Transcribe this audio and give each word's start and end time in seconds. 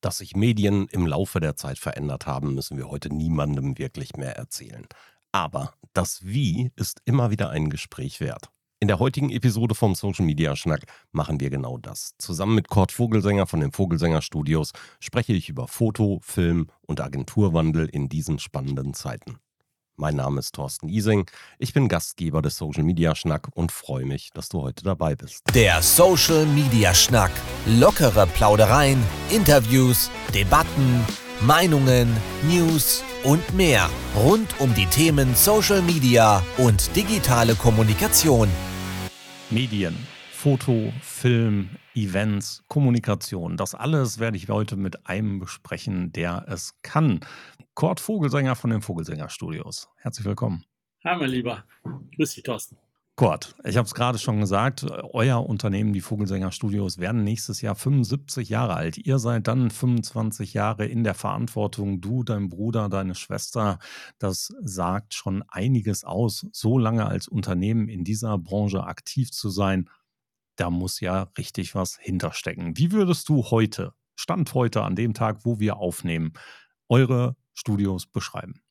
Dass 0.00 0.18
sich 0.18 0.34
Medien 0.34 0.88
im 0.88 1.06
Laufe 1.06 1.40
der 1.40 1.56
Zeit 1.56 1.78
verändert 1.78 2.26
haben, 2.26 2.54
müssen 2.54 2.78
wir 2.78 2.88
heute 2.88 3.12
niemandem 3.14 3.76
wirklich 3.76 4.16
mehr 4.16 4.36
erzählen. 4.36 4.86
Aber 5.32 5.74
das 5.92 6.24
Wie 6.24 6.72
ist 6.76 7.02
immer 7.04 7.30
wieder 7.30 7.50
ein 7.50 7.68
Gespräch 7.68 8.20
wert. 8.20 8.50
In 8.82 8.88
der 8.88 8.98
heutigen 8.98 9.28
Episode 9.28 9.74
vom 9.74 9.94
Social 9.94 10.24
Media 10.24 10.56
Schnack 10.56 10.84
machen 11.12 11.38
wir 11.38 11.50
genau 11.50 11.76
das. 11.76 12.14
Zusammen 12.16 12.54
mit 12.54 12.68
Kurt 12.68 12.92
Vogelsänger 12.92 13.46
von 13.46 13.60
den 13.60 13.72
Vogelsänger 13.72 14.22
Studios 14.22 14.72
spreche 15.00 15.34
ich 15.34 15.50
über 15.50 15.68
Foto, 15.68 16.18
Film 16.22 16.68
und 16.86 17.02
Agenturwandel 17.02 17.86
in 17.86 18.08
diesen 18.08 18.38
spannenden 18.38 18.94
Zeiten. 18.94 19.38
Mein 20.00 20.16
Name 20.16 20.40
ist 20.40 20.54
Thorsten 20.54 20.88
Ising. 20.88 21.26
Ich 21.58 21.74
bin 21.74 21.86
Gastgeber 21.86 22.40
des 22.40 22.56
Social 22.56 22.84
Media 22.84 23.14
Schnack 23.14 23.48
und 23.52 23.70
freue 23.70 24.06
mich, 24.06 24.30
dass 24.32 24.48
du 24.48 24.62
heute 24.62 24.82
dabei 24.82 25.14
bist. 25.14 25.42
Der 25.54 25.82
Social 25.82 26.46
Media 26.46 26.94
Schnack. 26.94 27.30
Lockere 27.66 28.26
Plaudereien, 28.26 28.98
Interviews, 29.28 30.10
Debatten, 30.34 31.04
Meinungen, 31.42 32.16
News 32.48 33.04
und 33.24 33.52
mehr 33.52 33.90
rund 34.16 34.58
um 34.58 34.74
die 34.74 34.86
Themen 34.86 35.34
Social 35.34 35.82
Media 35.82 36.42
und 36.56 36.96
digitale 36.96 37.54
Kommunikation. 37.54 38.48
Medien, 39.50 39.94
Foto, 40.32 40.94
Film, 41.02 41.68
Events, 41.94 42.62
Kommunikation. 42.68 43.58
Das 43.58 43.74
alles 43.74 44.18
werde 44.18 44.38
ich 44.38 44.48
heute 44.48 44.76
mit 44.76 45.06
einem 45.06 45.40
besprechen, 45.40 46.10
der 46.12 46.46
es 46.48 46.72
kann. 46.80 47.20
Kurt 47.80 47.98
Vogelsänger 47.98 48.56
von 48.56 48.68
den 48.68 48.82
Vogelsänger 48.82 49.30
Studios. 49.30 49.88
Herzlich 49.96 50.26
willkommen. 50.26 50.66
Hi, 51.02 51.16
mein 51.16 51.30
Lieber. 51.30 51.64
Grüß 52.14 52.34
dich, 52.34 52.42
Thorsten. 52.42 52.76
Kurt, 53.16 53.56
ich 53.64 53.78
habe 53.78 53.86
es 53.86 53.94
gerade 53.94 54.18
schon 54.18 54.38
gesagt, 54.38 54.84
euer 55.14 55.48
Unternehmen, 55.48 55.94
die 55.94 56.02
Vogelsänger 56.02 56.52
Studios, 56.52 56.98
werden 56.98 57.24
nächstes 57.24 57.62
Jahr 57.62 57.74
75 57.74 58.50
Jahre 58.50 58.74
alt. 58.74 58.98
Ihr 58.98 59.18
seid 59.18 59.48
dann 59.48 59.70
25 59.70 60.52
Jahre 60.52 60.84
in 60.84 61.04
der 61.04 61.14
Verantwortung, 61.14 62.02
du, 62.02 62.22
dein 62.22 62.50
Bruder, 62.50 62.90
deine 62.90 63.14
Schwester. 63.14 63.78
Das 64.18 64.52
sagt 64.60 65.14
schon 65.14 65.42
einiges 65.48 66.04
aus, 66.04 66.48
so 66.52 66.76
lange 66.76 67.06
als 67.06 67.28
Unternehmen 67.28 67.88
in 67.88 68.04
dieser 68.04 68.36
Branche 68.36 68.84
aktiv 68.84 69.32
zu 69.32 69.48
sein. 69.48 69.88
Da 70.56 70.68
muss 70.68 71.00
ja 71.00 71.30
richtig 71.38 71.74
was 71.74 71.96
hinterstecken. 71.96 72.76
Wie 72.76 72.92
würdest 72.92 73.30
du 73.30 73.42
heute, 73.44 73.94
Stand 74.16 74.52
heute 74.52 74.82
an 74.82 74.96
dem 74.96 75.14
Tag, 75.14 75.46
wo 75.46 75.60
wir 75.60 75.78
aufnehmen, 75.78 76.34
eure 76.90 77.36
Studios 77.54 78.06
beschreiben? 78.06 78.62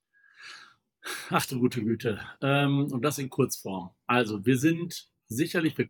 Ach 1.30 1.46
du 1.46 1.60
gute 1.60 1.84
Güte. 1.84 2.20
Ähm, 2.42 2.92
und 2.92 3.04
das 3.04 3.20
in 3.20 3.30
Kurzform. 3.30 3.92
Also, 4.06 4.46
wir 4.46 4.58
sind 4.58 5.10
sicherlich, 5.28 5.78
wir 5.78 5.88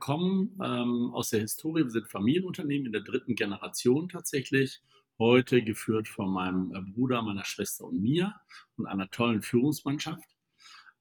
ähm, 0.64 1.12
aus 1.14 1.30
der 1.30 1.42
Historie, 1.42 1.84
wir 1.84 1.90
sind 1.90 2.08
Familienunternehmen 2.10 2.88
in 2.88 2.92
der 2.92 3.02
dritten 3.02 3.36
Generation 3.36 4.10
tatsächlich. 4.10 4.82
Heute 5.18 5.62
geführt 5.64 6.08
von 6.08 6.32
meinem 6.32 6.74
äh, 6.74 6.82
Bruder, 6.82 7.22
meiner 7.22 7.44
Schwester 7.44 7.86
und 7.86 8.02
mir 8.02 8.34
und 8.78 8.86
einer 8.86 9.10
tollen 9.10 9.42
Führungsmannschaft. 9.42 10.30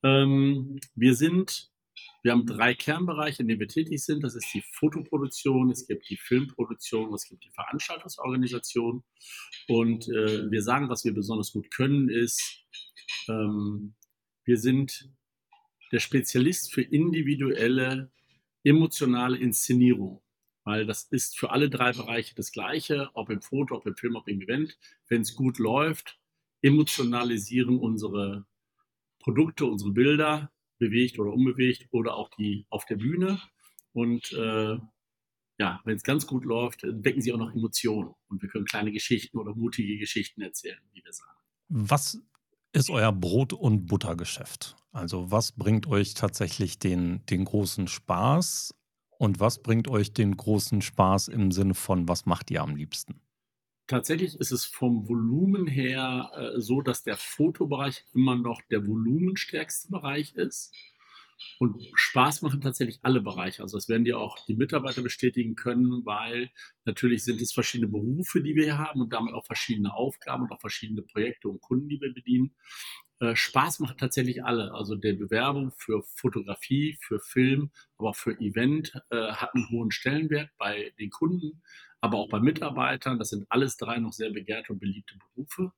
Ähm, 0.02 0.78
wir 0.94 1.14
sind, 1.14 1.67
wir 2.22 2.32
haben 2.32 2.46
drei 2.46 2.74
Kernbereiche, 2.74 3.42
in 3.42 3.48
denen 3.48 3.60
wir 3.60 3.68
tätig 3.68 4.04
sind. 4.04 4.24
Das 4.24 4.34
ist 4.34 4.52
die 4.52 4.62
Fotoproduktion, 4.72 5.70
es 5.70 5.86
gibt 5.86 6.08
die 6.10 6.16
Filmproduktion, 6.16 7.14
es 7.14 7.28
gibt 7.28 7.44
die 7.44 7.50
Veranstaltungsorganisation. 7.50 9.04
Und 9.68 10.08
äh, 10.08 10.50
wir 10.50 10.62
sagen, 10.62 10.88
was 10.88 11.04
wir 11.04 11.14
besonders 11.14 11.52
gut 11.52 11.70
können, 11.70 12.08
ist 12.08 12.64
ähm, 13.28 13.94
wir 14.44 14.56
sind 14.56 15.10
der 15.92 16.00
Spezialist 16.00 16.72
für 16.72 16.82
individuelle, 16.82 18.10
emotionale 18.64 19.38
Inszenierung, 19.38 20.22
weil 20.64 20.86
das 20.86 21.04
ist 21.04 21.38
für 21.38 21.50
alle 21.50 21.70
drei 21.70 21.92
Bereiche 21.92 22.34
das 22.34 22.52
Gleiche, 22.52 23.10
ob 23.14 23.30
im 23.30 23.40
Foto, 23.40 23.76
ob 23.76 23.86
im 23.86 23.96
Film, 23.96 24.16
ob 24.16 24.28
im 24.28 24.40
Event. 24.40 24.78
Wenn 25.08 25.22
es 25.22 25.34
gut 25.34 25.58
läuft, 25.58 26.18
emotionalisieren 26.62 27.78
unsere 27.78 28.46
Produkte, 29.20 29.66
unsere 29.66 29.92
Bilder, 29.92 30.52
bewegt 30.78 31.18
oder 31.18 31.32
unbewegt 31.32 31.88
oder 31.90 32.14
auch 32.14 32.30
die 32.38 32.66
auf 32.70 32.84
der 32.86 32.96
Bühne. 32.96 33.40
Und 33.92 34.32
äh, 34.32 34.78
ja, 35.58 35.80
wenn 35.84 35.96
es 35.96 36.02
ganz 36.02 36.26
gut 36.26 36.44
läuft, 36.44 36.82
wecken 36.84 37.20
sie 37.20 37.32
auch 37.32 37.38
noch 37.38 37.52
Emotionen 37.52 38.14
und 38.28 38.40
wir 38.42 38.48
können 38.48 38.64
kleine 38.64 38.92
Geschichten 38.92 39.38
oder 39.38 39.54
mutige 39.54 39.98
Geschichten 39.98 40.40
erzählen, 40.40 40.78
wie 40.92 41.04
wir 41.04 41.12
sagen. 41.12 41.38
Was 41.68 42.22
ist 42.72 42.90
euer 42.90 43.12
Brot- 43.12 43.52
und 43.52 43.86
Buttergeschäft? 43.86 44.76
Also 44.92 45.30
was 45.30 45.52
bringt 45.52 45.86
euch 45.86 46.14
tatsächlich 46.14 46.78
den, 46.78 47.24
den 47.26 47.44
großen 47.44 47.88
Spaß 47.88 48.74
und 49.18 49.40
was 49.40 49.62
bringt 49.62 49.88
euch 49.88 50.12
den 50.12 50.36
großen 50.36 50.80
Spaß 50.80 51.28
im 51.28 51.50
Sinne 51.50 51.74
von, 51.74 52.08
was 52.08 52.24
macht 52.24 52.50
ihr 52.50 52.62
am 52.62 52.76
liebsten? 52.76 53.20
Tatsächlich 53.88 54.38
ist 54.38 54.52
es 54.52 54.66
vom 54.66 55.08
Volumen 55.08 55.66
her 55.66 56.30
äh, 56.34 56.60
so, 56.60 56.82
dass 56.82 57.02
der 57.02 57.16
Fotobereich 57.16 58.04
immer 58.14 58.36
noch 58.36 58.60
der 58.70 58.86
volumenstärkste 58.86 59.90
Bereich 59.90 60.34
ist. 60.34 60.74
Und 61.58 61.82
Spaß 61.94 62.42
machen 62.42 62.60
tatsächlich 62.60 62.98
alle 63.02 63.20
Bereiche. 63.22 63.62
Also 63.62 63.78
das 63.78 63.88
werden 63.88 64.04
dir 64.04 64.18
auch 64.18 64.44
die 64.46 64.56
Mitarbeiter 64.56 65.02
bestätigen 65.02 65.54
können, 65.54 66.04
weil 66.04 66.50
natürlich 66.84 67.24
sind 67.24 67.40
es 67.40 67.52
verschiedene 67.52 67.90
Berufe, 67.90 68.42
die 68.42 68.54
wir 68.56 68.64
hier 68.64 68.78
haben 68.78 69.00
und 69.00 69.12
damit 69.12 69.34
auch 69.34 69.46
verschiedene 69.46 69.94
Aufgaben 69.94 70.44
und 70.44 70.52
auch 70.52 70.60
verschiedene 70.60 71.02
Projekte 71.02 71.48
und 71.48 71.60
Kunden, 71.60 71.88
die 71.88 72.00
wir 72.00 72.12
bedienen. 72.12 72.54
Äh, 73.20 73.34
Spaß 73.34 73.80
macht 73.80 73.98
tatsächlich 73.98 74.44
alle. 74.44 74.74
Also 74.74 74.96
der 74.96 75.14
Bewerbung 75.14 75.72
für 75.76 76.02
Fotografie, 76.02 76.98
für 77.00 77.20
Film, 77.20 77.70
aber 77.96 78.10
auch 78.10 78.16
für 78.16 78.38
Event 78.40 78.92
äh, 79.10 79.32
hat 79.32 79.54
einen 79.54 79.70
hohen 79.70 79.90
Stellenwert 79.90 80.50
bei 80.58 80.92
den 80.98 81.10
Kunden, 81.10 81.62
aber 82.00 82.18
auch 82.18 82.28
bei 82.28 82.40
Mitarbeitern. 82.40 83.18
Das 83.18 83.30
sind 83.30 83.46
alles 83.50 83.76
drei 83.76 83.98
noch 83.98 84.12
sehr 84.12 84.30
begehrte 84.30 84.72
und 84.72 84.78
beliebte 84.78 85.14
Berufe. 85.18 85.72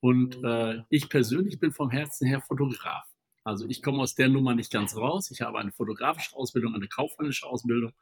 Und 0.00 0.42
äh, 0.44 0.82
ich 0.88 1.08
persönlich 1.08 1.58
bin 1.58 1.72
vom 1.72 1.90
Herzen 1.90 2.26
her 2.26 2.40
Fotograf. 2.40 3.04
Also 3.44 3.66
ich 3.68 3.82
komme 3.82 4.02
aus 4.02 4.14
der 4.14 4.28
Nummer 4.28 4.54
nicht 4.54 4.70
ganz 4.70 4.96
raus. 4.96 5.30
Ich 5.30 5.40
habe 5.40 5.58
eine 5.58 5.72
fotografische 5.72 6.36
Ausbildung, 6.36 6.74
eine 6.74 6.88
kaufmännische 6.88 7.46
Ausbildung 7.46 7.92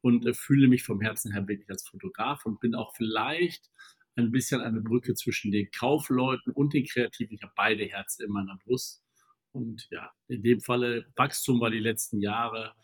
und 0.00 0.26
äh, 0.26 0.34
fühle 0.34 0.68
mich 0.68 0.82
vom 0.82 1.00
Herzen 1.00 1.32
her 1.32 1.46
wirklich 1.46 1.70
als 1.70 1.86
Fotograf 1.86 2.44
und 2.44 2.60
bin 2.60 2.74
auch 2.74 2.94
vielleicht 2.96 3.70
ein 4.16 4.32
bisschen 4.32 4.60
eine 4.60 4.80
Brücke 4.80 5.14
zwischen 5.14 5.52
den 5.52 5.70
Kaufleuten 5.70 6.52
und 6.52 6.74
den 6.74 6.84
Kreativen. 6.84 7.34
Ich 7.34 7.42
habe 7.42 7.52
beide 7.56 7.84
Herzen 7.84 8.24
in 8.24 8.32
meiner 8.32 8.58
Brust. 8.64 9.02
Und 9.52 9.88
ja, 9.90 10.10
in 10.28 10.42
dem 10.42 10.60
Falle 10.60 11.06
Wachstum 11.16 11.60
war 11.60 11.70
die 11.70 11.80
letzten 11.80 12.20
Jahre 12.20 12.74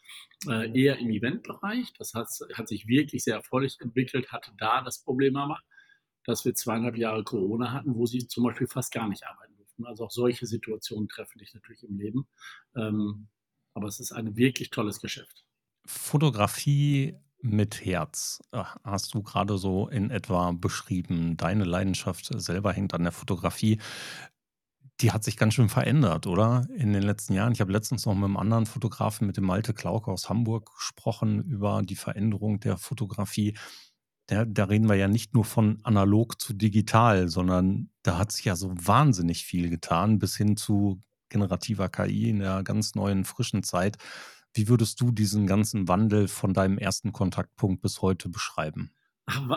äh, 0.48 0.70
eher 0.78 0.98
im 0.98 1.10
Eventbereich. 1.10 1.92
Das 1.98 2.14
hat, 2.14 2.28
hat 2.54 2.68
sich 2.68 2.88
wirklich 2.88 3.22
sehr 3.22 3.36
erfreulich 3.36 3.76
entwickelt, 3.80 4.32
hatte 4.32 4.52
da 4.58 4.82
das 4.82 5.02
Problem 5.02 5.36
aber, 5.36 5.60
dass 6.24 6.44
wir 6.44 6.54
zweieinhalb 6.54 6.96
Jahre 6.96 7.22
Corona 7.22 7.72
hatten, 7.72 7.94
wo 7.94 8.06
sie 8.06 8.26
zum 8.26 8.44
Beispiel 8.44 8.66
fast 8.66 8.92
gar 8.92 9.08
nicht 9.08 9.24
arbeiten 9.24 9.56
also 9.84 10.04
auch 10.04 10.10
solche 10.10 10.46
Situationen 10.46 11.08
treffen 11.08 11.38
dich 11.38 11.54
natürlich 11.54 11.82
im 11.82 11.98
Leben. 11.98 12.26
Ähm, 12.76 13.28
aber 13.74 13.88
es 13.88 14.00
ist 14.00 14.12
ein 14.12 14.36
wirklich 14.36 14.70
tolles 14.70 15.00
Geschäft. 15.00 15.44
Fotografie 15.84 17.16
mit 17.42 17.84
Herz 17.84 18.40
äh, 18.52 18.64
hast 18.82 19.14
du 19.14 19.22
gerade 19.22 19.58
so 19.58 19.88
in 19.88 20.10
etwa 20.10 20.52
beschrieben. 20.52 21.36
Deine 21.36 21.64
Leidenschaft 21.64 22.26
selber 22.40 22.72
hängt 22.72 22.94
an 22.94 23.02
der 23.02 23.12
Fotografie. 23.12 23.78
Die 25.00 25.12
hat 25.12 25.24
sich 25.24 25.36
ganz 25.36 25.54
schön 25.54 25.68
verändert, 25.68 26.26
oder? 26.26 26.66
In 26.74 26.92
den 26.92 27.02
letzten 27.02 27.34
Jahren. 27.34 27.52
Ich 27.52 27.60
habe 27.60 27.72
letztens 27.72 28.06
noch 28.06 28.14
mit 28.14 28.24
einem 28.24 28.36
anderen 28.36 28.66
Fotografen, 28.66 29.26
mit 29.26 29.36
dem 29.36 29.44
Malte 29.44 29.74
Klauke 29.74 30.10
aus 30.10 30.30
Hamburg, 30.30 30.74
gesprochen 30.74 31.42
über 31.42 31.82
die 31.82 31.96
Veränderung 31.96 32.60
der 32.60 32.78
Fotografie 32.78 33.54
da, 34.26 34.44
da 34.44 34.64
reden 34.64 34.88
wir 34.88 34.96
ja 34.96 35.08
nicht 35.08 35.34
nur 35.34 35.44
von 35.44 35.78
analog 35.84 36.40
zu 36.40 36.52
digital, 36.52 37.28
sondern 37.28 37.90
da 38.02 38.18
hat 38.18 38.32
sich 38.32 38.44
ja 38.44 38.56
so 38.56 38.72
wahnsinnig 38.74 39.44
viel 39.44 39.70
getan, 39.70 40.18
bis 40.18 40.36
hin 40.36 40.56
zu 40.56 41.00
generativer 41.28 41.88
KI 41.88 42.30
in 42.30 42.40
der 42.40 42.62
ganz 42.62 42.94
neuen, 42.94 43.24
frischen 43.24 43.62
Zeit. 43.62 43.98
Wie 44.52 44.68
würdest 44.68 45.00
du 45.00 45.12
diesen 45.12 45.46
ganzen 45.46 45.86
Wandel 45.88 46.28
von 46.28 46.54
deinem 46.54 46.78
ersten 46.78 47.12
Kontaktpunkt 47.12 47.82
bis 47.82 48.02
heute 48.02 48.28
beschreiben? 48.28 48.90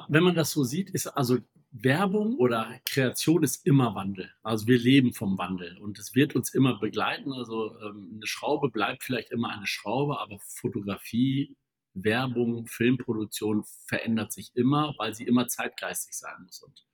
Wenn 0.07 0.23
man 0.23 0.35
das 0.35 0.51
so 0.51 0.63
sieht, 0.63 0.89
ist 0.89 1.07
also 1.07 1.37
Werbung 1.71 2.35
oder 2.37 2.79
Kreation 2.85 3.43
ist 3.43 3.65
immer 3.65 3.93
Wandel. 3.93 4.31
Also 4.41 4.67
wir 4.67 4.79
leben 4.79 5.13
vom 5.13 5.37
Wandel 5.37 5.77
und 5.77 5.99
es 5.99 6.15
wird 6.15 6.35
uns 6.35 6.53
immer 6.53 6.79
begleiten. 6.79 7.31
Also 7.31 7.79
ähm, 7.81 8.11
eine 8.15 8.27
Schraube 8.27 8.69
bleibt 8.69 9.03
vielleicht 9.03 9.31
immer 9.31 9.49
eine 9.49 9.67
Schraube, 9.67 10.19
aber 10.19 10.39
Fotografie 10.39 11.55
Werbung, 11.93 12.67
Filmproduktion 12.67 13.63
verändert 13.85 14.31
sich 14.31 14.51
immer, 14.55 14.93
weil 14.97 15.13
sie 15.13 15.25
immer 15.25 15.47
zeitgeistig 15.47 16.13
sein 16.13 16.43
muss. 16.43 16.61
Und 16.61 16.85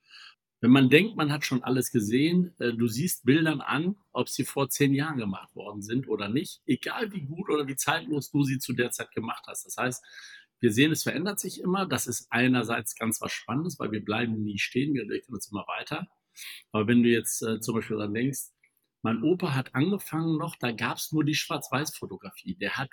wenn 0.60 0.70
man 0.70 0.88
denkt, 0.88 1.16
man 1.16 1.32
hat 1.32 1.44
schon 1.44 1.62
alles 1.62 1.92
gesehen, 1.92 2.54
äh, 2.58 2.72
du 2.72 2.86
siehst 2.86 3.24
Bildern 3.24 3.60
an, 3.60 3.96
ob 4.12 4.28
sie 4.28 4.44
vor 4.44 4.68
zehn 4.68 4.94
Jahren 4.94 5.18
gemacht 5.18 5.54
worden 5.54 5.82
sind 5.82 6.08
oder 6.08 6.28
nicht, 6.28 6.62
egal 6.66 7.12
wie 7.12 7.22
gut 7.22 7.50
oder 7.50 7.66
wie 7.68 7.76
zeitlos 7.76 8.30
du 8.30 8.42
sie 8.42 8.58
zu 8.58 8.72
der 8.72 8.90
Zeit 8.90 9.12
gemacht 9.12 9.44
hast. 9.46 9.66
Das 9.66 9.76
heißt, 9.76 10.04
wir 10.60 10.72
sehen, 10.72 10.92
es 10.92 11.02
verändert 11.02 11.40
sich 11.40 11.60
immer. 11.60 11.86
Das 11.86 12.06
ist 12.06 12.26
einerseits 12.30 12.94
ganz 12.94 13.20
was 13.20 13.32
Spannendes, 13.32 13.78
weil 13.78 13.92
wir 13.92 14.04
bleiben 14.04 14.42
nie 14.42 14.58
stehen, 14.58 14.94
wir 14.94 15.02
entwickeln 15.02 15.34
uns 15.34 15.50
immer 15.50 15.66
weiter. 15.66 16.06
Aber 16.72 16.86
wenn 16.86 17.02
du 17.02 17.08
jetzt 17.08 17.42
äh, 17.42 17.60
zum 17.60 17.74
Beispiel 17.74 17.96
daran 17.96 18.14
denkst, 18.14 18.50
mein 19.02 19.22
Opa 19.22 19.54
hat 19.54 19.74
angefangen 19.74 20.36
noch, 20.36 20.56
da 20.56 20.72
gab 20.72 20.96
es 20.96 21.12
nur 21.12 21.24
die 21.24 21.34
Schwarz-Weiß-Fotografie. 21.34 22.56
Der 22.56 22.76
hat 22.76 22.90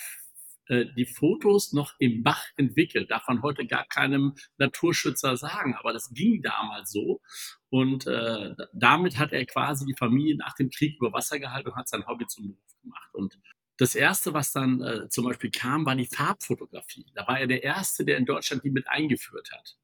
äh, 0.68 0.86
die 0.96 1.06
Fotos 1.06 1.74
noch 1.74 1.94
im 2.00 2.24
Bach 2.24 2.46
entwickelt. 2.56 3.12
Darf 3.12 3.28
man 3.28 3.42
heute 3.42 3.66
gar 3.66 3.86
keinem 3.88 4.36
Naturschützer 4.58 5.36
sagen, 5.38 5.76
aber 5.76 5.92
das 5.92 6.12
ging 6.14 6.42
damals 6.42 6.92
so. 6.92 7.22
Und 7.70 8.08
äh, 8.08 8.56
damit 8.74 9.18
hat 9.18 9.34
er 9.34 9.46
quasi 9.46 9.86
die 9.86 9.96
Familie 9.98 10.38
nach 10.38 10.56
dem 10.56 10.70
Krieg 10.70 10.98
über 11.00 11.12
Wasser 11.12 11.40
gehalten 11.40 11.70
und 11.70 11.76
hat 11.76 11.90
sein 11.90 12.06
Hobby 12.06 12.28
zum 12.28 12.48
Beruf 12.48 12.82
gemacht. 12.82 13.10
Und 13.14 13.40
das 13.78 13.96
erste, 13.96 14.34
was 14.34 14.52
dann 14.52 14.82
äh, 14.82 15.10
zum 15.10 15.26
Beispiel 15.26 15.50
kam, 15.52 15.86
war 15.86 15.96
die 15.96 16.06
Farbfotografie. 16.06 17.06
Da 17.16 17.28
war 17.28 17.40
er 17.40 17.48
der 17.48 17.64
erste, 17.64 18.06
der 18.06 18.18
in 18.18 18.26
Deutschland 18.26 18.64
die 18.64 18.70
mit 18.70 18.88
eingeführt 18.88 19.52
hat. 19.52 19.78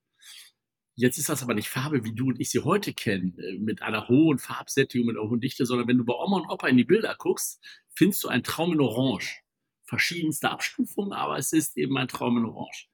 Jetzt 0.96 1.18
ist 1.18 1.30
das 1.30 1.42
aber 1.42 1.54
nicht 1.54 1.70
Farbe, 1.70 2.04
wie 2.04 2.14
du 2.14 2.28
und 2.28 2.42
ich 2.42 2.50
sie 2.50 2.60
heute 2.60 2.94
kennen, 2.94 3.38
äh, 3.40 3.58
mit 3.58 3.82
einer 3.82 4.08
hohen 4.10 4.38
Farbsättigung, 4.38 5.08
mit 5.08 5.18
einer 5.18 5.30
hohen 5.30 5.40
Dichte, 5.40 5.66
sondern 5.66 5.88
wenn 5.88 5.98
du 5.98 6.06
bei 6.06 6.14
Oma 6.14 6.38
und 6.38 6.50
Opa 6.50 6.68
in 6.68 6.78
die 6.78 6.84
Bilder 6.84 7.16
guckst, 7.18 7.64
findest 7.96 8.24
du 8.24 8.28
einen 8.28 8.44
Traum 8.44 8.74
in 8.74 8.82
Orange. 8.82 9.42
Verschiedenste 9.86 10.52
Abstufungen, 10.52 11.14
aber 11.14 11.38
es 11.38 11.54
ist 11.54 11.78
eben 11.78 11.98
ein 11.98 12.08
Traum 12.08 12.38
in 12.38 12.46
Orange. 12.46 12.90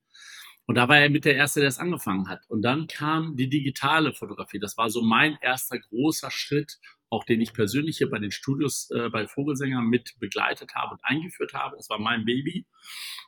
Und 0.68 0.76
da 0.76 0.88
war 0.88 0.98
er 0.98 1.10
mit 1.10 1.26
der 1.26 1.36
Erste, 1.36 1.60
der 1.60 1.70
es 1.70 1.78
angefangen 1.78 2.28
hat. 2.30 2.42
Und 2.48 2.62
dann 2.62 2.88
kam 2.88 3.36
die 3.36 3.50
digitale 3.50 4.14
Fotografie. 4.14 4.60
Das 4.60 4.78
war 4.78 4.90
so 4.90 5.02
mein 5.02 5.38
erster 5.42 5.80
großer 5.80 6.32
Schritt, 6.32 6.80
auch 7.10 7.24
den 7.24 7.42
ich 7.42 7.54
persönlich 7.54 7.98
hier 7.98 8.10
bei 8.10 8.20
den 8.20 8.32
Studios 8.32 8.90
äh, 8.92 9.10
bei 9.10 9.28
Vogelsänger 9.28 9.82
mit 9.82 10.16
begleitet 10.20 10.76
habe 10.76 10.94
und 10.96 11.04
eingeführt 11.04 11.54
habe. 11.54 11.78
Das 11.78 11.90
war 11.90 12.00
mein 12.00 12.26
Baby. 12.26 12.66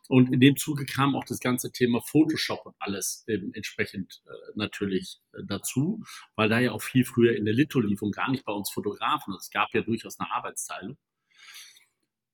Und 0.08 0.34
in 0.34 0.40
dem 0.40 0.58
Zuge 0.58 0.86
kam 0.86 1.16
auch 1.16 1.26
das 1.26 1.40
ganze 1.40 1.72
Thema 1.72 2.02
Photoshop 2.02 2.66
und 2.66 2.76
alles 2.80 3.24
eben 3.28 3.54
entsprechend 3.54 4.22
äh, 4.26 4.32
natürlich 4.56 5.20
äh, 5.34 5.44
dazu, 5.48 6.04
weil 6.36 6.50
da 6.50 6.60
ja 6.60 6.72
auch 6.72 6.82
viel 6.82 7.06
früher 7.06 7.36
in 7.36 7.46
der 7.46 7.54
Litho 7.54 7.80
lief 7.80 8.02
und 8.02 8.16
gar 8.16 8.32
nicht 8.32 8.46
bei 8.46 8.54
uns 8.54 8.70
Fotografen. 8.70 9.34
Es 9.36 9.50
gab 9.50 9.74
ja 9.74 9.82
durchaus 9.82 10.20
eine 10.20 10.32
Arbeitsteilung. 10.32 10.98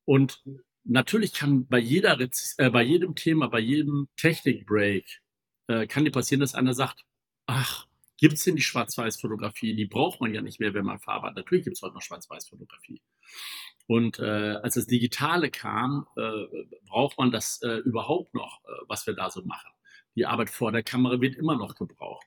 Und 0.05 0.43
natürlich 0.83 1.33
kann 1.33 1.67
bei 1.67 1.79
jeder, 1.79 2.19
äh, 2.19 2.69
bei 2.69 2.83
jedem 2.83 3.15
Thema, 3.15 3.47
bei 3.47 3.59
jedem 3.59 4.07
Technikbreak, 4.17 5.21
äh, 5.67 5.87
kann 5.87 6.05
dir 6.05 6.11
passieren, 6.11 6.41
dass 6.41 6.55
einer 6.55 6.73
sagt, 6.73 7.05
ach, 7.47 7.87
gibt 8.23 8.35
es 8.35 8.45
denn 8.45 8.55
die 8.55 8.61
Schwarz-Weiß-Fotografie? 8.61 9.75
Die 9.75 9.85
braucht 9.85 10.21
man 10.21 10.33
ja 10.33 10.41
nicht 10.41 10.61
mehr, 10.61 10.73
wenn 10.73 10.85
man 10.85 10.97
Farbe 10.97 11.27
hat. 11.27 11.35
Natürlich 11.35 11.65
gibt 11.65 11.75
es 11.75 11.81
heute 11.81 11.95
noch 11.95 12.01
Schwarz-Weiß-Fotografie. 12.01 13.01
Und 13.85 14.17
äh, 14.19 14.59
als 14.63 14.75
das 14.75 14.87
Digitale 14.87 15.51
kam, 15.51 16.07
äh, 16.15 16.45
braucht 16.85 17.17
man 17.17 17.31
das 17.31 17.61
äh, 17.63 17.79
überhaupt 17.79 18.33
noch, 18.33 18.61
äh, 18.63 18.71
was 18.87 19.05
wir 19.07 19.13
da 19.13 19.29
so 19.29 19.43
machen. 19.43 19.69
Die 20.15 20.25
Arbeit 20.25 20.49
vor 20.49 20.71
der 20.71 20.83
Kamera 20.83 21.19
wird 21.19 21.35
immer 21.35 21.57
noch 21.57 21.75
gebraucht. 21.75 22.25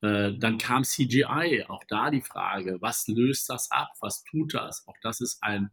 Äh, 0.00 0.38
dann 0.38 0.58
kam 0.58 0.84
CGI, 0.84 1.64
auch 1.66 1.82
da 1.88 2.12
die 2.12 2.22
Frage, 2.22 2.78
was 2.80 3.08
löst 3.08 3.48
das 3.48 3.68
ab, 3.72 3.88
was 3.98 4.22
tut 4.22 4.54
das? 4.54 4.86
Auch 4.86 4.96
das 5.02 5.20
ist 5.20 5.42
ein 5.42 5.72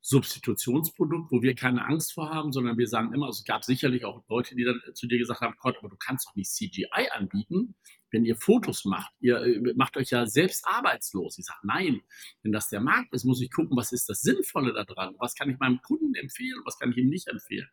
Substitutionsprodukt, 0.00 1.30
wo 1.30 1.40
wir 1.40 1.54
keine 1.54 1.84
Angst 1.84 2.14
vor 2.14 2.30
haben, 2.30 2.50
sondern 2.50 2.78
wir 2.78 2.88
sagen 2.88 3.12
immer, 3.12 3.26
also 3.26 3.38
es 3.38 3.44
gab 3.44 3.64
sicherlich 3.64 4.04
auch 4.04 4.24
Leute, 4.28 4.56
die 4.56 4.64
dann 4.64 4.80
zu 4.94 5.06
dir 5.06 5.18
gesagt 5.18 5.40
haben, 5.40 5.54
Gott, 5.60 5.76
aber 5.78 5.88
du 5.88 5.96
kannst 5.96 6.26
doch 6.26 6.34
nicht 6.34 6.50
CGI 6.50 7.10
anbieten, 7.12 7.76
wenn 8.10 8.24
ihr 8.24 8.36
Fotos 8.36 8.84
macht. 8.84 9.12
Ihr 9.20 9.40
äh, 9.40 9.74
macht 9.74 9.96
euch 9.96 10.10
ja 10.10 10.26
selbst 10.26 10.66
arbeitslos. 10.66 11.38
Ich 11.38 11.46
sage, 11.46 11.60
nein, 11.62 12.00
wenn 12.42 12.52
das 12.52 12.68
der 12.68 12.80
Markt 12.80 13.12
ist, 13.14 13.24
muss 13.24 13.40
ich 13.42 13.50
gucken, 13.50 13.76
was 13.76 13.92
ist 13.92 14.08
das 14.08 14.20
Sinnvolle 14.20 14.72
daran? 14.72 15.14
Was 15.18 15.34
kann 15.34 15.50
ich 15.50 15.58
meinem 15.58 15.80
Kunden 15.82 16.14
empfehlen? 16.14 16.60
Was 16.64 16.78
kann 16.78 16.90
ich 16.90 16.98
ihm 16.98 17.08
nicht 17.08 17.28
empfehlen? 17.28 17.68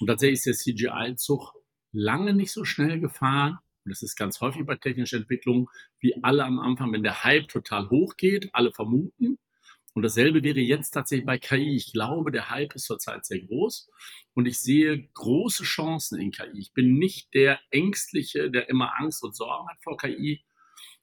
Und 0.00 0.06
tatsächlich 0.06 0.44
ist 0.44 0.46
der 0.46 0.54
CGI-Zug 0.54 1.54
lange 1.92 2.34
nicht 2.34 2.52
so 2.52 2.64
schnell 2.64 3.00
gefahren. 3.00 3.58
Und 3.84 3.90
das 3.90 4.02
ist 4.02 4.16
ganz 4.16 4.40
häufig 4.40 4.64
bei 4.64 4.76
technischer 4.76 5.18
Entwicklung, 5.18 5.68
wie 5.98 6.14
alle 6.22 6.44
am 6.44 6.58
Anfang, 6.58 6.92
wenn 6.92 7.02
der 7.02 7.24
Hype 7.24 7.48
total 7.48 7.90
hoch 7.90 8.16
geht, 8.16 8.50
alle 8.52 8.72
vermuten, 8.72 9.38
und 9.94 10.02
dasselbe 10.02 10.42
wäre 10.42 10.60
jetzt 10.60 10.90
tatsächlich 10.90 11.26
bei 11.26 11.38
KI. 11.38 11.76
Ich 11.76 11.92
glaube, 11.92 12.32
der 12.32 12.50
Hype 12.50 12.74
ist 12.74 12.86
zurzeit 12.86 13.26
sehr 13.26 13.40
groß 13.40 13.90
und 14.34 14.46
ich 14.46 14.58
sehe 14.58 15.08
große 15.14 15.64
Chancen 15.64 16.18
in 16.18 16.30
KI. 16.30 16.58
Ich 16.58 16.72
bin 16.72 16.94
nicht 16.98 17.34
der 17.34 17.60
Ängstliche, 17.70 18.50
der 18.50 18.68
immer 18.70 18.98
Angst 18.98 19.22
und 19.22 19.36
Sorgen 19.36 19.68
hat 19.68 19.82
vor 19.82 19.96
KI. 19.98 20.44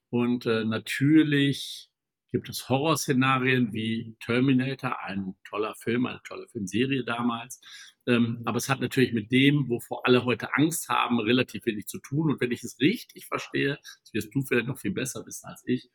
Und 0.10 0.48
äh, 0.48 0.66
natürlich 0.66 1.90
gibt 2.32 2.50
es 2.50 2.70
Horrorszenarien 2.70 3.74
wie 3.74 4.16
Terminator, 4.24 5.00
ein 5.04 5.36
toller 5.48 5.76
Film, 5.76 6.06
eine 6.06 6.22
tolle 6.24 6.48
Filmserie 6.48 7.04
damals. 7.04 7.62
Ähm, 8.08 8.42
aber 8.46 8.58
es 8.58 8.70
hat 8.70 8.80
natürlich 8.80 9.14
mit 9.14 9.32
dem, 9.32 9.70
wovor 9.70 10.06
alle 10.06 10.26
heute 10.26 10.54
Angst 10.56 10.90
haben, 10.90 11.20
relativ 11.20 11.66
wenig 11.66 11.88
zu 11.88 12.00
tun. 12.00 12.32
Und 12.32 12.42
wenn 12.42 12.52
ich 12.52 12.64
es 12.64 12.80
richtig 12.80 13.28
verstehe, 13.28 13.78
das 14.02 14.14
wirst 14.14 14.34
du 14.34 14.42
vielleicht 14.42 14.68
noch 14.68 14.80
viel 14.80 14.92
besser 14.92 15.26
wissen 15.26 15.48
als 15.48 15.64
ich, 15.66 15.90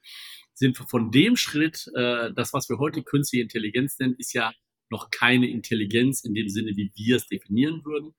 sind 0.55 0.77
von 0.77 1.11
dem 1.11 1.37
Schritt, 1.37 1.91
äh, 1.95 2.33
das, 2.33 2.53
was 2.53 2.69
wir 2.69 2.79
heute 2.79 3.03
künstliche 3.03 3.43
Intelligenz 3.43 3.99
nennen, 3.99 4.15
ist 4.19 4.33
ja 4.33 4.53
noch 4.91 5.11
keine 5.11 5.49
Intelligenz 5.49 6.25
in 6.25 6.35
dem 6.35 6.49
Sinne, 6.49 6.77
wie 6.77 6.93
wir 6.95 7.17
es 7.17 7.27
definieren 7.27 7.85
würden. 7.85 8.15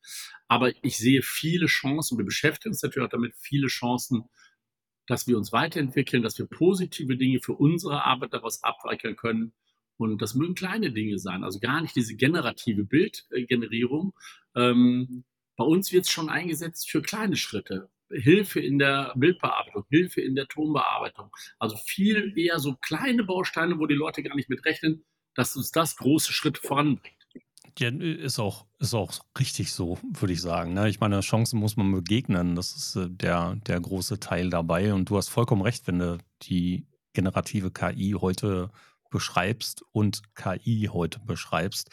Aber 0.47 0.73
ich 0.83 0.97
sehe 0.97 1.21
viele 1.21 1.67
Chancen, 1.67 2.17
wir 2.17 2.25
beschäftigen 2.25 2.71
uns 2.71 2.81
natürlich 2.81 3.07
auch 3.07 3.11
damit, 3.11 3.33
viele 3.37 3.67
Chancen, 3.67 4.25
dass 5.07 5.27
wir 5.27 5.37
uns 5.37 5.51
weiterentwickeln, 5.51 6.23
dass 6.23 6.37
wir 6.37 6.47
positive 6.47 7.15
Dinge 7.15 7.39
für 7.39 7.53
unsere 7.53 8.03
Arbeit 8.03 8.33
daraus 8.33 8.63
abwickeln 8.63 9.15
können. 9.15 9.53
Und 9.97 10.21
das 10.21 10.35
mögen 10.35 10.55
kleine 10.55 10.91
Dinge 10.91 11.19
sein, 11.19 11.43
also 11.43 11.59
gar 11.59 11.81
nicht 11.81 11.95
diese 11.95 12.15
generative 12.15 12.83
Bildgenerierung. 12.83 14.13
Ähm, 14.55 15.23
bei 15.55 15.63
uns 15.63 15.93
wird 15.93 16.03
es 16.03 16.11
schon 16.11 16.29
eingesetzt 16.29 16.89
für 16.89 17.01
kleine 17.01 17.37
Schritte. 17.37 17.89
Hilfe 18.15 18.59
in 18.59 18.79
der 18.79 19.13
Bildbearbeitung, 19.15 19.85
Hilfe 19.89 20.21
in 20.21 20.35
der 20.35 20.47
Tonbearbeitung. 20.47 21.29
Also 21.59 21.77
viel 21.77 22.33
eher 22.37 22.59
so 22.59 22.75
kleine 22.75 23.23
Bausteine, 23.23 23.79
wo 23.79 23.85
die 23.85 23.95
Leute 23.95 24.23
gar 24.23 24.35
nicht 24.35 24.49
mit 24.49 24.65
rechnen, 24.65 25.05
dass 25.35 25.55
uns 25.55 25.71
das 25.71 25.97
große 25.97 26.31
Schritte 26.31 26.61
voranbringt. 26.61 27.15
Ja, 27.77 27.89
ist 27.89 28.39
auch, 28.39 28.65
ist 28.79 28.93
auch 28.93 29.11
richtig 29.37 29.73
so, 29.73 29.99
würde 30.01 30.33
ich 30.33 30.41
sagen. 30.41 30.73
Ne? 30.73 30.87
Ich 30.87 31.01
meine, 31.01 31.19
Chancen 31.19 31.59
muss 31.59 31.75
man 31.75 31.91
begegnen. 31.91 32.55
Das 32.55 32.73
ist 32.73 32.95
äh, 32.95 33.09
der, 33.09 33.55
der 33.67 33.81
große 33.81 34.19
Teil 34.19 34.49
dabei. 34.49 34.93
Und 34.93 35.09
du 35.09 35.17
hast 35.17 35.27
vollkommen 35.27 35.61
recht, 35.61 35.85
wenn 35.87 35.99
du 35.99 36.17
die 36.43 36.87
generative 37.13 37.71
KI 37.71 38.15
heute 38.19 38.71
beschreibst 39.09 39.83
und 39.91 40.21
KI 40.35 40.89
heute 40.91 41.19
beschreibst. 41.19 41.89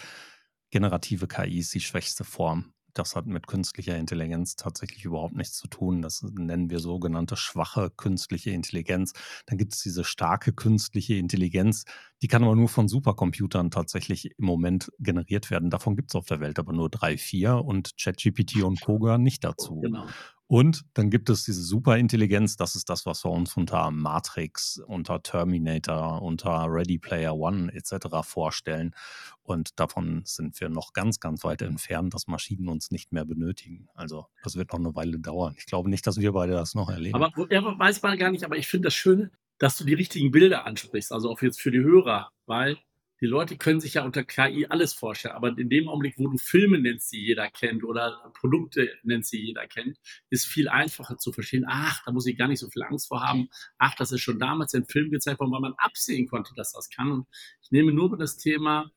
Generative 0.70 1.26
KI 1.26 1.58
ist 1.58 1.74
die 1.74 1.80
schwächste 1.80 2.24
Form 2.24 2.72
das 2.94 3.16
hat 3.16 3.26
mit 3.26 3.46
künstlicher 3.46 3.96
Intelligenz 3.96 4.56
tatsächlich 4.56 5.04
überhaupt 5.04 5.34
nichts 5.34 5.56
zu 5.56 5.68
tun. 5.68 6.02
Das 6.02 6.22
nennen 6.22 6.70
wir 6.70 6.78
sogenannte 6.80 7.36
schwache 7.36 7.90
künstliche 7.90 8.50
Intelligenz. 8.50 9.12
Dann 9.46 9.58
gibt 9.58 9.74
es 9.74 9.82
diese 9.82 10.04
starke 10.04 10.52
künstliche 10.52 11.14
Intelligenz, 11.14 11.84
die 12.22 12.28
kann 12.28 12.44
aber 12.44 12.54
nur 12.54 12.68
von 12.68 12.86
Supercomputern 12.88 13.70
tatsächlich 13.70 14.30
im 14.38 14.44
Moment 14.44 14.92
generiert 15.00 15.50
werden. 15.50 15.70
Davon 15.70 15.96
gibt 15.96 16.10
es 16.10 16.14
auf 16.14 16.26
der 16.26 16.40
Welt 16.40 16.58
aber 16.58 16.72
nur 16.72 16.88
drei, 16.88 17.18
vier 17.18 17.56
und 17.56 17.96
ChatGPT 18.00 18.62
und 18.62 18.80
Co. 18.80 18.98
gehören 19.00 19.22
nicht 19.22 19.42
dazu. 19.42 19.80
Genau. 19.80 20.06
Und 20.52 20.84
dann 20.92 21.08
gibt 21.08 21.30
es 21.30 21.44
diese 21.44 21.62
Superintelligenz, 21.62 22.58
das 22.58 22.74
ist 22.74 22.90
das, 22.90 23.06
was 23.06 23.24
wir 23.24 23.30
uns 23.30 23.56
unter 23.56 23.90
Matrix, 23.90 24.82
unter 24.86 25.22
Terminator, 25.22 26.20
unter 26.20 26.66
Ready 26.68 26.98
Player 26.98 27.34
One 27.34 27.72
etc. 27.72 28.18
vorstellen. 28.22 28.94
Und 29.42 29.80
davon 29.80 30.20
sind 30.26 30.60
wir 30.60 30.68
noch 30.68 30.92
ganz, 30.92 31.20
ganz 31.20 31.42
weit 31.42 31.62
entfernt, 31.62 32.12
dass 32.12 32.26
Maschinen 32.26 32.68
uns 32.68 32.90
nicht 32.90 33.12
mehr 33.12 33.24
benötigen. 33.24 33.88
Also 33.94 34.26
das 34.44 34.56
wird 34.56 34.74
noch 34.74 34.78
eine 34.78 34.94
Weile 34.94 35.18
dauern. 35.18 35.54
Ich 35.56 35.64
glaube 35.64 35.88
nicht, 35.88 36.06
dass 36.06 36.20
wir 36.20 36.32
beide 36.32 36.52
das 36.52 36.74
noch 36.74 36.90
erleben. 36.90 37.14
Aber 37.14 37.32
ja, 37.50 37.62
weiß 37.78 38.02
man 38.02 38.18
gar 38.18 38.30
nicht, 38.30 38.44
aber 38.44 38.58
ich 38.58 38.66
finde 38.66 38.88
das 38.88 38.94
Schöne, 38.94 39.30
dass 39.56 39.78
du 39.78 39.84
die 39.84 39.94
richtigen 39.94 40.32
Bilder 40.32 40.66
ansprichst, 40.66 41.12
also 41.12 41.30
auch 41.30 41.40
jetzt 41.40 41.62
für 41.62 41.70
die 41.70 41.80
Hörer, 41.80 42.30
weil 42.44 42.76
die 43.22 43.28
Leute 43.28 43.56
können 43.56 43.78
sich 43.78 43.94
ja 43.94 44.04
unter 44.04 44.24
KI 44.24 44.66
alles 44.68 44.92
vorstellen, 44.94 45.36
aber 45.36 45.56
in 45.56 45.70
dem 45.70 45.88
Augenblick, 45.88 46.18
wo 46.18 46.26
du 46.26 46.38
Filme 46.38 46.80
nennst, 46.80 47.12
die 47.12 47.24
jeder 47.24 47.48
kennt 47.50 47.84
oder 47.84 48.32
Produkte 48.34 48.90
nennst, 49.04 49.32
die 49.32 49.46
jeder 49.46 49.68
kennt, 49.68 49.96
ist 50.28 50.44
viel 50.44 50.68
einfacher 50.68 51.16
zu 51.18 51.32
verstehen. 51.32 51.64
Ach, 51.68 52.02
da 52.04 52.10
muss 52.10 52.26
ich 52.26 52.36
gar 52.36 52.48
nicht 52.48 52.58
so 52.58 52.68
viel 52.68 52.82
Angst 52.82 53.06
vor 53.06 53.22
haben. 53.22 53.48
Ach, 53.78 53.94
das 53.94 54.10
ist 54.10 54.22
schon 54.22 54.40
damals 54.40 54.74
in 54.74 54.86
Film 54.86 55.12
gezeigt 55.12 55.38
worden, 55.38 55.52
weil 55.52 55.60
man 55.60 55.74
absehen 55.76 56.26
konnte, 56.26 56.52
dass 56.56 56.72
das 56.72 56.90
kann. 56.90 57.12
Und 57.12 57.28
ich 57.62 57.70
nehme 57.70 57.92
nur 57.92 58.18
das 58.18 58.38
Thema, 58.38 58.90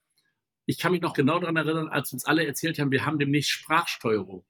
ich 0.65 0.79
kann 0.79 0.91
mich 0.91 1.01
noch 1.01 1.13
genau 1.13 1.39
daran 1.39 1.55
erinnern, 1.55 1.89
als 1.89 2.11
uns 2.11 2.25
alle 2.25 2.47
erzählt 2.47 2.79
haben, 2.79 2.89
wir 2.89 3.05
haben 3.05 3.19
demnächst 3.19 3.51
Sprachsteuerung. 3.51 4.43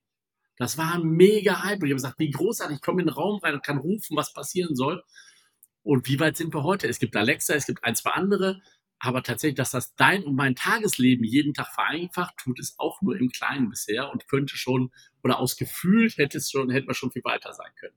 Das 0.56 0.78
war 0.78 1.04
mega 1.04 1.64
Hype. 1.64 1.80
Ich 1.80 1.90
habe 1.90 1.96
gesagt, 1.96 2.20
wie 2.20 2.32
großartig, 2.32 2.78
ich 2.78 2.82
komme 2.82 3.02
in 3.02 3.08
den 3.08 3.14
Raum 3.14 3.42
rein 3.42 3.56
und 3.56 3.64
kann 3.66 3.78
rufen, 3.78 4.16
was 4.16 4.32
passieren 4.32 4.74
soll. 4.74 5.04
Und 5.84 6.08
wie 6.08 6.20
weit 6.20 6.38
sind 6.38 6.54
wir 6.54 6.64
heute? 6.64 6.88
Es 6.88 6.98
gibt 6.98 7.16
Alexa, 7.16 7.54
es 7.54 7.66
gibt 7.66 7.84
ein, 7.84 7.96
zwei 7.96 8.12
andere. 8.12 8.62
Aber 9.00 9.24
tatsächlich, 9.24 9.58
dass 9.58 9.72
das 9.72 9.96
dein 9.96 10.24
und 10.24 10.36
mein 10.36 10.56
Tagesleben 10.56 11.26
jeden 11.26 11.54
Tag 11.54 11.68
vereinfacht, 11.74 12.36
tut 12.38 12.60
es 12.60 12.76
auch 12.78 13.02
nur 13.02 13.18
im 13.18 13.30
Kleinen 13.30 13.70
bisher 13.70 14.12
und 14.12 14.28
könnte 14.28 14.58
schon, 14.58 14.92
oder 15.24 15.40
aus 15.40 15.58
Gefühl 15.58 16.10
hätte 16.16 16.38
es 16.38 16.50
schon, 16.50 16.70
hätte 16.70 16.88
man 16.88 16.96
schon 16.96 17.12
viel 17.12 17.24
weiter 17.24 17.54
sein 17.54 17.72
können. 17.80 17.96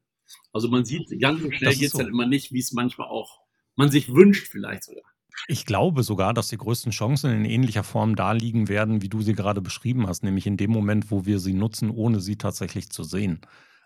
Also 0.53 0.69
man 0.69 0.85
sieht, 0.85 1.09
ganz 1.21 1.41
so 1.41 1.51
schnell 1.51 1.75
geht 1.75 1.87
es 1.87 1.93
so. 1.93 1.99
dann 1.99 2.09
immer 2.09 2.27
nicht, 2.27 2.53
wie 2.53 2.59
es 2.59 2.73
manchmal 2.73 3.09
auch 3.09 3.41
man 3.77 3.91
sich 3.91 4.13
wünscht, 4.13 4.49
vielleicht 4.49 4.85
sogar. 4.85 5.05
Ich 5.47 5.65
glaube 5.65 6.03
sogar, 6.03 6.35
dass 6.35 6.49
die 6.49 6.59
größten 6.59 6.91
Chancen 6.91 7.31
in 7.31 7.45
ähnlicher 7.45 7.85
Form 7.85 8.17
da 8.17 8.33
liegen 8.33 8.69
werden, 8.69 9.03
wie 9.03 9.09
du 9.09 9.23
sie 9.23 9.35
gerade 9.35 9.61
beschrieben 9.61 10.09
hast, 10.09 10.25
nämlich 10.25 10.47
in 10.47 10.57
dem 10.57 10.73
Moment, 10.73 11.13
wo 11.13 11.27
wir 11.27 11.39
sie 11.39 11.55
nutzen, 11.55 11.91
ohne 11.91 12.21
sie 12.21 12.37
tatsächlich 12.37 12.91
zu 12.91 13.05
sehen. 13.05 13.41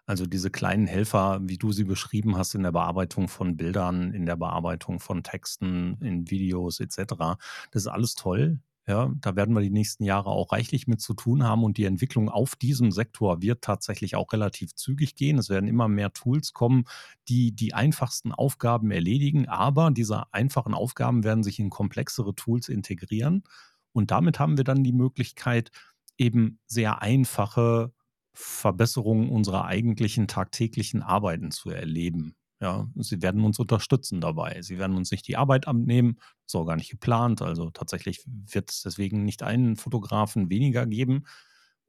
Also 0.06 0.26
diese 0.26 0.50
kleinen 0.50 0.86
Helfer, 0.86 1.40
wie 1.42 1.58
du 1.58 1.70
sie 1.72 1.84
beschrieben 1.84 2.36
hast, 2.36 2.54
in 2.54 2.62
der 2.64 2.72
Bearbeitung 2.72 3.28
von 3.28 3.56
Bildern, 3.56 4.12
in 4.12 4.26
der 4.26 4.36
Bearbeitung 4.36 4.98
von 4.98 5.22
Texten, 5.22 5.96
in 6.00 6.28
Videos 6.30 6.80
etc. 6.80 7.38
Das 7.70 7.82
ist 7.82 7.88
alles 7.88 8.14
toll. 8.14 8.60
Ja, 8.88 9.12
da 9.20 9.36
werden 9.36 9.54
wir 9.54 9.60
die 9.60 9.70
nächsten 9.70 10.02
Jahre 10.02 10.30
auch 10.30 10.50
reichlich 10.50 10.88
mit 10.88 11.00
zu 11.00 11.14
tun 11.14 11.44
haben 11.44 11.62
und 11.62 11.76
die 11.76 11.84
Entwicklung 11.84 12.28
auf 12.28 12.56
diesem 12.56 12.90
Sektor 12.90 13.40
wird 13.40 13.62
tatsächlich 13.62 14.16
auch 14.16 14.32
relativ 14.32 14.74
zügig 14.74 15.14
gehen. 15.14 15.38
Es 15.38 15.48
werden 15.50 15.68
immer 15.68 15.86
mehr 15.86 16.12
Tools 16.12 16.52
kommen, 16.52 16.86
die 17.28 17.52
die 17.54 17.74
einfachsten 17.74 18.32
Aufgaben 18.32 18.90
erledigen, 18.90 19.48
aber 19.48 19.92
diese 19.92 20.24
einfachen 20.34 20.74
Aufgaben 20.74 21.22
werden 21.22 21.44
sich 21.44 21.60
in 21.60 21.70
komplexere 21.70 22.34
Tools 22.34 22.68
integrieren 22.68 23.44
und 23.92 24.10
damit 24.10 24.40
haben 24.40 24.56
wir 24.56 24.64
dann 24.64 24.82
die 24.82 24.92
Möglichkeit, 24.92 25.70
eben 26.18 26.58
sehr 26.66 27.02
einfache 27.02 27.92
Verbesserungen 28.34 29.28
unserer 29.28 29.64
eigentlichen 29.66 30.28
tagtäglichen 30.28 31.02
Arbeiten 31.02 31.50
zu 31.50 31.70
erleben. 31.70 32.34
Ja, 32.60 32.86
sie 32.94 33.20
werden 33.22 33.44
uns 33.44 33.58
unterstützen 33.58 34.20
dabei. 34.20 34.62
Sie 34.62 34.78
werden 34.78 34.96
uns 34.96 35.10
nicht 35.10 35.26
die 35.26 35.36
Arbeit 35.36 35.66
abnehmen. 35.66 36.18
Ist 36.46 36.54
auch 36.54 36.64
gar 36.64 36.76
nicht 36.76 36.90
geplant. 36.90 37.42
Also 37.42 37.70
tatsächlich 37.70 38.24
wird 38.26 38.70
es 38.70 38.82
deswegen 38.82 39.24
nicht 39.24 39.42
einen 39.42 39.76
Fotografen 39.76 40.48
weniger 40.48 40.86
geben. 40.86 41.24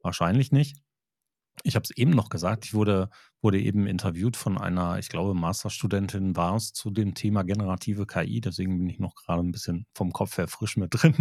Wahrscheinlich 0.00 0.50
nicht. 0.50 0.78
Ich 1.62 1.76
habe 1.76 1.84
es 1.84 1.90
eben 1.96 2.10
noch 2.10 2.28
gesagt, 2.28 2.64
ich 2.66 2.74
wurde, 2.74 3.08
wurde 3.40 3.60
eben 3.60 3.86
interviewt 3.86 4.36
von 4.36 4.58
einer, 4.58 4.98
ich 4.98 5.08
glaube, 5.08 5.34
Masterstudentin 5.34 6.36
war 6.36 6.56
es 6.56 6.72
zu 6.72 6.90
dem 6.90 7.14
Thema 7.14 7.44
generative 7.44 8.06
KI. 8.06 8.40
Deswegen 8.40 8.78
bin 8.78 8.88
ich 8.88 8.98
noch 8.98 9.14
gerade 9.14 9.42
ein 9.42 9.52
bisschen 9.52 9.86
vom 9.94 10.12
Kopf 10.12 10.36
her 10.38 10.48
frisch 10.48 10.76
mit 10.76 10.90
drin. 10.92 11.14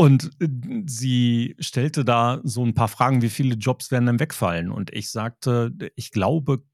Und 0.00 0.30
äh, 0.40 0.48
sie 0.86 1.56
stellte 1.58 2.06
da 2.06 2.40
so 2.42 2.64
ein 2.64 2.72
paar 2.72 2.88
Fragen, 2.88 3.20
wie 3.20 3.28
viele 3.28 3.56
Jobs 3.56 3.90
werden 3.90 4.06
denn 4.06 4.18
wegfallen? 4.18 4.70
Und 4.70 4.90
ich 4.94 5.10
sagte, 5.10 5.74
ich 5.94 6.10
glaube 6.10 6.64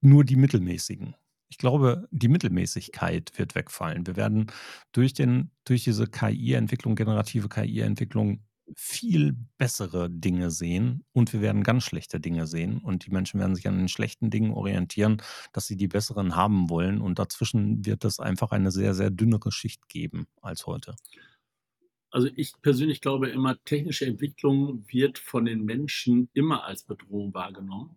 nur 0.00 0.24
die 0.24 0.34
mittelmäßigen. 0.34 1.14
Ich 1.48 1.58
glaube, 1.58 2.08
die 2.10 2.26
Mittelmäßigkeit 2.26 3.38
wird 3.38 3.54
wegfallen. 3.54 4.04
Wir 4.04 4.16
werden 4.16 4.50
durch, 4.90 5.14
den, 5.14 5.52
durch 5.62 5.84
diese 5.84 6.08
KI-Entwicklung, 6.08 6.96
generative 6.96 7.48
KI-Entwicklung, 7.48 8.42
viel 8.74 9.36
bessere 9.56 10.10
Dinge 10.10 10.50
sehen 10.50 11.04
und 11.12 11.32
wir 11.32 11.42
werden 11.42 11.62
ganz 11.62 11.84
schlechte 11.84 12.18
Dinge 12.18 12.48
sehen 12.48 12.78
und 12.78 13.06
die 13.06 13.10
Menschen 13.10 13.38
werden 13.38 13.54
sich 13.54 13.66
an 13.68 13.78
den 13.78 13.88
schlechten 13.88 14.30
Dingen 14.30 14.52
orientieren, 14.52 15.22
dass 15.52 15.66
sie 15.66 15.76
die 15.76 15.88
besseren 15.88 16.34
haben 16.36 16.68
wollen 16.68 17.00
und 17.00 17.18
dazwischen 17.18 17.84
wird 17.84 18.04
es 18.04 18.20
einfach 18.20 18.52
eine 18.52 18.70
sehr, 18.70 18.94
sehr 18.94 19.10
dünnere 19.10 19.50
Schicht 19.50 19.88
geben 19.88 20.26
als 20.40 20.66
heute. 20.66 20.94
Also 22.10 22.28
ich 22.34 22.52
persönlich 22.60 23.00
glaube 23.00 23.28
immer, 23.30 23.62
technische 23.64 24.06
Entwicklung 24.06 24.84
wird 24.88 25.18
von 25.18 25.44
den 25.44 25.64
Menschen 25.64 26.28
immer 26.34 26.64
als 26.64 26.84
Bedrohung 26.84 27.32
wahrgenommen. 27.34 27.96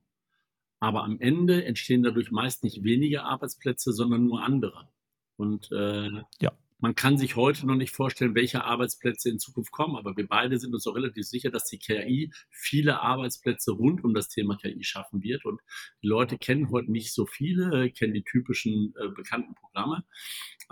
Aber 0.80 1.04
am 1.04 1.20
Ende 1.20 1.64
entstehen 1.64 2.04
dadurch 2.04 2.30
meist 2.30 2.64
nicht 2.64 2.84
weniger 2.84 3.24
Arbeitsplätze, 3.24 3.94
sondern 3.94 4.26
nur 4.26 4.44
andere. 4.44 4.90
Und 5.38 5.72
äh, 5.72 6.10
ja. 6.42 6.52
man 6.80 6.94
kann 6.94 7.18
sich 7.18 7.38
heute 7.38 7.66
noch 7.66 7.76
nicht 7.76 7.96
vorstellen, 7.96 8.36
welche 8.36 8.66
Arbeitsplätze 8.66 9.30
in 9.30 9.40
Zukunft 9.40 9.72
kommen. 9.72 9.96
Aber 9.96 10.18
wir 10.18 10.28
beide 10.28 10.60
sind 10.60 10.74
uns 10.74 10.86
auch 10.86 10.96
relativ 10.96 11.26
sicher, 11.26 11.52
dass 11.52 11.66
die 11.66 11.80
KI 11.80 12.34
viele 12.50 13.00
Arbeitsplätze 13.00 13.72
rund 13.72 14.04
um 14.04 14.14
das 14.14 14.28
Thema 14.28 14.58
KI 14.58 14.84
schaffen 14.84 15.24
wird. 15.24 15.46
Und 15.46 15.62
die 16.02 16.08
Leute 16.08 16.38
kennen 16.38 16.70
heute 16.70 16.92
nicht 16.92 17.14
so 17.14 17.26
viele, 17.26 17.90
kennen 17.90 18.14
die 18.14 18.24
typischen 18.24 18.94
äh, 19.00 19.08
bekannten 19.08 19.56
Programme. 19.56 20.04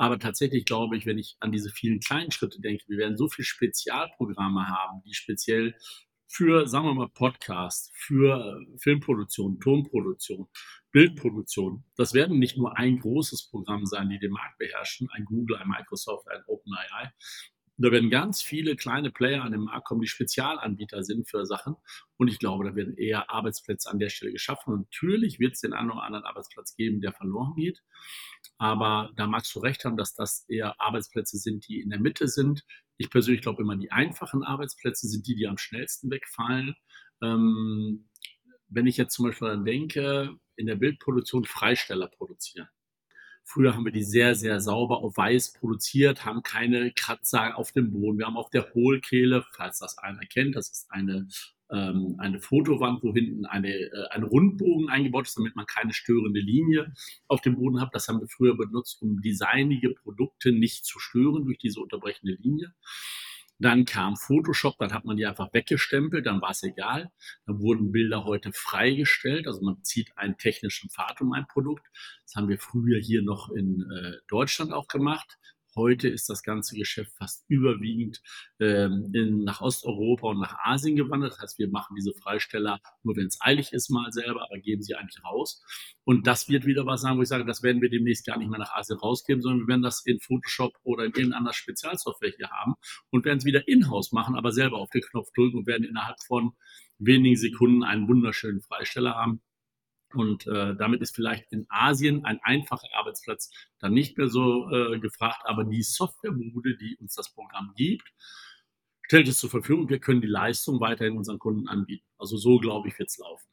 Aber 0.02 0.18
tatsächlich 0.18 0.66
glaube 0.66 0.98
ich, 0.98 1.06
wenn 1.06 1.20
ich 1.20 1.38
an 1.42 1.52
diese 1.52 1.70
vielen 1.70 2.00
kleinen 2.00 2.32
Schritte 2.32 2.60
denke, 2.60 2.84
wir 2.88 2.98
werden 2.98 3.18
so 3.18 3.30
viele 3.30 3.46
Spezialprogramme 3.46 4.68
haben, 4.68 5.04
die 5.06 5.14
speziell 5.14 5.76
für, 6.28 6.68
sagen 6.68 6.88
wir 6.88 6.96
mal, 6.96 7.10
Podcast, 7.10 7.92
für 7.94 8.40
äh, 8.40 8.78
Filmproduktion, 8.80 9.60
Tonproduktion, 9.60 10.48
Bildproduktion. 10.92 11.84
Das 11.98 12.16
werden 12.16 12.40
nicht 12.40 12.58
nur 12.58 12.76
ein 12.80 12.98
großes 12.98 13.52
Programm 13.52 13.86
sein, 13.86 14.10
die 14.10 14.18
den 14.18 14.32
Markt 14.32 14.58
beherrschen, 14.58 15.08
ein 15.12 15.24
Google, 15.26 15.58
ein 15.58 15.68
Microsoft, 15.68 16.28
ein 16.30 16.42
OpenAI. 16.48 17.12
Da 17.78 17.92
werden 17.92 18.10
ganz 18.10 18.42
viele 18.42 18.76
kleine 18.76 19.12
Player 19.12 19.44
an 19.44 19.54
den 19.54 19.62
Markt 19.62 19.88
kommen, 19.88 20.02
die 20.02 20.08
Spezialanbieter 20.08 21.04
sind 21.04 21.30
für 21.30 21.46
Sachen. 21.46 21.76
Und 22.18 22.28
ich 22.28 22.38
glaube, 22.38 22.66
da 22.66 22.76
werden 22.76 22.96
eher 22.96 23.32
Arbeitsplätze 23.32 23.90
an 23.90 24.00
der 24.00 24.10
Stelle 24.10 24.32
geschaffen. 24.32 24.74
Und 24.74 24.82
natürlich 24.82 25.40
wird 25.40 25.54
es 25.54 25.62
den 25.62 25.74
einen 25.74 25.92
oder 25.92 26.04
anderen 26.04 26.26
Arbeitsplatz 26.26 26.76
geben, 26.76 27.02
der 27.02 27.14
verloren 27.14 27.56
geht. 27.56 27.82
Aber 28.58 29.12
da 29.16 29.26
magst 29.26 29.56
du 29.56 29.60
recht 29.60 29.86
haben, 29.86 29.98
dass 29.98 30.14
das 30.14 30.46
eher 30.48 30.80
Arbeitsplätze 30.80 31.38
sind, 31.38 31.68
die 31.68 31.82
in 31.82 31.90
der 31.90 32.00
Mitte 32.00 32.28
sind. 32.28 32.64
Ich 32.98 33.10
persönlich 33.10 33.42
glaube 33.42 33.64
immer, 33.64 33.76
die 33.76 33.92
einfachen 33.92 34.44
Arbeitsplätze 34.44 35.08
sind 35.08 35.26
die, 35.26 35.36
die 35.36 35.48
am 35.48 35.58
schnellsten 35.58 36.12
wegfallen. 36.12 36.76
Ähm, 37.24 38.10
wenn 38.68 38.88
ich 38.88 38.98
jetzt 38.98 39.16
zum 39.16 39.26
Beispiel 39.26 39.48
dann 39.48 39.66
denke, 39.66 40.36
in 40.56 40.68
der 40.68 40.76
Bildproduktion 40.76 41.46
Freisteller 41.46 42.08
produzieren. 42.08 42.68
Früher 43.44 43.76
haben 43.76 43.86
wir 43.86 43.92
die 43.92 44.04
sehr, 44.04 44.36
sehr 44.36 44.62
sauber 44.62 45.00
auf 45.00 45.18
weiß 45.18 45.54
produziert, 45.54 46.26
haben 46.26 46.44
keine 46.44 46.92
Kratzer 46.92 47.58
auf 47.58 47.72
dem 47.72 47.92
Boden. 47.92 48.18
Wir 48.18 48.28
haben 48.28 48.38
auf 48.38 48.50
der 48.50 48.74
Hohlkehle, 48.74 49.46
falls 49.56 49.80
das 49.80 49.98
einer 49.98 50.26
kennt, 50.26 50.56
das 50.56 50.70
ist 50.70 50.92
eine 50.92 51.28
ähm, 51.72 52.16
eine 52.20 52.40
Fotowand, 52.40 53.02
wo 53.02 53.14
hinten 53.14 53.46
eine, 53.46 53.70
äh, 53.74 54.08
ein 54.12 54.24
Rundbogen 54.24 54.90
eingebaut 54.90 55.28
ist, 55.28 55.38
damit 55.38 55.56
man 55.56 55.66
keine 55.66 55.94
störende 55.94 56.42
Linie 56.42 56.94
auf 57.28 57.42
dem 57.42 57.56
Boden 57.56 57.80
hat. 57.80 57.96
Das 57.96 58.08
haben 58.08 58.20
wir 58.20 58.28
früher 58.28 58.58
benutzt, 58.58 59.02
um 59.02 59.22
designige 59.22 59.92
Produkte 59.92 60.52
nicht 60.52 60.86
zu 60.86 61.00
stören 61.00 61.46
durch 61.46 61.58
diese 61.58 61.80
unterbrechende 61.80 62.34
Linie. 62.34 62.74
Dann 63.62 63.86
kam 63.86 64.16
Photoshop, 64.18 64.78
dann 64.80 64.92
hat 64.92 65.06
man 65.06 65.18
die 65.18 65.26
einfach 65.28 65.54
weggestempelt, 65.54 66.26
dann 66.26 66.42
war 66.42 66.50
es 66.50 66.64
egal. 66.64 67.12
Dann 67.46 67.60
wurden 67.60 67.92
Bilder 67.92 68.26
heute 68.26 68.52
freigestellt, 68.54 69.46
also 69.46 69.62
man 69.62 69.84
zieht 69.84 70.18
einen 70.18 70.38
technischen 70.38 70.90
Pfad 70.90 71.22
um 71.22 71.32
ein 71.34 71.46
Produkt. 71.48 71.86
Das 72.24 72.36
haben 72.36 72.50
wir 72.50 72.58
früher 72.58 73.00
hier 73.00 73.22
noch 73.22 73.52
in 73.52 73.82
äh, 73.92 74.14
Deutschland 74.28 74.74
auch 74.74 74.88
gemacht. 74.88 75.38
Heute 75.76 76.10
ist 76.10 76.30
das 76.30 76.44
ganze 76.44 76.76
Geschäft 76.76 77.14
fast 77.18 77.46
überwiegend 77.48 78.22
ähm, 78.60 79.10
in, 79.14 79.44
nach 79.44 79.62
Osteuropa 79.62 80.28
und 80.28 80.40
nach 80.40 80.58
Asien 80.64 80.96
gewandert. 80.96 81.34
Das 81.34 81.40
heißt, 81.40 81.60
wir 81.60 81.70
machen 81.70 81.96
diese 81.96 82.14
Freisteller 82.14 82.80
nur, 83.04 83.16
wenn 83.16 83.28
es 83.28 83.38
eilig 83.40 83.72
ist, 83.72 83.90
mal 83.90 84.12
selber, 84.12 84.44
aber 84.44 84.60
geben 84.60 84.82
sie 84.82 84.96
eigentlich 84.96 85.24
raus. 85.24 85.64
Und 86.04 86.28
das 86.28 86.50
wird 86.50 86.66
wieder 86.66 86.86
was 86.86 87.02
sein, 87.02 87.18
wo 87.18 87.22
ich 87.22 87.30
sage, 87.30 87.46
das 87.46 87.64
werden 87.64 87.82
wir 87.82 87.90
demnächst 87.90 88.26
gar 88.26 88.38
nicht 88.38 88.50
mehr 88.50 88.60
nach 88.60 88.74
Asien 88.74 89.00
rausgeben, 89.00 89.42
sondern 89.42 89.62
wir 89.62 89.68
werden 89.68 89.82
das 89.82 90.06
in 90.06 90.20
Photoshop 90.20 90.74
oder 90.84 91.06
in 91.06 91.14
irgendeiner 91.14 91.54
Spezialsoftware 91.54 92.34
hier 92.36 92.50
haben 92.50 92.76
und 93.10 93.24
werden 93.24 93.38
es 93.38 93.46
wieder 93.46 93.68
in-house 93.68 94.12
machen, 94.12 94.36
aber 94.36 94.52
selber 94.52 94.78
auf 94.78 94.90
den 94.90 95.02
Knopf 95.02 95.32
drücken 95.36 95.60
und 95.60 95.68
werden 95.68 95.84
innerhalb 95.84 96.22
von 96.28 96.52
wenigen 97.00 97.38
Sekunden 97.38 97.84
einen 97.84 98.08
wunderschönen 98.08 98.62
Freisteller 98.62 99.16
haben 99.16 99.42
und 100.16 100.48
äh, 100.48 100.76
damit 100.76 101.02
ist 101.02 101.16
vielleicht 101.16 101.52
in 101.52 101.66
Asien 101.70 102.26
ein 102.26 102.40
einfacher 102.44 102.88
Arbeitsplatz 102.94 103.52
dann 103.80 103.94
nicht 103.94 104.18
mehr 104.18 104.28
so 104.28 104.70
äh, 104.70 105.00
gefragt, 105.00 105.42
aber 105.46 105.64
die 105.64 105.84
Softwarebude, 105.84 106.78
die 106.78 106.98
uns 106.98 107.16
das 107.16 107.34
Programm 107.34 107.74
gibt, 107.76 108.08
stellt 109.04 109.28
es 109.28 109.40
zur 109.40 109.50
Verfügung. 109.50 109.90
Wir 109.90 110.00
können 110.00 110.22
die 110.22 110.28
Leistung 110.28 110.80
weiterhin 110.80 111.18
unseren 111.18 111.40
Kunden 111.40 111.68
anbieten. 111.68 112.08
Also 112.18 112.38
so, 112.38 112.60
glaube 112.60 112.88
ich, 112.88 112.98
wird 112.98 113.10
es 113.10 113.18
laufen. 113.18 113.50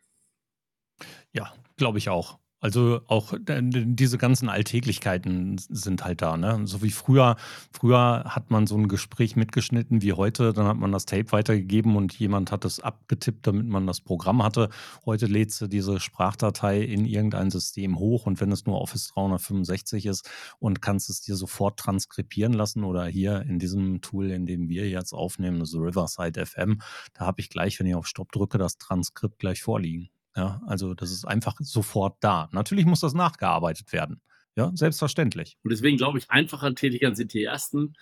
Ja, 1.33 1.53
glaube 1.77 1.99
ich 1.99 2.09
auch. 2.09 2.39
Also 2.61 3.03
auch 3.07 3.35
diese 3.39 4.19
ganzen 4.19 4.49
Alltäglichkeiten 4.49 5.59
sind 5.59 6.05
halt 6.05 6.23
da, 6.23 6.37
ne? 6.37 6.63
So 6.65 6.83
wie 6.83 6.91
früher, 6.91 7.37
früher 7.71 8.25
hat 8.27 8.51
man 8.51 8.67
so 8.67 8.77
ein 8.77 8.89
Gespräch 8.89 9.37
mitgeschnitten 9.37 10.03
wie 10.03 10.13
heute, 10.13 10.53
dann 10.53 10.67
hat 10.67 10.77
man 10.77 10.91
das 10.91 11.07
Tape 11.07 11.31
weitergegeben 11.31 11.95
und 11.95 12.19
jemand 12.19 12.51
hat 12.51 12.65
es 12.65 12.81
abgetippt, 12.81 13.47
damit 13.47 13.69
man 13.69 13.87
das 13.87 14.01
Programm 14.01 14.43
hatte. 14.43 14.71
Heute 15.07 15.27
lädst 15.27 15.61
du 15.61 15.69
diese 15.69 16.01
Sprachdatei 16.01 16.81
in 16.81 17.05
irgendein 17.07 17.53
System 17.53 17.97
hoch 17.97 18.27
und 18.27 18.41
wenn 18.41 18.51
es 18.51 18.67
nur 18.67 18.81
Office 18.81 19.07
365 19.15 20.07
ist 20.07 20.29
und 20.59 20.83
kannst 20.83 21.11
es 21.11 21.21
dir 21.21 21.37
sofort 21.37 21.79
transkribieren 21.79 22.55
lassen 22.55 22.83
oder 22.83 23.07
hier 23.07 23.43
in 23.43 23.61
diesem 23.61 24.01
Tool, 24.01 24.33
in 24.33 24.47
dem 24.47 24.69
wir 24.69 24.89
jetzt 24.89 25.13
aufnehmen, 25.13 25.61
das 25.61 25.75
Riverside 25.75 26.45
FM, 26.45 26.81
da 27.15 27.27
habe 27.27 27.41
ich 27.41 27.51
gleich, 27.51 27.79
wenn 27.79 27.87
ich 27.87 27.95
auf 27.95 28.09
Stopp 28.09 28.33
drücke, 28.33 28.59
das 28.59 28.79
Transkript 28.79 29.39
gleich 29.39 29.63
vorliegen. 29.63 30.11
Ja, 30.39 30.63
also 30.69 30.95
das 30.95 31.11
ist 31.11 31.25
einfach 31.25 31.57
sofort 31.59 32.17
da. 32.21 32.49
Natürlich 32.53 32.87
muss 32.87 33.01
das 33.01 33.13
nachgearbeitet 33.13 33.93
werden. 33.93 34.21
Ja, 34.55 34.71
selbstverständlich. 34.73 35.59
Und 35.65 35.73
deswegen 35.73 35.97
glaube 35.97 36.19
ich, 36.19 36.31
einfacher 36.31 36.73
Tätigern 36.77 37.17
sind 37.17 37.33
die 37.35 37.43
ersten. 37.43 37.95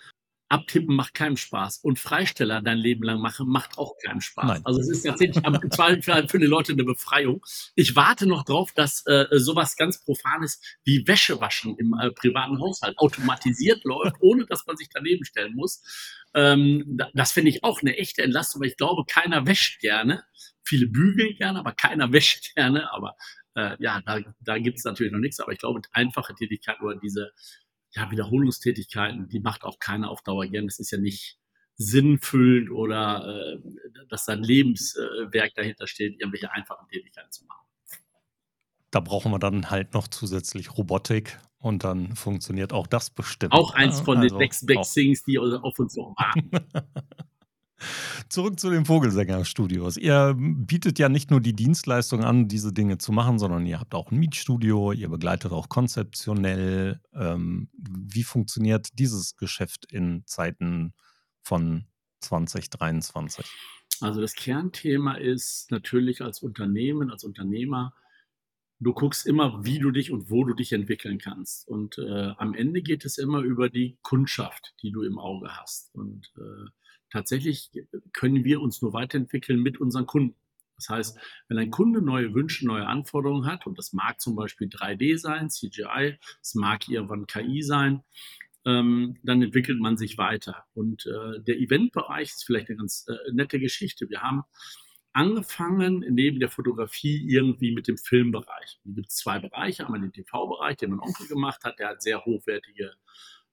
Abtippen 0.47 0.95
macht 0.95 1.15
keinem 1.15 1.35
Spaß. 1.35 1.79
Und 1.79 1.97
Freisteller 1.97 2.61
dein 2.61 2.77
Leben 2.77 3.03
lang 3.03 3.19
machen, 3.21 3.47
macht 3.49 3.79
auch 3.79 3.95
keinen 4.05 4.21
Spaß. 4.21 4.45
Nein. 4.45 4.61
Also 4.65 4.79
es 4.79 4.87
ist 4.87 5.03
tatsächlich 5.03 5.43
im 5.43 5.71
Zweifel 5.71 6.27
für 6.29 6.37
die 6.37 6.45
Leute 6.45 6.73
eine 6.73 6.83
Befreiung. 6.83 7.43
Ich 7.73 7.95
warte 7.95 8.27
noch 8.27 8.45
drauf, 8.45 8.71
dass 8.71 9.03
äh, 9.07 9.25
sowas 9.31 9.75
ganz 9.75 9.99
Profanes 10.05 10.61
wie 10.83 11.07
Wäschewaschen 11.07 11.75
im 11.77 11.95
äh, 11.99 12.11
privaten 12.11 12.59
Haushalt 12.59 12.99
automatisiert 12.99 13.83
läuft, 13.83 14.17
ohne 14.21 14.45
dass 14.45 14.65
man 14.67 14.77
sich 14.77 14.89
daneben 14.93 15.25
stellen 15.25 15.55
muss. 15.55 15.81
Ähm, 16.35 16.99
das 17.15 17.31
finde 17.31 17.49
ich 17.49 17.63
auch 17.63 17.81
eine 17.81 17.97
echte 17.97 18.21
Entlastung, 18.21 18.61
weil 18.61 18.69
ich 18.69 18.77
glaube, 18.77 19.05
keiner 19.07 19.47
wäscht 19.47 19.81
gerne. 19.81 20.23
Viele 20.67 20.87
bügeln 20.87 21.35
gerne, 21.37 21.59
aber 21.59 21.71
keiner 21.71 22.11
wäscht 22.11 22.53
gerne. 22.55 22.91
Aber 22.91 23.15
äh, 23.55 23.75
ja, 23.79 24.01
da, 24.05 24.19
da 24.41 24.57
gibt 24.59 24.79
es 24.79 24.83
natürlich 24.83 25.13
noch 25.13 25.19
nichts. 25.19 25.39
Aber 25.39 25.51
ich 25.51 25.59
glaube, 25.59 25.81
einfache 25.91 26.35
Tätigkeiten 26.35 26.83
oder 26.83 26.97
diese 26.97 27.31
ja, 27.91 28.11
Wiederholungstätigkeiten, 28.11 29.29
die 29.29 29.39
macht 29.39 29.63
auch 29.63 29.79
keiner 29.79 30.09
auf 30.09 30.21
Dauer 30.21 30.45
gern. 30.47 30.67
Das 30.67 30.79
ist 30.79 30.91
ja 30.91 30.97
nicht 30.97 31.39
sinnfüllend 31.77 32.71
oder 32.71 33.55
äh, 33.55 33.59
dass 34.09 34.25
da 34.25 34.33
ein 34.33 34.43
Lebenswerk 34.43 35.53
dahinter 35.55 35.87
steht, 35.87 36.19
irgendwelche 36.19 36.51
einfachen 36.51 36.87
Tätigkeiten 36.89 37.31
zu 37.31 37.45
machen. 37.45 37.65
Da 38.91 38.99
brauchen 38.99 39.31
wir 39.31 39.39
dann 39.39 39.69
halt 39.69 39.93
noch 39.93 40.07
zusätzlich 40.07 40.77
Robotik 40.77 41.37
Und 41.59 41.83
dann 41.83 42.15
funktioniert 42.15 42.73
auch 42.73 42.87
das 42.87 43.09
bestimmt. 43.09 43.53
Auch 43.53 43.73
eins 43.73 43.99
ne? 43.99 44.05
von 44.05 44.15
den 44.15 44.23
Also 44.23 44.37
sechs 44.37 44.65
Big 44.65 44.77
auch 44.77 44.91
Things, 44.91 45.23
die 45.23 45.37
auf 45.37 45.77
uns 45.79 45.93
so 45.93 46.13
warten. 46.17 46.51
Zurück 48.29 48.59
zu 48.59 48.69
den 48.69 48.85
Vogelsänger-Studios. 48.85 49.97
Ihr 49.97 50.35
bietet 50.37 50.99
ja 50.99 51.09
nicht 51.09 51.29
nur 51.31 51.41
die 51.41 51.53
Dienstleistung 51.53 52.23
an, 52.23 52.47
diese 52.47 52.73
Dinge 52.73 52.97
zu 52.97 53.11
machen, 53.11 53.39
sondern 53.39 53.65
ihr 53.65 53.79
habt 53.79 53.93
auch 53.93 54.11
ein 54.11 54.17
Mietstudio, 54.17 54.91
ihr 54.91 55.09
begleitet 55.09 55.51
auch 55.51 55.69
konzeptionell. 55.69 56.99
Ähm, 57.13 57.69
wie 57.73 58.23
funktioniert 58.23 58.97
dieses 58.99 59.35
Geschäft 59.37 59.91
in 59.91 60.23
Zeiten 60.25 60.93
von 61.41 61.85
2023? 62.21 63.45
Also 64.01 64.21
das 64.21 64.33
Kernthema 64.33 65.15
ist 65.15 65.71
natürlich 65.71 66.21
als 66.21 66.41
Unternehmen, 66.41 67.09
als 67.09 67.23
Unternehmer, 67.23 67.93
du 68.79 68.93
guckst 68.93 69.25
immer, 69.25 69.65
wie 69.65 69.79
du 69.79 69.91
dich 69.91 70.11
und 70.11 70.29
wo 70.29 70.43
du 70.43 70.53
dich 70.53 70.73
entwickeln 70.73 71.17
kannst. 71.17 71.67
Und 71.67 71.97
äh, 71.97 72.33
am 72.37 72.53
Ende 72.53 72.81
geht 72.81 73.05
es 73.05 73.17
immer 73.17 73.39
über 73.39 73.69
die 73.69 73.97
Kundschaft, 74.01 74.75
die 74.81 74.91
du 74.91 75.01
im 75.03 75.17
Auge 75.17 75.49
hast. 75.55 75.93
Und 75.95 76.31
äh, 76.37 76.69
tatsächlich 77.11 77.71
können 78.13 78.43
wir 78.43 78.61
uns 78.61 78.81
nur 78.81 78.93
weiterentwickeln 78.93 79.61
mit 79.61 79.79
unseren 79.79 80.05
Kunden. 80.05 80.35
Das 80.77 80.89
heißt, 80.89 81.19
wenn 81.47 81.57
ein 81.57 81.71
Kunde 81.71 82.01
neue 82.01 82.33
Wünsche, 82.33 82.65
neue 82.67 82.85
Anforderungen 82.85 83.47
hat, 83.47 83.65
und 83.65 83.77
das 83.77 83.93
mag 83.93 84.21
zum 84.21 84.35
Beispiel 84.35 84.67
3D 84.67 85.17
sein, 85.17 85.49
CGI, 85.49 86.17
es 86.41 86.53
mag 86.53 86.87
irgendwann 86.87 87.25
KI 87.25 87.63
sein, 87.63 88.03
ähm, 88.65 89.17
dann 89.23 89.41
entwickelt 89.41 89.79
man 89.79 89.97
sich 89.97 90.17
weiter. 90.17 90.65
Und 90.73 91.05
äh, 91.07 91.41
der 91.41 91.57
Eventbereich 91.57 92.29
ist 92.29 92.45
vielleicht 92.45 92.69
eine 92.69 92.77
ganz 92.77 93.05
äh, 93.07 93.31
nette 93.31 93.59
Geschichte. 93.59 94.09
Wir 94.09 94.21
haben 94.21 94.43
angefangen 95.13 96.05
neben 96.09 96.39
der 96.39 96.49
Fotografie 96.49 97.25
irgendwie 97.27 97.73
mit 97.73 97.87
dem 97.87 97.97
Filmbereich. 97.97 98.79
Da 98.83 98.91
gibt 98.93 99.09
es 99.09 99.15
zwei 99.15 99.39
Bereiche. 99.39 99.85
Einmal 99.85 100.01
den 100.01 100.13
TV-Bereich, 100.13 100.77
den 100.77 100.91
mein 100.91 100.99
Onkel 100.99 101.27
gemacht 101.27 101.63
hat. 101.63 101.79
Der 101.79 101.89
hat 101.89 102.03
sehr 102.03 102.23
hochwertige 102.23 102.93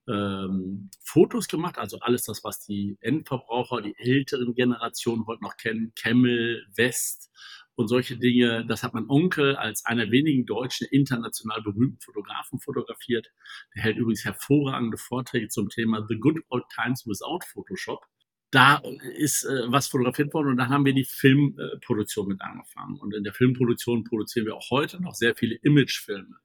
ähm, 0.08 0.90
Fotos 1.02 1.48
gemacht, 1.48 1.78
also 1.78 1.98
alles 2.00 2.24
das, 2.24 2.44
was 2.44 2.60
die 2.60 2.96
Endverbraucher, 3.00 3.80
die 3.80 3.96
älteren 3.96 4.54
Generationen 4.54 5.26
heute 5.26 5.42
noch 5.42 5.56
kennen, 5.56 5.92
Camel, 5.96 6.66
West 6.76 7.30
und 7.76 7.88
solche 7.88 8.16
Dinge. 8.16 8.66
Das 8.66 8.82
hat 8.82 8.94
mein 8.94 9.08
Onkel 9.08 9.56
als 9.56 9.84
einer 9.84 10.10
wenigen 10.10 10.46
deutschen 10.46 10.86
international 10.90 11.62
berühmten 11.62 12.00
Fotografen 12.00 12.60
fotografiert. 12.60 13.32
Der 13.74 13.82
hält 13.82 13.96
übrigens 13.96 14.24
hervorragende 14.24 14.98
Vorträge 14.98 15.48
zum 15.48 15.68
Thema 15.68 16.06
The 16.08 16.16
Good 16.16 16.40
Old 16.48 16.64
Times 16.74 17.06
Without 17.06 17.40
Photoshop. 17.52 18.04
Da 18.50 18.80
ist 19.16 19.44
äh, 19.44 19.62
was 19.66 19.88
fotografiert 19.88 20.32
worden 20.32 20.50
und 20.50 20.56
dann 20.58 20.68
haben 20.68 20.84
wir 20.84 20.94
die 20.94 21.04
Filmproduktion 21.04 22.28
mit 22.28 22.40
angefangen. 22.40 23.00
Und 23.00 23.12
in 23.14 23.24
der 23.24 23.34
Filmproduktion 23.34 24.04
produzieren 24.04 24.46
wir 24.46 24.54
auch 24.54 24.70
heute 24.70 25.02
noch 25.02 25.14
sehr 25.14 25.34
viele 25.34 25.56
Imagefilme. 25.56 26.36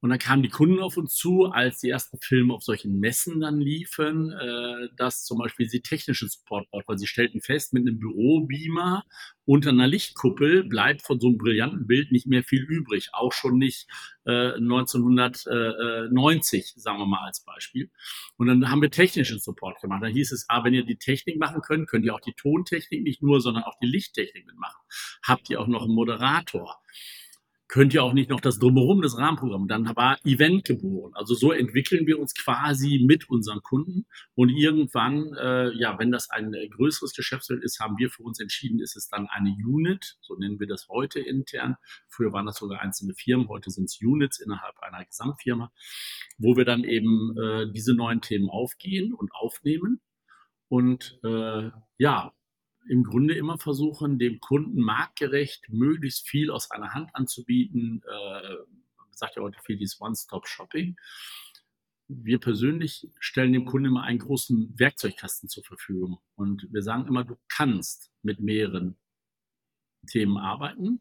Und 0.00 0.10
dann 0.10 0.18
kamen 0.18 0.42
die 0.42 0.50
Kunden 0.50 0.80
auf 0.80 0.96
uns 0.96 1.14
zu, 1.14 1.46
als 1.46 1.80
die 1.80 1.88
ersten 1.88 2.18
Filme 2.20 2.54
auf 2.54 2.62
solchen 2.62 3.00
Messen 3.00 3.40
dann 3.40 3.60
liefen, 3.60 4.32
äh, 4.32 4.88
dass 4.96 5.24
zum 5.24 5.38
Beispiel 5.38 5.68
sie 5.68 5.80
technischen 5.80 6.28
Support 6.28 6.70
braucht, 6.70 6.88
weil 6.88 6.98
sie 6.98 7.06
stellten 7.06 7.40
fest, 7.40 7.72
mit 7.72 7.86
einem 7.86 7.98
Bürobeamer 7.98 9.04
unter 9.46 9.70
einer 9.70 9.86
Lichtkuppel 9.86 10.64
bleibt 10.64 11.02
von 11.02 11.20
so 11.20 11.28
einem 11.28 11.38
brillanten 11.38 11.86
Bild 11.86 12.10
nicht 12.12 12.26
mehr 12.26 12.42
viel 12.42 12.62
übrig, 12.62 13.10
auch 13.12 13.32
schon 13.32 13.56
nicht 13.58 13.86
äh, 14.26 14.52
1990, 14.54 16.74
sagen 16.76 16.98
wir 16.98 17.06
mal 17.06 17.24
als 17.24 17.42
Beispiel. 17.44 17.90
Und 18.36 18.48
dann 18.48 18.68
haben 18.70 18.82
wir 18.82 18.90
technischen 18.90 19.38
Support 19.38 19.80
gemacht. 19.80 20.02
Da 20.02 20.08
hieß 20.08 20.32
es, 20.32 20.44
ah, 20.48 20.64
wenn 20.64 20.74
ihr 20.74 20.84
die 20.84 20.98
Technik 20.98 21.38
machen 21.38 21.62
könnt, 21.62 21.88
könnt 21.88 22.04
ihr 22.04 22.14
auch 22.14 22.20
die 22.20 22.34
Tontechnik 22.34 23.02
nicht 23.02 23.22
nur, 23.22 23.40
sondern 23.40 23.62
auch 23.62 23.78
die 23.80 23.86
Lichttechnik 23.86 24.44
mitmachen. 24.46 24.82
Habt 25.22 25.48
ihr 25.48 25.58
auch 25.60 25.68
noch 25.68 25.84
einen 25.84 25.94
Moderator? 25.94 26.82
Könnt 27.68 27.94
ihr 27.94 28.04
auch 28.04 28.12
nicht 28.12 28.30
noch 28.30 28.40
das 28.40 28.58
Drumherum, 28.58 29.02
das 29.02 29.16
Rahmenprogramm. 29.18 29.66
Dann 29.66 29.94
war 29.96 30.18
Event 30.24 30.64
geboren. 30.64 31.12
Also 31.14 31.34
so 31.34 31.52
entwickeln 31.52 32.06
wir 32.06 32.18
uns 32.18 32.34
quasi 32.34 33.04
mit 33.04 33.28
unseren 33.28 33.60
Kunden. 33.62 34.06
Und 34.34 34.50
irgendwann, 34.50 35.34
äh, 35.34 35.72
ja, 35.76 35.98
wenn 35.98 36.12
das 36.12 36.30
ein 36.30 36.54
größeres 36.70 37.14
Geschäftsfeld 37.14 37.62
ist, 37.64 37.80
haben 37.80 37.98
wir 37.98 38.10
für 38.10 38.22
uns 38.22 38.40
entschieden, 38.40 38.78
ist 38.78 38.96
es 38.96 39.08
dann 39.08 39.26
eine 39.28 39.50
Unit, 39.50 40.16
so 40.20 40.36
nennen 40.36 40.60
wir 40.60 40.66
das 40.66 40.86
heute 40.88 41.20
intern. 41.20 41.76
Früher 42.08 42.32
waren 42.32 42.46
das 42.46 42.56
sogar 42.56 42.80
einzelne 42.80 43.14
Firmen, 43.14 43.48
heute 43.48 43.70
sind 43.70 43.84
es 43.84 43.98
Units 44.00 44.38
innerhalb 44.38 44.78
einer 44.80 45.04
Gesamtfirma, 45.04 45.72
wo 46.38 46.56
wir 46.56 46.64
dann 46.64 46.84
eben 46.84 47.36
äh, 47.36 47.72
diese 47.72 47.94
neuen 47.94 48.20
Themen 48.20 48.48
aufgehen 48.48 49.12
und 49.12 49.32
aufnehmen. 49.32 50.00
Und 50.68 51.18
äh, 51.24 51.70
ja, 51.98 52.32
im 52.88 53.04
Grunde 53.04 53.34
immer 53.34 53.58
versuchen, 53.58 54.18
dem 54.18 54.40
Kunden 54.40 54.80
marktgerecht 54.80 55.68
möglichst 55.68 56.28
viel 56.28 56.50
aus 56.50 56.70
einer 56.70 56.94
Hand 56.94 57.14
anzubieten. 57.14 58.02
Äh, 58.06 58.56
sagt 59.10 59.36
ja 59.36 59.42
heute 59.42 59.58
viel 59.64 59.76
dieses 59.76 60.00
One-Stop-Shopping. 60.00 60.96
Wir 62.08 62.38
persönlich 62.38 63.08
stellen 63.18 63.52
dem 63.52 63.64
Kunden 63.64 63.88
immer 63.88 64.04
einen 64.04 64.20
großen 64.20 64.78
Werkzeugkasten 64.78 65.48
zur 65.48 65.64
Verfügung. 65.64 66.18
Und 66.36 66.68
wir 66.70 66.82
sagen 66.82 67.08
immer, 67.08 67.24
du 67.24 67.36
kannst 67.48 68.12
mit 68.22 68.40
mehreren 68.40 68.96
Themen 70.06 70.36
arbeiten. 70.36 71.00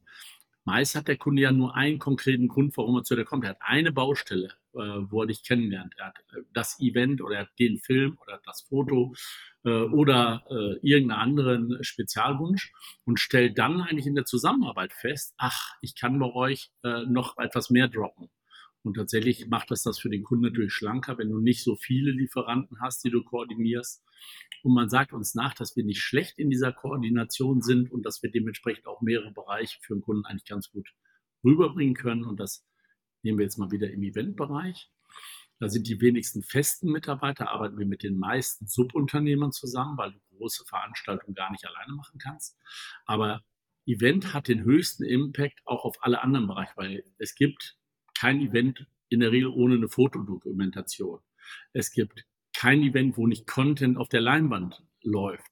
Meist 0.66 0.96
hat 0.96 1.08
der 1.08 1.18
Kunde 1.18 1.44
ja 1.44 1.52
nur 1.52 1.76
einen 1.76 2.00
konkreten 2.00 2.48
Grund, 2.48 2.76
warum 2.76 2.96
er 2.98 3.04
zu 3.04 3.16
dir 3.16 3.24
kommt. 3.24 3.44
Er 3.44 3.52
hat 3.52 3.60
eine 3.62 3.92
Baustelle, 3.92 4.50
äh, 4.74 4.80
wo 4.80 5.22
er 5.22 5.28
dich 5.28 5.44
kennenlernt. 5.44 5.94
Er 5.98 6.08
hat 6.08 6.20
äh, 6.34 6.42
das 6.54 6.80
Event 6.80 7.22
oder 7.22 7.38
er 7.38 7.50
den 7.60 7.78
Film 7.78 8.18
oder 8.24 8.42
das 8.44 8.62
Foto 8.62 9.14
äh, 9.64 9.70
oder 9.70 10.44
äh, 10.50 10.80
irgendeinen 10.82 11.22
anderen 11.22 11.84
Spezialwunsch 11.84 12.74
und 13.06 13.20
stellt 13.20 13.60
dann 13.60 13.82
eigentlich 13.82 14.08
in 14.08 14.16
der 14.16 14.26
Zusammenarbeit 14.26 14.94
fest, 14.94 15.36
ach, 15.38 15.76
ich 15.82 15.96
kann 15.96 16.18
bei 16.18 16.34
euch 16.34 16.72
äh, 16.84 17.04
noch 17.06 17.38
etwas 17.38 17.70
mehr 17.70 17.88
droppen. 17.88 18.30
Und 18.86 18.94
tatsächlich 18.94 19.48
macht 19.48 19.72
das 19.72 19.82
das 19.82 19.98
für 19.98 20.10
den 20.10 20.24
Kunden 20.24 20.44
natürlich 20.44 20.72
schlanker, 20.72 21.18
wenn 21.18 21.30
du 21.30 21.40
nicht 21.40 21.64
so 21.64 21.76
viele 21.76 22.12
Lieferanten 22.12 22.80
hast, 22.82 23.04
die 23.04 23.10
du 23.10 23.24
koordinierst. 23.24 24.04
Und 24.62 24.76
man 24.76 24.90
sagt 24.90 25.12
uns 25.12 25.34
nach, 25.34 25.56
dass 25.56 25.76
wir 25.76 25.84
nicht 25.84 26.02
schlecht 26.02 26.38
in 26.38 26.52
dieser 26.52 26.72
Koordination 26.72 27.64
sind 27.64 27.92
und 27.92 28.06
dass 28.06 28.22
wir 28.22 28.30
dementsprechend 28.30 28.86
auch 28.86 29.02
mehrere 29.02 29.32
Bereiche 29.32 29.80
für 29.82 29.96
den 29.96 30.02
Kunden 30.02 30.26
eigentlich 30.26 30.46
ganz 30.46 30.70
gut 30.70 30.88
rüberbringen 31.44 31.96
können. 31.96 32.26
Und 32.26 32.40
das 32.40 32.64
nehmen 33.24 33.40
wir 33.40 33.46
jetzt 33.46 33.58
mal 33.58 33.72
wieder 33.72 33.90
im 33.90 34.04
Eventbereich. 34.04 34.92
Da 35.60 35.68
sind 35.68 35.88
die 35.88 36.00
wenigsten 36.00 36.44
festen 36.44 36.92
Mitarbeiter, 36.92 37.50
arbeiten 37.50 37.80
wir 37.80 37.88
mit 37.88 38.04
den 38.04 38.20
meisten 38.20 38.68
Subunternehmern 38.68 39.52
zusammen, 39.52 39.98
weil 39.98 40.12
du 40.12 40.20
große 40.38 40.64
Veranstaltungen 40.66 41.34
gar 41.34 41.50
nicht 41.52 41.66
alleine 41.66 41.94
machen 41.94 42.20
kannst. 42.20 42.56
Aber 43.08 43.42
Event 43.88 44.34
hat 44.34 44.48
den 44.48 44.64
höchsten 44.64 45.04
Impact 45.06 45.62
auch 45.66 45.86
auf 45.86 46.04
alle 46.04 46.22
anderen 46.22 46.46
Bereiche, 46.46 46.74
weil 46.76 47.04
es 47.18 47.34
gibt 47.34 47.78
kein 48.18 48.42
Event 48.42 48.88
in 49.10 49.20
der 49.20 49.32
Regel 49.32 49.50
ohne 49.50 49.76
eine 49.76 49.90
Fotodokumentation. 49.90 51.20
Es 51.74 51.92
gibt 51.92 52.26
kein 52.56 52.82
Event, 52.82 53.18
wo 53.18 53.28
nicht 53.28 53.48
Content 53.48 53.98
auf 53.98 54.10
der 54.10 54.22
Leinwand 54.22 54.84
läuft. 55.04 55.52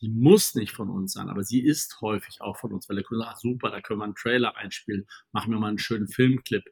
Die 0.00 0.08
muss 0.08 0.54
nicht 0.54 0.72
von 0.72 0.88
uns 0.90 1.12
sein, 1.12 1.28
aber 1.28 1.44
sie 1.44 1.60
ist 1.60 2.00
häufig 2.00 2.40
auch 2.40 2.56
von 2.56 2.72
uns, 2.72 2.88
weil 2.88 2.96
der 2.96 3.04
Kunde 3.04 3.24
sagt, 3.24 3.40
super, 3.40 3.70
da 3.70 3.80
können 3.80 4.00
wir 4.00 4.04
einen 4.04 4.14
Trailer 4.14 4.56
einspielen, 4.56 5.06
machen 5.32 5.52
wir 5.52 5.58
mal 5.58 5.68
einen 5.68 5.78
schönen 5.78 6.08
Filmclip, 6.08 6.64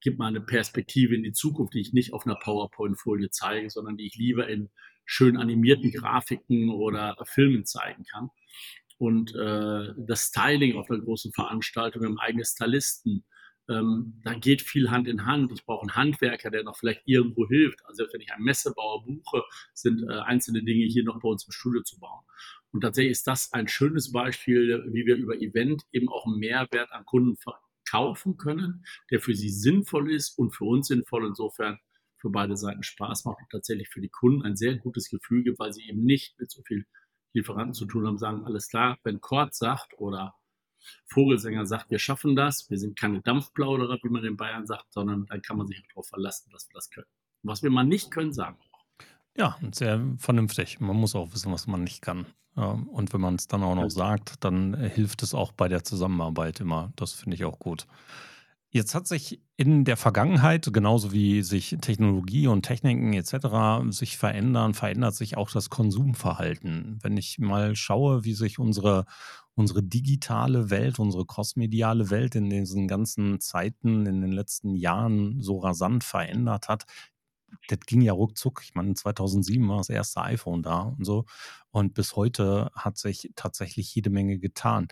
gib 0.00 0.18
mal 0.18 0.28
eine 0.28 0.40
Perspektive 0.40 1.14
in 1.14 1.24
die 1.24 1.32
Zukunft, 1.32 1.74
die 1.74 1.80
ich 1.80 1.92
nicht 1.92 2.12
auf 2.12 2.26
einer 2.26 2.36
PowerPoint-Folie 2.36 3.30
zeige, 3.30 3.70
sondern 3.70 3.96
die 3.96 4.06
ich 4.06 4.16
lieber 4.16 4.48
in 4.48 4.70
schön 5.04 5.36
animierten 5.36 5.90
Grafiken 5.90 6.70
oder 6.70 7.16
Filmen 7.24 7.66
zeigen 7.66 8.04
kann. 8.04 8.30
Und 8.98 9.34
äh, 9.34 9.88
das 9.96 10.26
Styling 10.26 10.76
auf 10.76 10.90
einer 10.90 11.00
großen 11.00 11.32
Veranstaltung 11.32 12.04
im 12.04 12.18
eigenen 12.18 12.44
Stylisten, 12.44 13.24
ähm, 13.70 14.20
da 14.24 14.34
geht 14.34 14.62
viel 14.62 14.90
Hand 14.90 15.06
in 15.06 15.26
Hand. 15.26 15.52
Ich 15.52 15.64
brauche 15.64 15.82
einen 15.82 15.94
Handwerker, 15.94 16.50
der 16.50 16.64
noch 16.64 16.76
vielleicht 16.76 17.02
irgendwo 17.04 17.46
hilft. 17.46 17.84
Also 17.86 18.04
wenn 18.12 18.20
ich 18.20 18.32
einen 18.32 18.44
Messebauer 18.44 19.04
buche, 19.04 19.44
sind 19.72 20.02
äh, 20.02 20.12
einzelne 20.12 20.62
Dinge 20.62 20.84
hier 20.86 21.04
noch 21.04 21.20
bei 21.20 21.28
uns 21.28 21.44
im 21.44 21.52
Studio 21.52 21.82
zu 21.82 21.98
bauen. 22.00 22.24
Und 22.72 22.80
tatsächlich 22.82 23.12
ist 23.12 23.26
das 23.26 23.52
ein 23.52 23.68
schönes 23.68 24.12
Beispiel, 24.12 24.84
wie 24.92 25.06
wir 25.06 25.16
über 25.16 25.36
Event 25.40 25.84
eben 25.92 26.08
auch 26.08 26.26
einen 26.26 26.38
Mehrwert 26.38 26.92
an 26.92 27.04
Kunden 27.04 27.36
verkaufen 27.36 28.36
können, 28.36 28.84
der 29.10 29.20
für 29.20 29.34
sie 29.34 29.50
sinnvoll 29.50 30.12
ist 30.12 30.36
und 30.38 30.50
für 30.50 30.64
uns 30.64 30.88
sinnvoll. 30.88 31.26
Insofern 31.26 31.78
für 32.16 32.30
beide 32.30 32.56
Seiten 32.56 32.82
Spaß 32.82 33.24
macht 33.24 33.38
und 33.40 33.50
tatsächlich 33.50 33.88
für 33.88 34.00
die 34.00 34.10
Kunden 34.10 34.42
ein 34.42 34.56
sehr 34.56 34.76
gutes 34.76 35.08
Gefühl 35.08 35.42
gibt, 35.42 35.58
weil 35.58 35.72
sie 35.72 35.88
eben 35.88 36.04
nicht 36.04 36.38
mit 36.38 36.50
so 36.50 36.62
viel 36.62 36.86
Lieferanten 37.32 37.74
zu 37.74 37.86
tun 37.86 38.06
haben, 38.06 38.18
sagen, 38.18 38.44
alles 38.44 38.68
klar, 38.68 38.98
wenn 39.04 39.20
Kort 39.20 39.54
sagt 39.54 39.94
oder 39.98 40.34
Vogelsänger 41.06 41.66
sagt, 41.66 41.90
wir 41.90 41.98
schaffen 41.98 42.36
das, 42.36 42.68
wir 42.70 42.78
sind 42.78 42.98
keine 42.98 43.20
Dampfplauderer, 43.20 43.98
wie 44.02 44.08
man 44.08 44.24
in 44.24 44.36
Bayern 44.36 44.66
sagt, 44.66 44.92
sondern 44.92 45.26
dann 45.26 45.42
kann 45.42 45.56
man 45.56 45.66
sich 45.66 45.82
darauf 45.88 46.08
verlassen, 46.08 46.50
dass 46.52 46.68
wir 46.68 46.74
das 46.74 46.90
können. 46.90 47.06
Was 47.42 47.62
wir 47.62 47.70
mal 47.70 47.84
nicht 47.84 48.10
können, 48.10 48.32
sagen 48.32 48.56
wir 48.58 48.66
auch. 48.74 48.84
Ja, 49.36 49.58
sehr 49.72 50.04
vernünftig. 50.18 50.80
Man 50.80 50.96
muss 50.96 51.14
auch 51.14 51.32
wissen, 51.32 51.52
was 51.52 51.66
man 51.66 51.84
nicht 51.84 52.02
kann. 52.02 52.26
Und 52.54 53.12
wenn 53.12 53.20
man 53.20 53.36
es 53.36 53.46
dann 53.46 53.62
auch 53.62 53.76
noch 53.76 53.90
sagt, 53.90 54.44
dann 54.44 54.74
hilft 54.74 55.22
es 55.22 55.34
auch 55.34 55.52
bei 55.52 55.68
der 55.68 55.84
Zusammenarbeit 55.84 56.60
immer. 56.60 56.92
Das 56.96 57.12
finde 57.12 57.36
ich 57.36 57.44
auch 57.44 57.58
gut. 57.58 57.86
Jetzt 58.72 58.94
hat 58.94 59.08
sich 59.08 59.42
in 59.56 59.84
der 59.84 59.96
Vergangenheit, 59.96 60.72
genauso 60.72 61.12
wie 61.12 61.42
sich 61.42 61.76
Technologie 61.80 62.46
und 62.46 62.62
Techniken 62.62 63.12
etc. 63.12 63.90
sich 63.90 64.16
verändern, 64.16 64.74
verändert 64.74 65.16
sich 65.16 65.36
auch 65.36 65.50
das 65.50 65.70
Konsumverhalten. 65.70 66.98
Wenn 67.02 67.16
ich 67.16 67.38
mal 67.40 67.74
schaue, 67.74 68.24
wie 68.24 68.34
sich 68.34 68.60
unsere 68.60 69.06
unsere 69.54 69.82
digitale 69.82 70.70
Welt, 70.70 70.98
unsere 70.98 71.26
crossmediale 71.26 72.10
Welt 72.10 72.34
in 72.34 72.48
diesen 72.50 72.88
ganzen 72.88 73.40
Zeiten, 73.40 74.06
in 74.06 74.20
den 74.20 74.32
letzten 74.32 74.74
Jahren 74.74 75.40
so 75.40 75.58
rasant 75.58 76.02
verändert 76.02 76.68
hat. 76.68 76.86
Das 77.68 77.80
ging 77.80 78.00
ja 78.00 78.12
ruckzuck. 78.12 78.62
Ich 78.64 78.74
meine, 78.74 78.94
2007 78.94 79.68
war 79.68 79.78
das 79.78 79.90
erste 79.90 80.22
iPhone 80.22 80.62
da 80.62 80.82
und 80.82 81.04
so. 81.04 81.26
Und 81.70 81.94
bis 81.94 82.16
heute 82.16 82.70
hat 82.74 82.96
sich 82.96 83.32
tatsächlich 83.36 83.94
jede 83.94 84.10
Menge 84.10 84.38
getan. 84.38 84.88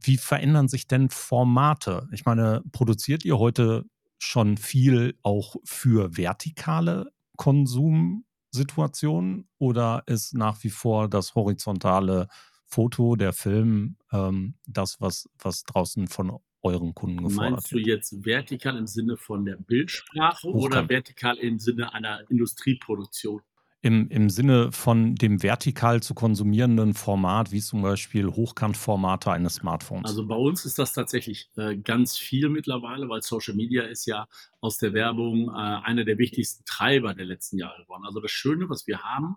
Wie 0.00 0.16
verändern 0.16 0.68
sich 0.68 0.86
denn 0.86 1.10
Formate? 1.10 2.08
Ich 2.12 2.24
meine, 2.24 2.62
produziert 2.72 3.24
ihr 3.24 3.38
heute 3.38 3.84
schon 4.18 4.56
viel 4.56 5.16
auch 5.22 5.56
für 5.64 6.16
vertikale 6.16 7.10
Konsumsituationen 7.36 9.48
oder 9.58 10.02
ist 10.06 10.34
nach 10.34 10.62
wie 10.64 10.70
vor 10.70 11.08
das 11.08 11.34
horizontale 11.34 12.28
Foto, 12.66 13.16
der 13.16 13.32
Film, 13.32 13.96
ähm, 14.12 14.54
das, 14.66 15.00
was, 15.00 15.28
was 15.38 15.64
draußen 15.64 16.06
von 16.06 16.38
euren 16.62 16.94
Kunden 16.94 17.24
gefordert 17.24 17.52
Meinst 17.52 17.72
du 17.72 17.78
jetzt 17.78 18.24
vertikal 18.24 18.76
im 18.76 18.86
Sinne 18.86 19.16
von 19.16 19.44
der 19.44 19.56
Bildsprache 19.56 20.46
oder 20.48 20.58
Hochkant. 20.58 20.90
vertikal 20.90 21.38
im 21.38 21.58
Sinne 21.58 21.92
einer 21.94 22.28
Industrieproduktion? 22.28 23.40
Im, 23.80 24.08
Im 24.08 24.28
Sinne 24.28 24.72
von 24.72 25.14
dem 25.14 25.40
vertikal 25.40 26.02
zu 26.02 26.12
konsumierenden 26.12 26.94
Format, 26.94 27.52
wie 27.52 27.60
zum 27.60 27.82
Beispiel 27.82 28.26
Hochkantformate 28.26 29.30
eines 29.30 29.54
Smartphones. 29.56 30.04
Also 30.10 30.26
bei 30.26 30.34
uns 30.34 30.64
ist 30.64 30.80
das 30.80 30.92
tatsächlich 30.92 31.48
äh, 31.56 31.76
ganz 31.76 32.18
viel 32.18 32.48
mittlerweile, 32.48 33.08
weil 33.08 33.22
Social 33.22 33.54
Media 33.54 33.84
ist 33.84 34.06
ja 34.06 34.26
aus 34.60 34.78
der 34.78 34.94
Werbung 34.94 35.48
äh, 35.48 35.52
einer 35.52 36.04
der 36.04 36.18
wichtigsten 36.18 36.64
Treiber 36.64 37.14
der 37.14 37.26
letzten 37.26 37.56
Jahre 37.56 37.82
geworden. 37.84 38.04
Also 38.04 38.20
das 38.20 38.32
Schöne, 38.32 38.68
was 38.68 38.88
wir 38.88 38.98
haben, 39.02 39.36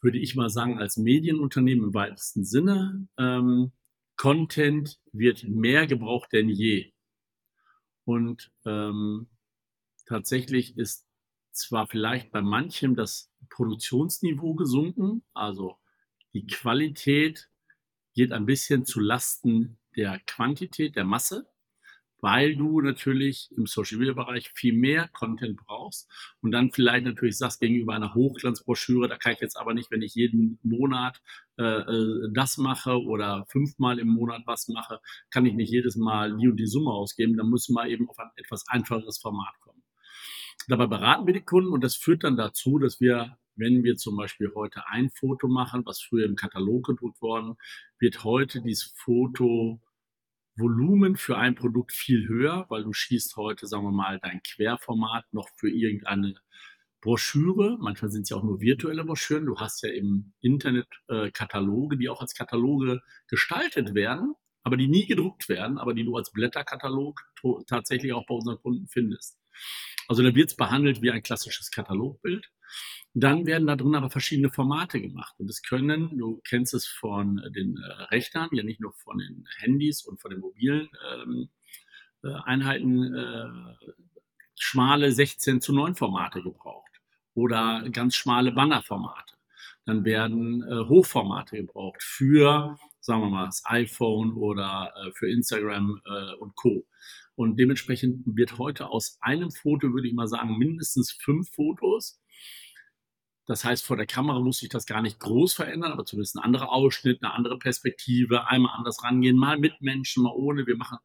würde 0.00 0.18
ich 0.18 0.34
mal 0.34 0.50
sagen, 0.50 0.78
als 0.78 0.96
Medienunternehmen 0.96 1.84
im 1.84 1.94
weitesten 1.94 2.44
Sinne, 2.44 3.06
ähm, 3.18 3.72
Content 4.16 4.98
wird 5.12 5.44
mehr 5.44 5.86
gebraucht 5.86 6.32
denn 6.32 6.48
je. 6.48 6.92
Und 8.04 8.50
ähm, 8.64 9.28
tatsächlich 10.06 10.76
ist 10.76 11.07
zwar 11.58 11.86
vielleicht 11.86 12.30
bei 12.30 12.42
manchem 12.42 12.94
das 12.94 13.30
Produktionsniveau 13.50 14.54
gesunken, 14.54 15.22
also 15.34 15.76
die 16.34 16.46
Qualität 16.46 17.50
geht 18.14 18.32
ein 18.32 18.46
bisschen 18.46 18.84
zu 18.84 19.00
Lasten 19.00 19.78
der 19.96 20.20
Quantität, 20.26 20.96
der 20.96 21.04
Masse, 21.04 21.48
weil 22.20 22.56
du 22.56 22.80
natürlich 22.80 23.50
im 23.56 23.66
Social 23.66 23.98
Media 23.98 24.12
Bereich 24.12 24.50
viel 24.50 24.74
mehr 24.74 25.08
Content 25.08 25.56
brauchst 25.56 26.10
und 26.40 26.50
dann 26.50 26.72
vielleicht 26.72 27.04
natürlich 27.04 27.38
sagst 27.38 27.60
gegenüber 27.60 27.94
einer 27.94 28.14
Hochglanzbroschüre, 28.14 29.08
da 29.08 29.16
kann 29.16 29.32
ich 29.32 29.40
jetzt 29.40 29.56
aber 29.56 29.74
nicht, 29.74 29.90
wenn 29.90 30.02
ich 30.02 30.14
jeden 30.14 30.58
Monat 30.62 31.20
äh, 31.58 31.62
äh, 31.62 32.30
das 32.32 32.56
mache 32.56 33.00
oder 33.00 33.46
fünfmal 33.48 33.98
im 33.98 34.08
Monat 34.08 34.42
was 34.46 34.68
mache, 34.68 35.00
kann 35.30 35.46
ich 35.46 35.54
nicht 35.54 35.70
jedes 35.70 35.96
Mal 35.96 36.36
die 36.36 36.48
und 36.48 36.56
die 36.56 36.66
Summe 36.66 36.90
ausgeben, 36.90 37.36
dann 37.36 37.50
muss 37.50 37.68
man 37.68 37.88
eben 37.88 38.08
auf 38.08 38.18
ein 38.18 38.30
etwas 38.36 38.66
einfacheres 38.68 39.18
Format 39.18 39.54
kommen. 39.60 39.67
Dabei 40.66 40.86
beraten 40.86 41.26
wir 41.26 41.34
die 41.34 41.44
Kunden 41.44 41.72
und 41.72 41.82
das 41.84 41.94
führt 41.94 42.24
dann 42.24 42.36
dazu, 42.36 42.78
dass 42.78 43.00
wir, 43.00 43.38
wenn 43.54 43.84
wir 43.84 43.96
zum 43.96 44.16
Beispiel 44.16 44.52
heute 44.54 44.86
ein 44.88 45.10
Foto 45.10 45.48
machen, 45.48 45.86
was 45.86 46.02
früher 46.02 46.26
im 46.26 46.36
Katalog 46.36 46.86
gedruckt 46.86 47.22
worden, 47.22 47.56
wird 47.98 48.24
heute 48.24 48.60
dieses 48.60 48.92
Foto 48.96 49.80
Volumen 50.56 51.16
für 51.16 51.38
ein 51.38 51.54
Produkt 51.54 51.92
viel 51.92 52.26
höher, 52.26 52.66
weil 52.68 52.82
du 52.82 52.92
schießt 52.92 53.36
heute, 53.36 53.66
sagen 53.66 53.84
wir 53.84 53.92
mal, 53.92 54.18
dein 54.20 54.42
Querformat 54.42 55.24
noch 55.32 55.48
für 55.56 55.70
irgendeine 55.70 56.34
Broschüre. 57.00 57.78
Manchmal 57.80 58.10
sind 58.10 58.22
es 58.22 58.30
ja 58.30 58.36
auch 58.36 58.42
nur 58.42 58.60
virtuelle 58.60 59.04
Broschüren. 59.04 59.46
Du 59.46 59.56
hast 59.58 59.82
ja 59.82 59.90
im 59.90 60.32
Internet 60.40 60.88
äh, 61.08 61.30
Kataloge, 61.30 61.96
die 61.96 62.08
auch 62.08 62.20
als 62.20 62.34
Kataloge 62.34 63.02
gestaltet 63.28 63.94
werden, 63.94 64.34
aber 64.64 64.76
die 64.76 64.88
nie 64.88 65.06
gedruckt 65.06 65.48
werden, 65.48 65.78
aber 65.78 65.94
die 65.94 66.04
du 66.04 66.16
als 66.16 66.32
Blätterkatalog 66.32 67.20
tatsächlich 67.66 68.12
auch 68.12 68.26
bei 68.26 68.34
unseren 68.34 68.60
Kunden 68.60 68.88
findest. 68.88 69.37
Also 70.08 70.22
da 70.22 70.34
wird 70.34 70.50
es 70.50 70.56
behandelt 70.56 71.02
wie 71.02 71.10
ein 71.10 71.22
klassisches 71.22 71.70
Katalogbild. 71.70 72.50
Dann 73.14 73.46
werden 73.46 73.66
da 73.66 73.76
drin 73.76 73.94
aber 73.94 74.10
verschiedene 74.10 74.50
Formate 74.50 75.00
gemacht. 75.00 75.34
Und 75.38 75.48
das 75.48 75.62
können, 75.62 76.16
du 76.18 76.40
kennst 76.46 76.74
es 76.74 76.86
von 76.86 77.42
den 77.54 77.76
äh, 77.76 78.02
Rechnern, 78.14 78.48
ja 78.52 78.62
nicht 78.62 78.80
nur 78.80 78.92
von 78.92 79.18
den 79.18 79.46
Handys 79.58 80.02
und 80.02 80.20
von 80.20 80.30
den 80.30 80.40
mobilen 80.40 80.88
ähm, 81.12 81.48
äh, 82.22 82.32
Einheiten, 82.44 83.14
äh, 83.14 83.46
schmale 84.56 85.12
16 85.12 85.60
zu 85.60 85.72
9 85.72 85.94
Formate 85.94 86.42
gebraucht 86.42 87.00
oder 87.34 87.88
ganz 87.90 88.16
schmale 88.16 88.52
Bannerformate. 88.52 89.34
Dann 89.84 90.04
werden 90.04 90.62
äh, 90.62 90.88
Hochformate 90.88 91.56
gebraucht 91.56 92.02
für, 92.02 92.76
sagen 93.00 93.22
wir 93.22 93.30
mal, 93.30 93.46
das 93.46 93.62
iPhone 93.64 94.34
oder 94.34 94.92
äh, 94.96 95.12
für 95.12 95.30
Instagram 95.30 96.00
äh, 96.04 96.34
und 96.34 96.54
Co. 96.56 96.84
Und 97.38 97.56
dementsprechend 97.56 98.24
wird 98.26 98.58
heute 98.58 98.88
aus 98.88 99.16
einem 99.20 99.52
Foto, 99.52 99.92
würde 99.92 100.08
ich 100.08 100.12
mal 100.12 100.26
sagen, 100.26 100.58
mindestens 100.58 101.12
fünf 101.12 101.48
Fotos. 101.50 102.20
Das 103.46 103.64
heißt, 103.64 103.86
vor 103.86 103.96
der 103.96 104.06
Kamera 104.06 104.40
muss 104.40 104.58
sich 104.58 104.70
das 104.70 104.86
gar 104.86 105.02
nicht 105.02 105.20
groß 105.20 105.54
verändern, 105.54 105.92
aber 105.92 106.04
zumindest 106.04 106.34
ein 106.34 106.42
anderer 106.42 106.72
Ausschnitt, 106.72 107.22
eine 107.22 107.32
andere 107.32 107.56
Perspektive, 107.56 108.48
einmal 108.48 108.76
anders 108.76 109.04
rangehen, 109.04 109.36
mal 109.36 109.56
mit 109.56 109.80
Menschen, 109.80 110.24
mal 110.24 110.32
ohne. 110.34 110.66
Wir 110.66 110.76
machen, 110.76 110.98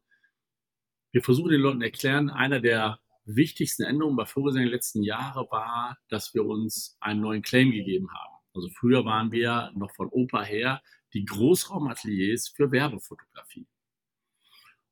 wir 1.12 1.22
versuchen 1.22 1.52
den 1.52 1.60
Leuten 1.60 1.82
erklären, 1.82 2.30
einer 2.30 2.58
der 2.58 2.98
wichtigsten 3.24 3.84
Änderungen 3.84 4.16
bei 4.16 4.26
Vogelsänger 4.26 4.64
der 4.66 4.74
letzten 4.74 5.04
Jahre 5.04 5.46
war, 5.52 5.98
dass 6.08 6.34
wir 6.34 6.44
uns 6.44 6.96
einen 6.98 7.20
neuen 7.20 7.42
Claim 7.42 7.70
gegeben 7.70 8.08
haben. 8.12 8.34
Also 8.54 8.70
früher 8.70 9.04
waren 9.04 9.30
wir 9.30 9.70
noch 9.76 9.94
von 9.94 10.08
Opa 10.08 10.42
her 10.42 10.82
die 11.12 11.26
Großraumateliers 11.26 12.48
für 12.48 12.72
Werbefotografie. 12.72 13.68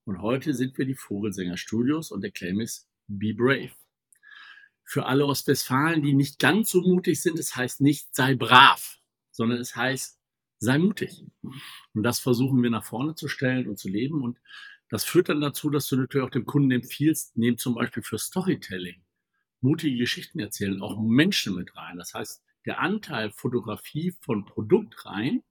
Und 0.04 0.20
heute 0.20 0.54
sind 0.54 0.76
wir 0.78 0.84
die 0.84 0.94
Vogelsänger 0.94 1.56
Studios 1.56 2.10
und 2.10 2.22
der 2.22 2.30
Claim 2.30 2.60
ist 2.60 2.88
Be 3.06 3.34
Brave. 3.34 3.72
Für 4.84 5.06
alle 5.06 5.26
Ostwestfalen, 5.26 6.02
die 6.02 6.14
nicht 6.14 6.38
ganz 6.38 6.70
so 6.70 6.80
mutig 6.82 7.20
sind, 7.20 7.38
es 7.38 7.54
heißt 7.54 7.80
nicht 7.80 8.14
sei 8.14 8.34
brav, 8.34 8.98
sondern 9.30 9.58
es 9.58 9.76
heißt 9.76 10.18
sei 10.58 10.78
mutig. 10.78 11.24
Und 11.94 12.02
das 12.02 12.18
versuchen 12.18 12.62
wir 12.62 12.70
nach 12.70 12.84
vorne 12.84 13.14
zu 13.14 13.28
stellen 13.28 13.68
und 13.68 13.78
zu 13.78 13.88
leben. 13.88 14.22
Und 14.22 14.38
das 14.88 15.04
führt 15.04 15.28
dann 15.28 15.40
dazu, 15.40 15.70
dass 15.70 15.88
du 15.88 15.96
natürlich 15.96 16.26
auch 16.26 16.30
dem 16.30 16.46
Kunden 16.46 16.72
empfiehlst, 16.72 17.36
nehmen 17.36 17.58
zum 17.58 17.74
Beispiel 17.74 18.02
für 18.02 18.18
Storytelling 18.18 19.02
mutige 19.62 19.96
Geschichten 19.96 20.40
erzählen, 20.40 20.82
auch 20.82 21.00
Menschen 21.00 21.54
mit 21.54 21.76
rein. 21.76 21.96
Das 21.96 22.14
heißt, 22.14 22.42
der 22.66 22.80
Anteil 22.80 23.30
Fotografie 23.30 24.12
von 24.20 24.44
Produkt 24.44 25.06
rein 25.06 25.42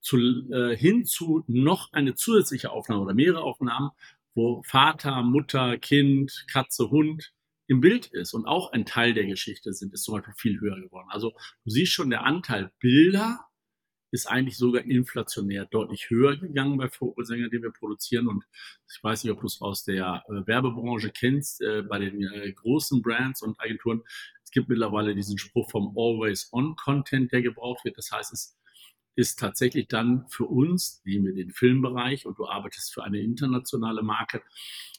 zu, 0.00 0.18
äh, 0.52 0.76
hin 0.76 1.04
zu 1.04 1.44
noch 1.46 1.92
eine 1.92 2.14
zusätzliche 2.14 2.70
Aufnahme 2.70 3.02
oder 3.02 3.14
mehrere 3.14 3.42
Aufnahmen, 3.42 3.90
wo 4.34 4.62
Vater, 4.64 5.22
Mutter, 5.22 5.78
Kind, 5.78 6.46
Katze, 6.50 6.90
Hund 6.90 7.32
im 7.66 7.80
Bild 7.80 8.06
ist 8.06 8.34
und 8.34 8.46
auch 8.46 8.72
ein 8.72 8.84
Teil 8.84 9.14
der 9.14 9.26
Geschichte 9.26 9.72
sind, 9.72 9.92
ist 9.92 10.02
zum 10.02 10.14
Beispiel 10.14 10.34
viel 10.36 10.60
höher 10.60 10.80
geworden. 10.80 11.08
Also 11.10 11.30
du 11.64 11.70
siehst 11.70 11.92
schon, 11.92 12.10
der 12.10 12.24
Anteil 12.24 12.72
Bilder 12.80 13.46
ist 14.12 14.26
eigentlich 14.26 14.56
sogar 14.56 14.82
inflationär 14.82 15.66
deutlich 15.66 16.10
höher 16.10 16.36
gegangen 16.36 16.78
bei 16.78 16.88
Vogelsängern, 16.88 17.50
die 17.50 17.62
wir 17.62 17.70
produzieren. 17.70 18.26
Und 18.26 18.44
ich 18.90 19.02
weiß 19.02 19.22
nicht, 19.22 19.32
ob 19.32 19.40
du 19.40 19.46
es 19.46 19.60
aus 19.60 19.84
der 19.84 20.24
äh, 20.28 20.46
Werbebranche 20.46 21.10
kennst, 21.10 21.60
äh, 21.60 21.82
bei 21.82 21.98
den 21.98 22.22
äh, 22.22 22.52
großen 22.52 23.02
Brands 23.02 23.42
und 23.42 23.60
Agenturen. 23.60 24.02
Es 24.42 24.50
gibt 24.50 24.68
mittlerweile 24.68 25.14
diesen 25.14 25.38
Spruch 25.38 25.70
vom 25.70 25.96
Always-On-Content, 25.96 27.30
der 27.30 27.42
gebraucht 27.42 27.84
wird. 27.84 27.98
Das 27.98 28.10
heißt, 28.10 28.32
es 28.32 28.58
ist 29.20 29.38
tatsächlich 29.38 29.86
dann 29.88 30.26
für 30.28 30.46
uns, 30.46 31.02
nehmen 31.04 31.26
wir 31.26 31.34
den 31.34 31.50
Filmbereich 31.50 32.26
und 32.26 32.38
du 32.38 32.48
arbeitest 32.48 32.92
für 32.92 33.04
eine 33.04 33.20
internationale 33.20 34.02
Marke, 34.02 34.42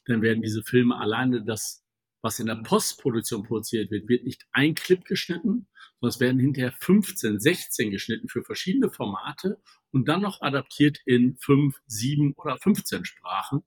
dann 0.05 0.21
werden 0.21 0.41
diese 0.41 0.63
Filme 0.63 0.97
alleine 0.97 1.43
das, 1.43 1.83
was 2.21 2.39
in 2.39 2.45
der 2.45 2.55
Postproduktion 2.55 3.43
produziert 3.43 3.89
wird, 3.89 4.07
wird 4.07 4.23
nicht 4.23 4.45
ein 4.51 4.75
Clip 4.75 5.03
geschnitten, 5.05 5.67
sondern 5.99 6.09
es 6.15 6.19
werden 6.19 6.39
hinterher 6.39 6.71
15, 6.71 7.39
16 7.39 7.91
geschnitten 7.91 8.29
für 8.29 8.43
verschiedene 8.43 8.91
Formate 8.91 9.59
und 9.91 10.07
dann 10.07 10.21
noch 10.21 10.41
adaptiert 10.41 10.99
in 11.05 11.35
5, 11.37 11.75
7 11.87 12.33
oder 12.37 12.57
15 12.57 13.05
Sprachen, 13.05 13.63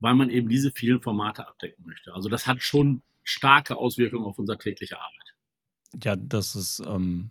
weil 0.00 0.14
man 0.14 0.30
eben 0.30 0.48
diese 0.48 0.72
vielen 0.72 1.02
Formate 1.02 1.46
abdecken 1.46 1.84
möchte. 1.86 2.14
Also 2.14 2.28
das 2.28 2.46
hat 2.46 2.62
schon 2.62 3.02
starke 3.24 3.76
Auswirkungen 3.76 4.24
auf 4.24 4.38
unsere 4.38 4.58
tägliche 4.58 4.98
Arbeit. 4.98 5.34
Ja, 6.02 6.16
das 6.16 6.56
ist 6.56 6.82
ähm, 6.86 7.30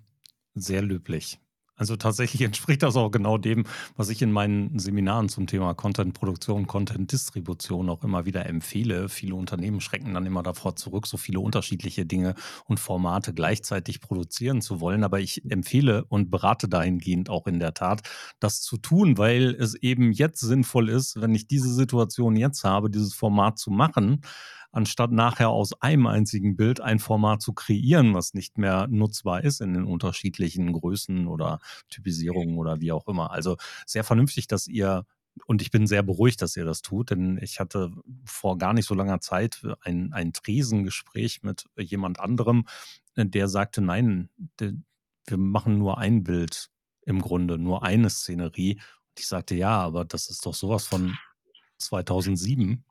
sehr 0.53 0.81
löblich. 0.81 1.39
Also 1.75 1.95
tatsächlich 1.95 2.41
entspricht 2.43 2.83
das 2.83 2.95
auch 2.95 3.11
genau 3.11 3.37
dem, 3.37 3.65
was 3.95 4.09
ich 4.09 4.21
in 4.21 4.31
meinen 4.31 4.79
Seminaren 4.79 5.29
zum 5.29 5.47
Thema 5.47 5.73
Content-Produktion, 5.73 6.67
Content-Distribution 6.67 7.89
auch 7.89 8.03
immer 8.03 8.25
wieder 8.25 8.45
empfehle. 8.45 9.09
Viele 9.09 9.35
Unternehmen 9.35 9.81
schrecken 9.81 10.13
dann 10.13 10.25
immer 10.25 10.43
davor 10.43 10.75
zurück, 10.75 11.07
so 11.07 11.17
viele 11.17 11.39
unterschiedliche 11.39 12.05
Dinge 12.05 12.35
und 12.65 12.79
Formate 12.79 13.33
gleichzeitig 13.33 14.01
produzieren 14.01 14.61
zu 14.61 14.79
wollen. 14.79 15.03
Aber 15.03 15.19
ich 15.19 15.49
empfehle 15.49 16.05
und 16.05 16.31
berate 16.31 16.67
dahingehend 16.67 17.29
auch 17.29 17.47
in 17.47 17.59
der 17.59 17.73
Tat, 17.73 18.01
das 18.39 18.61
zu 18.61 18.77
tun, 18.77 19.17
weil 19.17 19.55
es 19.59 19.75
eben 19.75 20.11
jetzt 20.11 20.39
sinnvoll 20.39 20.89
ist, 20.89 21.21
wenn 21.21 21.35
ich 21.35 21.47
diese 21.47 21.73
Situation 21.73 22.35
jetzt 22.35 22.63
habe, 22.63 22.89
dieses 22.89 23.13
Format 23.13 23.57
zu 23.59 23.71
machen, 23.71 24.21
anstatt 24.75 25.11
nachher 25.11 25.49
aus 25.49 25.81
einem 25.81 26.05
einzigen 26.05 26.57
Bild 26.57 26.81
ein 26.81 26.99
Format 26.99 27.41
zu 27.41 27.53
kreieren, 27.53 28.13
was 28.13 28.33
nicht 28.33 28.57
mehr 28.57 28.87
nutzbar 28.87 29.43
ist 29.43 29.61
in 29.61 29.73
den 29.73 29.85
unterschiedlichen 29.85 30.73
Größen 30.73 31.27
oder 31.27 31.59
Typisierungen 31.89 32.57
oder 32.57 32.81
wie 32.81 32.91
auch 32.91 33.07
immer. 33.07 33.31
Also 33.31 33.55
sehr 33.85 34.03
vernünftig, 34.03 34.47
dass 34.47 34.67
ihr 34.67 35.05
und 35.47 35.61
ich 35.61 35.69
bin 35.69 35.85
sehr 35.85 36.01
beruhigt, 36.01 36.41
dass 36.41 36.55
ihr 36.55 36.63
das 36.63 36.81
tut, 36.81 37.11
denn 37.11 37.37
ich 37.41 37.59
hatte 37.59 37.91
vor 38.23 38.57
gar 38.57 38.73
nicht 38.73 38.85
so 38.85 38.95
langer 38.95 39.19
Zeit 39.19 39.61
ein, 39.81 40.13
ein 40.13 40.31
Tresengespräch 40.31 41.43
mit 41.43 41.65
jemand 41.77 42.21
anderem, 42.21 42.65
der 43.17 43.49
sagte, 43.49 43.81
nein, 43.81 44.29
wir 44.57 45.37
machen 45.37 45.77
nur 45.77 45.97
ein 45.97 46.23
Bild 46.23 46.69
im 47.01 47.21
Grunde, 47.21 47.57
nur 47.57 47.83
eine 47.83 48.09
Szenerie. 48.09 48.75
Und 48.75 49.19
ich 49.19 49.27
sagte, 49.27 49.55
ja, 49.55 49.77
aber 49.77 50.05
das 50.05 50.29
ist 50.29 50.45
doch 50.45 50.53
sowas 50.53 50.85
von 50.85 51.17
2007. 51.79 52.85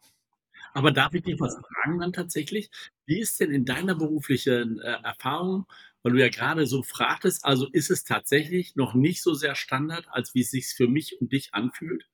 Aber 0.75 0.91
darf 0.91 1.15
ich 1.15 1.23
dich 1.23 1.39
was 1.41 1.55
fragen 1.55 2.01
dann 2.01 2.13
tatsächlich? 2.13 2.69
Wie 3.07 3.21
ist 3.21 3.39
denn 3.41 3.51
in 3.53 3.65
deiner 3.65 3.95
beruflichen 3.95 4.81
äh, 4.81 4.99
Erfahrung, 5.05 5.67
weil 6.03 6.13
du 6.13 6.21
ja 6.21 6.29
gerade 6.29 6.67
so 6.67 6.83
fragtest, 6.83 7.45
also 7.45 7.69
ist 7.73 7.91
es 7.91 8.05
tatsächlich 8.05 8.75
noch 8.77 8.93
nicht 8.95 9.23
so 9.23 9.35
sehr 9.35 9.55
Standard, 9.55 10.07
als 10.11 10.35
wie 10.35 10.41
es 10.41 10.51
sich 10.51 10.67
für 10.77 10.89
mich 10.89 11.21
und 11.21 11.33
dich 11.33 11.55
anfühlt? 11.55 12.09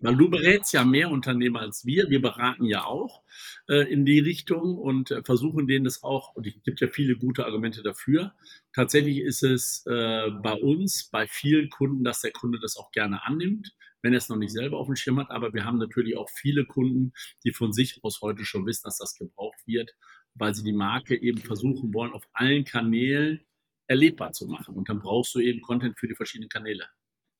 Weil 0.00 0.16
du 0.16 0.28
berätst 0.30 0.72
ja 0.72 0.84
mehr 0.84 1.10
Unternehmer 1.10 1.60
als 1.60 1.86
wir. 1.86 2.10
Wir 2.10 2.20
beraten 2.20 2.64
ja 2.64 2.84
auch 2.84 3.22
äh, 3.68 3.92
in 3.92 4.04
die 4.04 4.18
Richtung 4.20 4.76
und 4.78 5.12
äh, 5.12 5.22
versuchen 5.22 5.68
denen 5.68 5.84
das 5.84 6.02
auch, 6.02 6.34
und 6.34 6.46
es 6.46 6.54
gibt 6.64 6.80
ja 6.80 6.88
viele 6.88 7.16
gute 7.16 7.46
Argumente 7.46 7.82
dafür. 7.82 8.34
Tatsächlich 8.74 9.18
ist 9.18 9.44
es 9.44 9.86
äh, 9.86 10.30
bei 10.42 10.54
uns, 10.54 11.08
bei 11.10 11.28
vielen 11.28 11.70
Kunden, 11.70 12.04
dass 12.04 12.22
der 12.22 12.32
Kunde 12.32 12.58
das 12.60 12.76
auch 12.76 12.90
gerne 12.90 13.24
annimmt, 13.24 13.74
wenn 14.02 14.12
er 14.12 14.18
es 14.18 14.28
noch 14.28 14.36
nicht 14.36 14.52
selber 14.52 14.78
auf 14.78 14.86
dem 14.86 14.96
Schirm 14.96 15.18
hat. 15.18 15.30
Aber 15.30 15.54
wir 15.54 15.64
haben 15.64 15.78
natürlich 15.78 16.16
auch 16.16 16.28
viele 16.28 16.64
Kunden, 16.64 17.12
die 17.44 17.52
von 17.52 17.72
sich 17.72 18.02
aus 18.02 18.20
heute 18.20 18.44
schon 18.44 18.66
wissen, 18.66 18.82
dass 18.84 18.98
das 18.98 19.14
gebraucht 19.16 19.60
wird, 19.66 19.94
weil 20.34 20.54
sie 20.54 20.64
die 20.64 20.72
Marke 20.72 21.20
eben 21.20 21.38
versuchen 21.38 21.94
wollen, 21.94 22.12
auf 22.12 22.28
allen 22.32 22.64
Kanälen 22.64 23.40
erlebbar 23.86 24.32
zu 24.32 24.46
machen. 24.46 24.74
Und 24.74 24.88
dann 24.88 25.00
brauchst 25.00 25.34
du 25.34 25.40
eben 25.40 25.60
Content 25.60 25.98
für 25.98 26.08
die 26.08 26.14
verschiedenen 26.14 26.48
Kanäle. 26.48 26.86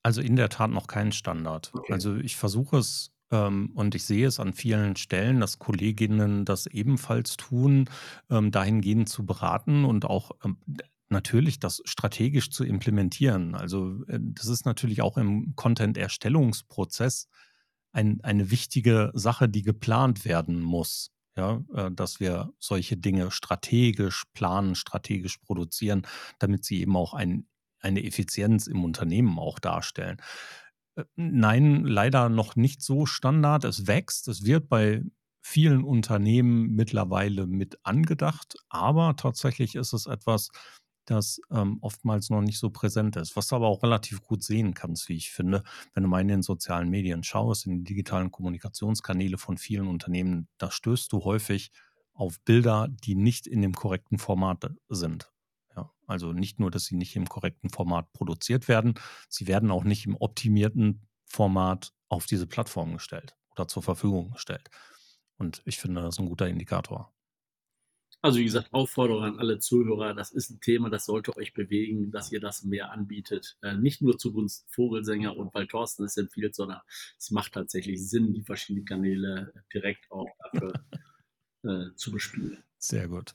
Also 0.03 0.21
in 0.21 0.37
der 0.37 0.49
Tat 0.49 0.71
noch 0.71 0.87
kein 0.87 1.13
Standard. 1.13 1.71
Okay. 1.73 1.93
Also 1.93 2.17
ich 2.17 2.37
versuche 2.37 2.79
es 2.79 3.13
ähm, 3.31 3.71
und 3.75 3.95
ich 3.95 4.05
sehe 4.05 4.27
es 4.27 4.39
an 4.39 4.53
vielen 4.53 4.97
Stellen, 4.97 5.41
dass 5.41 5.59
Kolleginnen 5.59 6.45
das 6.45 6.67
ebenfalls 6.67 7.37
tun, 7.37 7.89
ähm, 8.31 8.51
dahingehend 8.51 9.09
zu 9.09 9.25
beraten 9.25 9.85
und 9.85 10.05
auch 10.05 10.33
ähm, 10.45 10.59
natürlich 11.13 11.61
das 11.61 11.83
strategisch 11.85 12.51
zu 12.51 12.65
implementieren. 12.65 13.55
Also 13.55 14.03
äh, 14.09 14.19
das 14.21 14.47
ist 14.47 14.67
natürlich 14.67 15.03
auch 15.03 15.17
im 15.17 15.55
Content-Erstellungsprozess 15.55 17.29
ein, 17.93 18.21
eine 18.23 18.51
wichtige 18.51 19.11
Sache, 19.15 19.49
die 19.49 19.63
geplant 19.63 20.25
werden 20.25 20.61
muss. 20.61 21.11
Ja, 21.37 21.65
äh, 21.75 21.91
dass 21.91 22.21
wir 22.21 22.53
solche 22.59 22.97
Dinge 22.97 23.31
strategisch 23.31 24.25
planen, 24.35 24.75
strategisch 24.75 25.39
produzieren, 25.39 26.07
damit 26.39 26.65
sie 26.65 26.81
eben 26.81 26.97
auch 26.97 27.15
ein 27.15 27.47
eine 27.83 28.05
Effizienz 28.05 28.67
im 28.67 28.85
Unternehmen 28.85 29.39
auch 29.39 29.59
darstellen. 29.59 30.19
Äh, 30.97 31.05
nein, 31.17 31.85
leider 31.85 32.29
noch 32.29 32.57
nicht 32.57 32.83
so 32.83 33.07
Standard. 33.07 33.65
Es 33.65 33.87
wächst, 33.87 34.29
es 34.29 34.45
wird 34.45 34.69
bei 34.69 35.03
vielen 35.45 35.83
Unternehmen 35.83 36.75
mittlerweile 36.75 37.47
mit 37.47 37.79
angedacht, 37.83 38.55
aber 38.69 39.17
tatsächlich 39.17 39.75
ist 39.75 39.93
es 39.93 40.07
etwas, 40.07 40.51
das 41.05 41.41
ähm, 41.51 41.79
oftmals 41.81 42.31
noch 42.31 42.41
nicht 42.41 42.59
so 42.59 42.71
präsent 42.71 43.17
ist, 43.17 43.37
was 43.37 43.49
du 43.49 43.57
aber 43.57 43.69
auch 43.69 43.83
relativ 43.83 44.23
gut 44.23 44.43
sehen 44.43 44.75
kannst, 44.75 45.09
wie 45.09 45.17
ich 45.17 45.31
finde, 45.31 45.63
wenn 45.95 46.03
du 46.03 46.09
mal 46.09 46.21
in 46.21 46.29
den 46.29 46.43
sozialen 46.43 46.89
Medien 46.89 47.25
schaust, 47.25 47.67
in 47.67 47.79
die 47.79 47.85
digitalen 47.85 48.31
Kommunikationskanäle 48.31 49.39
von 49.39 49.59
vielen 49.59 49.89
Unternehmen, 49.89 50.49
da 50.59 50.71
stößt 50.71 51.13
du 51.13 51.25
häufig 51.25 51.73
auf 52.15 52.41
Bilder, 52.41 52.89
die 52.89 53.15
nicht 53.15 53.47
in 53.47 53.63
dem 53.63 53.75
korrekten 53.75 54.19
Format 54.19 54.71
sind. 54.89 55.33
Ja, 55.75 55.91
also 56.07 56.33
nicht 56.33 56.61
nur, 56.61 56.71
dass 56.71 56.85
sie 56.85 56.97
nicht 56.97 57.17
im 57.17 57.29
korrekten 57.29 57.71
Format 57.71 58.13
produziert 58.13 58.69
werden, 58.69 58.95
sie 59.29 59.47
werden 59.47 59.71
auch 59.71 59.85
nicht 59.85 60.07
im 60.07 60.17
optimierten 60.17 61.07
Format 61.25 61.93
auf 62.09 62.27
diese 62.27 62.47
Plattform 62.47 62.93
gestellt 62.93 63.37
oder 63.51 63.67
zur 63.69 63.83
Verfügung 63.83 64.33
gestellt. 64.33 64.69
Und 65.39 65.63
ich 65.65 65.79
finde, 65.79 66.03
das 66.03 66.15
ist 66.15 66.21
ein 66.21 66.29
guter 66.29 66.47
Indikator. 66.47 67.13
Also 68.25 68.39
wie 68.39 68.45
gesagt, 68.45 68.73
Aufforderung 68.73 69.25
an 69.25 69.39
alle 69.41 69.59
Zuhörer, 69.59 70.15
das 70.15 70.31
ist 70.31 70.51
ein 70.51 70.61
Thema, 70.61 70.91
das 70.91 71.07
sollte 71.07 71.37
euch 71.37 71.55
bewegen, 71.55 72.13
dass 72.13 72.31
ihr 72.31 72.39
das 72.39 72.63
mehr 72.63 72.93
anbietet. 72.93 73.59
Äh, 73.63 73.75
nicht 73.75 74.01
nur 74.01 74.17
zugunsten 74.17 74.71
Vogelsänger 74.71 75.37
und 75.37 75.53
weil 75.55 75.67
Thorsten 75.67 76.05
es 76.05 76.17
empfiehlt, 76.17 76.55
sondern 76.55 76.81
es 77.19 77.33
macht 77.33 77.53
tatsächlich 77.53 78.09
Sinn, 78.09 78.33
die 78.33 78.45
verschiedenen 78.45 78.85
Kanäle 78.85 79.53
direkt 79.75 80.09
auch 80.13 80.29
dafür 80.53 80.73
äh, 81.65 81.95
zu 81.97 82.13
bespielen. 82.13 82.63
Sehr 82.79 83.09
gut. 83.09 83.35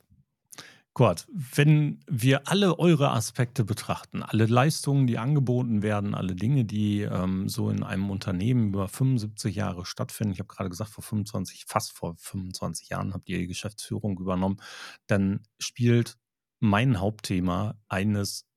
Gott, 0.97 1.27
wenn 1.31 1.99
wir 2.07 2.47
alle 2.47 2.79
eure 2.79 3.11
Aspekte 3.11 3.63
betrachten, 3.63 4.23
alle 4.23 4.47
Leistungen, 4.47 5.05
die 5.05 5.19
angeboten 5.19 5.83
werden, 5.83 6.15
alle 6.15 6.33
Dinge, 6.33 6.65
die 6.65 7.01
ähm, 7.01 7.47
so 7.47 7.69
in 7.69 7.83
einem 7.83 8.09
Unternehmen 8.09 8.69
über 8.69 8.87
75 8.87 9.55
Jahre 9.55 9.85
stattfinden, 9.85 10.33
ich 10.33 10.39
habe 10.39 10.47
gerade 10.47 10.71
gesagt, 10.71 10.89
vor 10.89 11.03
25, 11.03 11.65
fast 11.67 11.91
vor 11.91 12.15
25 12.17 12.89
Jahren 12.89 13.13
habt 13.13 13.29
ihr 13.29 13.37
die 13.37 13.45
Geschäftsführung 13.45 14.17
übernommen, 14.19 14.57
dann 15.05 15.41
spielt 15.59 16.17
mein 16.59 16.99
Hauptthema 16.99 17.75
eines 17.87 18.47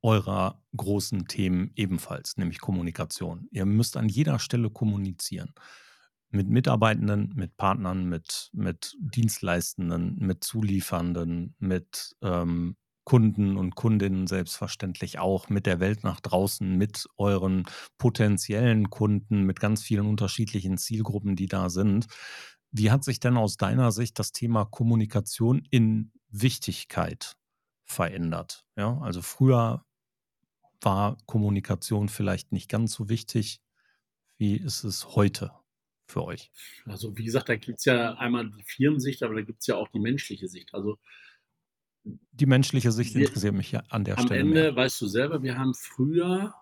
eurer 0.00 0.62
großen 0.76 1.26
Themen 1.26 1.72
ebenfalls, 1.74 2.36
nämlich 2.36 2.60
Kommunikation. 2.60 3.48
Ihr 3.50 3.66
müsst 3.66 3.96
an 3.96 4.08
jeder 4.08 4.38
Stelle 4.38 4.70
kommunizieren 4.70 5.52
mit 6.30 6.48
Mitarbeitenden, 6.48 7.32
mit 7.34 7.56
Partnern, 7.56 8.08
mit, 8.08 8.50
mit 8.52 8.96
Dienstleistenden, 9.00 10.16
mit 10.18 10.44
Zuliefernden, 10.44 11.54
mit 11.58 12.16
ähm, 12.22 12.76
Kunden 13.04 13.56
und 13.56 13.74
Kundinnen 13.74 14.26
selbstverständlich 14.26 15.18
auch, 15.18 15.48
mit 15.48 15.66
der 15.66 15.80
Welt 15.80 16.04
nach 16.04 16.20
draußen, 16.20 16.76
mit 16.76 17.06
euren 17.16 17.64
potenziellen 17.98 18.90
Kunden, 18.90 19.42
mit 19.42 19.58
ganz 19.58 19.82
vielen 19.82 20.06
unterschiedlichen 20.06 20.78
Zielgruppen, 20.78 21.34
die 21.34 21.46
da 21.46 21.70
sind. 21.70 22.06
Wie 22.70 22.90
hat 22.92 23.02
sich 23.02 23.18
denn 23.18 23.36
aus 23.36 23.56
deiner 23.56 23.90
Sicht 23.90 24.18
das 24.18 24.30
Thema 24.30 24.64
Kommunikation 24.64 25.66
in 25.70 26.12
Wichtigkeit 26.28 27.36
verändert? 27.84 28.64
Ja, 28.76 28.98
also 28.98 29.22
früher 29.22 29.84
war 30.80 31.18
Kommunikation 31.26 32.08
vielleicht 32.08 32.52
nicht 32.52 32.68
ganz 32.68 32.92
so 32.92 33.08
wichtig. 33.08 33.60
Wie 34.38 34.56
ist 34.56 34.84
es 34.84 35.16
heute? 35.16 35.59
Für 36.10 36.24
euch? 36.24 36.50
Also 36.84 37.16
wie 37.16 37.24
gesagt, 37.24 37.48
da 37.48 37.56
gibt 37.56 37.78
es 37.78 37.84
ja 37.84 38.14
einmal 38.14 38.50
die 38.50 38.62
Firmensicht, 38.64 39.22
aber 39.22 39.34
da 39.34 39.42
gibt 39.42 39.60
es 39.60 39.66
ja 39.66 39.76
auch 39.76 39.88
die 39.88 40.00
menschliche 40.00 40.48
Sicht. 40.48 40.74
Also 40.74 40.98
die 42.04 42.46
menschliche 42.46 42.92
Sicht 42.92 43.14
wir, 43.14 43.26
interessiert 43.26 43.54
mich 43.54 43.72
ja 43.72 43.82
an 43.88 44.04
der 44.04 44.18
am 44.18 44.26
Stelle. 44.26 44.40
Am 44.40 44.48
Ende 44.48 44.62
mehr. 44.62 44.76
weißt 44.76 45.00
du 45.00 45.06
selber, 45.06 45.42
wir 45.42 45.58
haben 45.58 45.74
früher, 45.74 46.54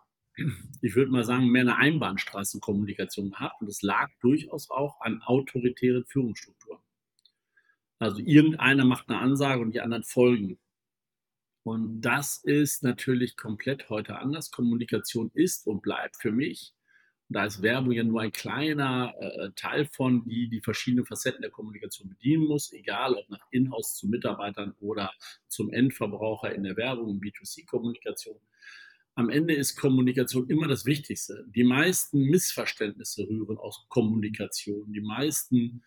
ich 0.83 0.95
würde 0.95 1.11
mal 1.11 1.25
sagen, 1.25 1.49
mehr 1.49 1.63
eine 1.63 1.77
Einbahnstraßenkommunikation 1.77 3.31
gehabt 3.31 3.61
und 3.61 3.69
es 3.69 3.83
lag 3.83 4.11
durchaus 4.21 4.71
auch 4.71 5.01
an 5.01 5.23
autoritären 5.23 6.05
Führungsstrukturen. 6.07 6.81
Also 7.99 8.21
irgendeiner 8.21 8.85
macht 8.85 9.09
eine 9.09 9.19
Ansage 9.19 9.63
und 9.63 9.73
die 9.73 9.81
anderen 9.81 10.05
folgen. 10.05 10.59
Und 11.65 12.01
das 12.01 12.43
ist 12.45 12.83
natürlich 12.83 13.37
komplett 13.37 13.91
heute 13.91 14.19
anders. 14.19 14.51
Kommunikation 14.51 15.31
ist 15.35 15.67
und 15.67 15.83
bleibt 15.83 16.17
für 16.17 16.33
mich 16.33 16.75
da 17.31 17.45
ist 17.45 17.61
Werbung 17.63 17.93
ja 17.93 18.05
nur 18.05 18.23
ein 18.23 18.33
kleiner 18.33 19.15
äh, 19.19 19.51
Teil 19.55 19.85
von, 19.85 20.25
die 20.25 20.49
die 20.49 20.61
verschiedenen 20.61 21.05
Facetten 21.05 21.43
der 21.43 21.51
Kommunikation 21.51 22.09
bedienen 22.09 22.47
muss, 22.47 22.73
egal 22.73 23.15
ob 23.15 23.29
nach 23.29 23.47
Inhouse 23.51 23.97
zu 23.97 24.09
Mitarbeitern 24.09 24.75
oder 24.81 25.13
zum 25.47 25.71
Endverbraucher 25.71 26.55
in 26.55 26.63
der 26.63 26.77
Werbung, 26.77 27.11
in 27.11 27.21
B2C-Kommunikation. 27.21 28.41
Am 29.15 29.29
Ende 29.29 29.55
ist 29.55 29.77
Kommunikation 29.77 30.49
immer 30.49 30.69
das 30.69 30.87
Wichtigste. 30.87 31.45
Die 31.55 31.65
meisten 31.65 32.23
Missverständnisse 32.23 33.29
rühren 33.29 33.59
aus 33.59 33.85
Kommunikation. 33.89 34.93
Die 34.93 35.01
meisten 35.01 35.83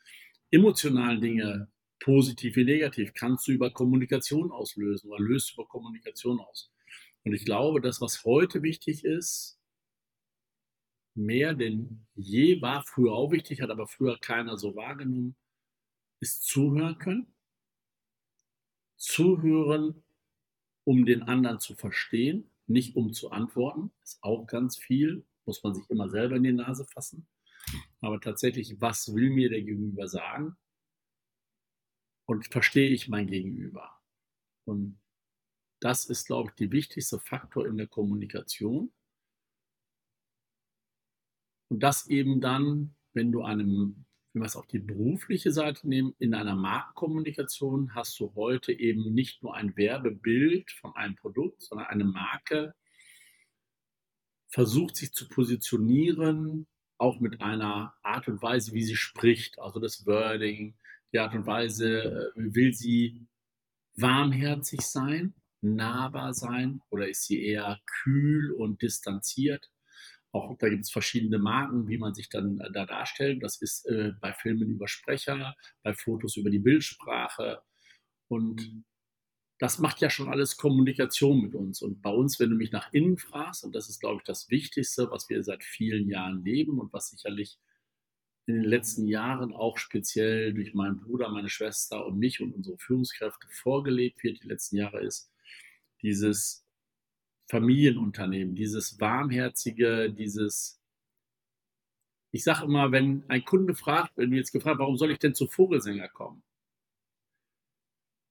emotionalen 0.51 1.21
Dinge, 1.21 1.71
positiv 1.99 2.55
wie 2.57 2.65
negativ, 2.65 3.13
kannst 3.13 3.47
du 3.47 3.53
über 3.53 3.71
Kommunikation 3.71 4.51
auslösen 4.51 5.09
oder 5.09 5.23
löst 5.23 5.53
über 5.53 5.65
Kommunikation 5.65 6.39
aus. 6.39 6.71
Und 7.23 7.33
ich 7.33 7.45
glaube, 7.45 7.81
das, 7.81 8.01
was 8.01 8.25
heute 8.25 8.63
wichtig 8.63 9.05
ist, 9.05 9.60
mehr 11.15 11.53
denn 11.53 12.05
je 12.15 12.61
war 12.61 12.83
früher 12.83 13.13
auch 13.13 13.31
wichtig, 13.31 13.61
hat 13.61 13.69
aber 13.69 13.87
früher 13.87 14.17
keiner 14.19 14.57
so 14.57 14.75
wahrgenommen, 14.75 15.35
ist 16.19 16.45
zuhören 16.45 16.97
können. 16.97 17.33
Zuhören, 18.97 20.03
um 20.83 21.05
den 21.05 21.23
anderen 21.23 21.59
zu 21.59 21.75
verstehen, 21.75 22.49
nicht 22.67 22.95
um 22.95 23.13
zu 23.13 23.31
antworten, 23.31 23.91
ist 24.03 24.23
auch 24.23 24.45
ganz 24.45 24.77
viel, 24.77 25.25
muss 25.45 25.63
man 25.63 25.73
sich 25.73 25.89
immer 25.89 26.09
selber 26.09 26.35
in 26.35 26.43
die 26.43 26.53
Nase 26.53 26.85
fassen. 26.85 27.27
Aber 27.99 28.19
tatsächlich, 28.19 28.79
was 28.79 29.13
will 29.13 29.29
mir 29.29 29.49
der 29.49 29.61
Gegenüber 29.61 30.07
sagen? 30.07 30.55
Und 32.25 32.47
verstehe 32.47 32.89
ich 32.89 33.09
mein 33.09 33.27
Gegenüber? 33.27 33.99
Und 34.65 34.99
das 35.79 36.05
ist, 36.05 36.27
glaube 36.27 36.49
ich, 36.49 36.55
der 36.55 36.71
wichtigste 36.71 37.19
Faktor 37.19 37.67
in 37.67 37.77
der 37.77 37.87
Kommunikation. 37.87 38.91
Und 41.71 41.81
das 41.81 42.07
eben 42.07 42.41
dann, 42.41 42.95
wenn 43.13 43.31
du 43.31 43.43
einem 43.43 44.05
wenn 44.33 44.41
wir 44.41 44.45
es 44.45 44.55
auf 44.55 44.67
die 44.67 44.79
berufliche 44.79 45.51
Seite 45.51 45.87
nehmen, 45.87 46.13
in 46.19 46.33
einer 46.33 46.55
Markenkommunikation 46.55 47.95
hast 47.95 48.19
du 48.19 48.33
heute 48.35 48.71
eben 48.71 49.13
nicht 49.13 49.41
nur 49.43 49.55
ein 49.55 49.75
Werbebild 49.75 50.71
von 50.71 50.95
einem 50.95 51.15
Produkt, 51.15 51.61
sondern 51.61 51.87
eine 51.87 52.05
Marke 52.05 52.73
versucht 54.47 54.97
sich 54.97 55.13
zu 55.13 55.27
positionieren, 55.27 56.67
auch 56.97 57.19
mit 57.19 57.41
einer 57.41 57.93
Art 58.03 58.27
und 58.27 58.41
Weise, 58.41 58.73
wie 58.73 58.83
sie 58.83 58.97
spricht, 58.97 59.59
also 59.59 59.79
das 59.79 60.05
Wording, 60.05 60.77
die 61.13 61.19
Art 61.19 61.33
und 61.33 61.45
Weise, 61.45 62.03
äh, 62.03 62.31
will 62.35 62.73
sie 62.73 63.27
warmherzig 63.95 64.81
sein, 64.81 65.33
nahbar 65.61 66.33
sein 66.33 66.81
oder 66.89 67.07
ist 67.07 67.25
sie 67.25 67.43
eher 67.43 67.79
kühl 67.85 68.51
und 68.51 68.81
distanziert? 68.81 69.70
Auch 70.33 70.57
da 70.57 70.69
gibt 70.69 70.83
es 70.83 70.91
verschiedene 70.91 71.39
Marken, 71.39 71.87
wie 71.87 71.97
man 71.97 72.13
sich 72.13 72.29
dann 72.29 72.59
äh, 72.59 72.71
da 72.71 72.85
darstellt. 72.85 73.43
Das 73.43 73.61
ist 73.61 73.85
äh, 73.87 74.13
bei 74.21 74.33
Filmen 74.33 74.69
über 74.69 74.87
Sprecher, 74.87 75.55
bei 75.83 75.93
Fotos 75.93 76.37
über 76.37 76.49
die 76.49 76.59
Bildsprache. 76.59 77.61
Und 78.29 78.83
das 79.59 79.77
macht 79.77 80.01
ja 80.01 80.09
schon 80.09 80.29
alles 80.29 80.57
Kommunikation 80.57 81.41
mit 81.41 81.53
uns. 81.53 81.81
Und 81.81 82.01
bei 82.01 82.09
uns, 82.09 82.39
wenn 82.39 82.49
du 82.49 82.55
mich 82.55 82.71
nach 82.71 82.91
innen 82.93 83.17
fragst, 83.17 83.63
und 83.63 83.75
das 83.75 83.89
ist, 83.89 83.99
glaube 83.99 84.17
ich, 84.17 84.23
das 84.23 84.49
Wichtigste, 84.49 85.11
was 85.11 85.29
wir 85.29 85.43
seit 85.43 85.63
vielen 85.63 86.09
Jahren 86.09 86.43
leben 86.43 86.79
und 86.79 86.93
was 86.93 87.09
sicherlich 87.09 87.59
in 88.47 88.55
den 88.55 88.63
letzten 88.63 89.07
Jahren 89.07 89.53
auch 89.53 89.77
speziell 89.77 90.53
durch 90.53 90.73
meinen 90.73 90.99
Bruder, 90.99 91.29
meine 91.29 91.49
Schwester 91.49 92.05
und 92.05 92.17
mich 92.17 92.41
und 92.41 92.53
unsere 92.53 92.77
Führungskräfte 92.77 93.47
vorgelebt 93.49 94.23
wird, 94.23 94.41
die 94.41 94.47
letzten 94.47 94.77
Jahre 94.77 95.01
ist, 95.01 95.31
dieses 96.01 96.65
Familienunternehmen, 97.51 98.55
dieses 98.55 98.97
warmherzige, 99.01 100.09
dieses, 100.09 100.81
ich 102.31 102.45
sage 102.45 102.63
immer, 102.63 102.93
wenn 102.93 103.25
ein 103.27 103.43
Kunde 103.43 103.75
fragt, 103.75 104.15
wenn 104.15 104.31
du 104.31 104.37
jetzt 104.37 104.53
gefragt, 104.53 104.79
warum 104.79 104.95
soll 104.95 105.11
ich 105.11 105.19
denn 105.19 105.35
zu 105.35 105.47
Vogelsänger 105.47 106.07
kommen? 106.07 106.43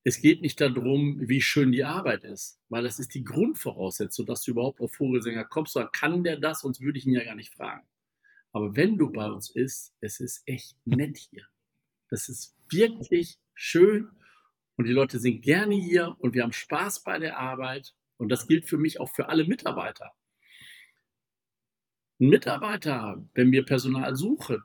Es 0.05 0.23
geht 0.23 0.41
nicht 0.41 0.59
darum, 0.59 1.29
wie 1.29 1.43
schön 1.43 1.71
die 1.71 1.85
Arbeit 1.85 2.25
ist, 2.25 2.59
weil 2.71 2.83
das 2.83 2.99
ist 2.99 3.15
die 3.15 3.23
Grundvoraussetzung, 3.23 4.25
dass 4.25 4.43
du 4.43 4.53
überhaupt 4.53 4.81
auf 4.81 4.95
Vogelsänger 4.95 5.45
kommst. 5.45 5.77
Dann 5.77 5.93
kann 5.93 6.25
der 6.25 6.39
das, 6.39 6.61
sonst 6.61 6.81
würde 6.81 6.99
ich 6.99 7.07
ihn 7.07 7.13
ja 7.13 7.23
gar 7.23 7.35
nicht 7.35 7.53
fragen. 7.53 7.87
Aber 8.53 8.75
wenn 8.75 8.97
du 8.97 9.13
bei 9.13 9.31
uns 9.31 9.53
bist, 9.53 9.95
es 10.01 10.21
ist 10.21 10.43
echt 10.47 10.79
nett 10.87 11.19
hier. 11.19 11.47
Das 12.09 12.31
ist 12.31 12.57
wirklich 12.71 13.39
schön 13.53 14.09
und 14.77 14.87
die 14.87 14.93
Leute 14.93 15.19
sind 15.19 15.43
gerne 15.43 15.75
hier 15.75 16.17
und 16.21 16.33
wir 16.33 16.43
haben 16.43 16.55
Spaß 16.55 17.05
bei 17.05 17.19
der 17.19 17.39
Arbeit 17.39 17.95
und 18.21 18.29
das 18.29 18.47
gilt 18.47 18.67
für 18.67 18.79
mich 18.79 19.01
auch 19.01 19.09
für 19.09 19.29
alle 19.29 19.45
Mitarbeiter. 19.45 20.13
Ein 22.21 22.29
Mitarbeiter, 22.29 23.25
wenn 23.35 23.51
wir 23.51 23.65
Personal 23.65 24.15
suchen, 24.15 24.63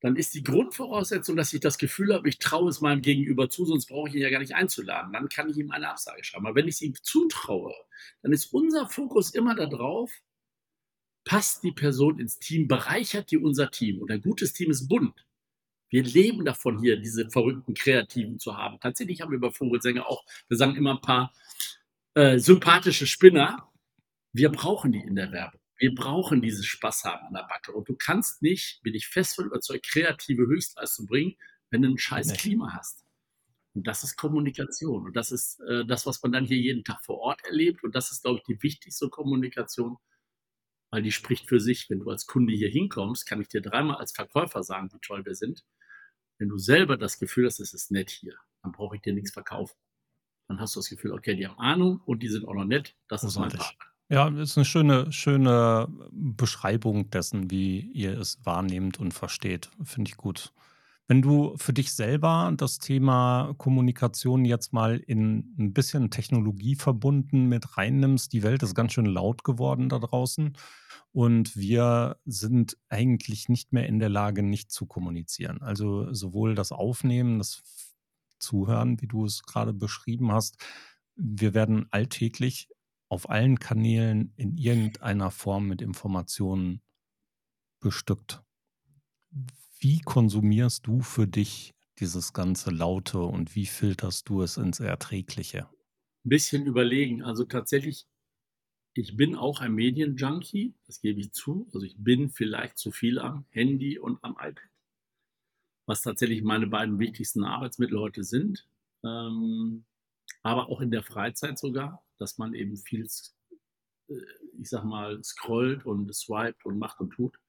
dann 0.00 0.16
ist 0.16 0.34
die 0.34 0.42
Grundvoraussetzung, 0.42 1.36
dass 1.36 1.52
ich 1.52 1.60
das 1.60 1.78
Gefühl 1.78 2.14
habe, 2.14 2.28
ich 2.28 2.38
traue 2.38 2.70
es 2.70 2.80
meinem 2.80 3.02
Gegenüber 3.02 3.50
zu, 3.50 3.66
sonst 3.66 3.86
brauche 3.86 4.08
ich 4.08 4.14
ihn 4.14 4.22
ja 4.22 4.30
gar 4.30 4.40
nicht 4.40 4.54
einzuladen. 4.54 5.12
Dann 5.12 5.28
kann 5.28 5.50
ich 5.50 5.58
ihm 5.58 5.70
eine 5.70 5.90
Absage 5.90 6.24
schreiben. 6.24 6.46
Aber 6.46 6.56
wenn 6.56 6.66
ich 6.66 6.76
es 6.76 6.80
ihm 6.80 6.94
zutraue, 7.02 7.74
dann 8.22 8.32
ist 8.32 8.46
unser 8.46 8.88
Fokus 8.88 9.30
immer 9.30 9.54
darauf, 9.54 10.10
passt 11.24 11.62
die 11.62 11.72
Person 11.72 12.18
ins 12.18 12.38
Team, 12.38 12.66
bereichert 12.66 13.30
die 13.30 13.36
unser 13.36 13.70
Team. 13.70 14.00
Und 14.00 14.10
ein 14.10 14.22
gutes 14.22 14.54
Team 14.54 14.70
ist 14.70 14.88
bunt. 14.88 15.26
Wir 15.90 16.02
leben 16.02 16.44
davon 16.44 16.80
hier, 16.80 16.96
diese 16.96 17.28
verrückten 17.28 17.74
Kreativen 17.74 18.38
zu 18.38 18.56
haben. 18.56 18.80
Tatsächlich 18.80 19.20
haben 19.20 19.32
wir 19.32 19.40
bei 19.40 19.50
Vogelsänger 19.50 20.08
auch, 20.08 20.24
wir 20.48 20.56
sagen 20.56 20.76
immer 20.76 20.94
ein 20.94 21.00
paar 21.02 21.32
äh, 22.14 22.38
sympathische 22.38 23.06
Spinner. 23.06 23.70
Wir 24.32 24.50
brauchen 24.50 24.92
die 24.92 25.00
in 25.00 25.14
der 25.14 25.32
Werbung. 25.32 25.60
Wir 25.76 25.94
brauchen 25.94 26.42
dieses 26.42 26.66
Spaß 26.66 27.04
haben 27.04 27.26
an 27.26 27.34
der 27.34 27.46
Backe. 27.48 27.72
Und 27.72 27.88
du 27.88 27.96
kannst 27.96 28.42
nicht, 28.42 28.82
bin 28.82 28.94
ich 28.94 29.08
fest 29.08 29.36
von 29.36 29.46
überzeugt, 29.46 29.86
kreative 29.86 30.46
Höchstleistung 30.46 31.06
bringen, 31.06 31.36
wenn 31.70 31.82
du 31.82 31.88
ein 31.88 31.98
scheiß 31.98 32.34
Klima 32.34 32.74
hast. 32.74 33.04
Und 33.74 33.86
das 33.86 34.04
ist 34.04 34.16
Kommunikation. 34.16 35.06
Und 35.06 35.16
das 35.16 35.32
ist 35.32 35.60
äh, 35.60 35.84
das, 35.86 36.04
was 36.04 36.22
man 36.22 36.32
dann 36.32 36.44
hier 36.44 36.58
jeden 36.58 36.84
Tag 36.84 37.02
vor 37.04 37.18
Ort 37.18 37.44
erlebt. 37.44 37.82
Und 37.84 37.94
das 37.94 38.10
ist, 38.10 38.22
glaube 38.22 38.38
ich, 38.38 38.44
die 38.44 38.62
wichtigste 38.62 39.08
Kommunikation, 39.08 39.96
weil 40.90 41.02
die 41.02 41.12
spricht 41.12 41.48
für 41.48 41.60
sich. 41.60 41.88
Wenn 41.88 42.00
du 42.00 42.10
als 42.10 42.26
Kunde 42.26 42.52
hier 42.52 42.68
hinkommst, 42.68 43.26
kann 43.26 43.40
ich 43.40 43.48
dir 43.48 43.62
dreimal 43.62 43.96
als 43.96 44.12
Verkäufer 44.12 44.62
sagen, 44.62 44.90
wie 44.92 44.98
toll 45.00 45.24
wir 45.24 45.34
sind. 45.34 45.64
Wenn 46.38 46.48
du 46.48 46.58
selber 46.58 46.96
das 46.96 47.18
Gefühl 47.18 47.46
hast, 47.46 47.60
es 47.60 47.72
ist 47.72 47.90
nett 47.90 48.10
hier, 48.10 48.34
dann 48.62 48.72
brauche 48.72 48.96
ich 48.96 49.02
dir 49.02 49.14
nichts 49.14 49.32
verkaufen 49.32 49.76
dann 50.50 50.60
hast 50.60 50.74
du 50.74 50.80
das 50.80 50.90
Gefühl, 50.90 51.12
okay, 51.12 51.36
die 51.36 51.46
haben 51.46 51.58
Ahnung 51.58 52.00
und 52.06 52.24
die 52.24 52.28
sind 52.28 52.46
auch 52.46 52.54
noch 52.54 52.64
nett. 52.64 52.96
Das 53.08 53.22
ist 53.22 53.38
mein 53.38 53.50
Partner. 53.50 53.86
Ja, 54.08 54.26
ist 54.26 54.58
eine 54.58 54.64
schöne, 54.64 55.12
schöne 55.12 55.86
Beschreibung 56.10 57.08
dessen, 57.10 57.52
wie 57.52 57.78
ihr 57.92 58.18
es 58.18 58.44
wahrnehmt 58.44 58.98
und 58.98 59.14
versteht. 59.14 59.70
Finde 59.84 60.10
ich 60.10 60.16
gut. 60.16 60.52
Wenn 61.06 61.22
du 61.22 61.56
für 61.56 61.72
dich 61.72 61.92
selber 61.92 62.52
das 62.56 62.80
Thema 62.80 63.54
Kommunikation 63.58 64.44
jetzt 64.44 64.72
mal 64.72 64.96
in 64.96 65.54
ein 65.56 65.72
bisschen 65.72 66.10
Technologie 66.10 66.74
verbunden 66.74 67.46
mit 67.46 67.76
reinnimmst, 67.76 68.32
die 68.32 68.42
Welt 68.42 68.64
ist 68.64 68.74
ganz 68.74 68.92
schön 68.92 69.06
laut 69.06 69.44
geworden 69.44 69.88
da 69.88 70.00
draußen 70.00 70.56
und 71.12 71.56
wir 71.56 72.16
sind 72.24 72.76
eigentlich 72.88 73.48
nicht 73.48 73.72
mehr 73.72 73.86
in 73.86 74.00
der 74.00 74.08
Lage, 74.08 74.42
nicht 74.42 74.72
zu 74.72 74.86
kommunizieren. 74.86 75.62
Also 75.62 76.12
sowohl 76.12 76.56
das 76.56 76.72
Aufnehmen, 76.72 77.38
das 77.38 77.62
zuhören, 78.40 79.00
wie 79.00 79.06
du 79.06 79.24
es 79.24 79.42
gerade 79.42 79.72
beschrieben 79.72 80.32
hast. 80.32 80.56
Wir 81.14 81.54
werden 81.54 81.86
alltäglich 81.90 82.68
auf 83.08 83.28
allen 83.28 83.58
Kanälen 83.58 84.32
in 84.36 84.56
irgendeiner 84.56 85.30
Form 85.30 85.66
mit 85.66 85.82
Informationen 85.82 86.80
bestückt. 87.80 88.42
Wie 89.78 90.00
konsumierst 90.00 90.86
du 90.86 91.00
für 91.00 91.26
dich 91.26 91.74
dieses 91.98 92.32
ganze 92.32 92.70
Laute 92.70 93.20
und 93.20 93.54
wie 93.54 93.66
filterst 93.66 94.28
du 94.28 94.42
es 94.42 94.56
ins 94.56 94.80
Erträgliche? 94.80 95.68
Ein 96.24 96.28
bisschen 96.28 96.66
überlegen. 96.66 97.22
Also 97.22 97.44
tatsächlich, 97.44 98.06
ich 98.94 99.16
bin 99.16 99.34
auch 99.34 99.60
ein 99.60 99.74
Medienjunkie, 99.74 100.74
das 100.86 101.00
gebe 101.00 101.20
ich 101.20 101.32
zu. 101.32 101.68
Also 101.72 101.84
ich 101.84 101.96
bin 101.98 102.30
vielleicht 102.30 102.78
zu 102.78 102.92
viel 102.92 103.18
am 103.18 103.46
Handy 103.50 103.98
und 103.98 104.22
am 104.22 104.32
iPad 104.32 104.69
was 105.90 106.02
tatsächlich 106.02 106.44
meine 106.44 106.68
beiden 106.68 107.00
wichtigsten 107.00 107.42
Arbeitsmittel 107.42 107.98
heute 107.98 108.22
sind. 108.22 108.64
Ähm, 109.02 109.84
aber 110.44 110.68
auch 110.68 110.80
in 110.80 110.92
der 110.92 111.02
Freizeit 111.02 111.58
sogar, 111.58 112.06
dass 112.16 112.38
man 112.38 112.54
eben 112.54 112.76
viel, 112.76 113.08
äh, 114.08 114.14
ich 114.60 114.68
sag 114.68 114.84
mal, 114.84 115.20
scrollt 115.24 115.84
und 115.84 116.14
swiped 116.14 116.64
und 116.64 116.78
macht 116.78 117.00
und 117.00 117.10
tut. 117.10 117.40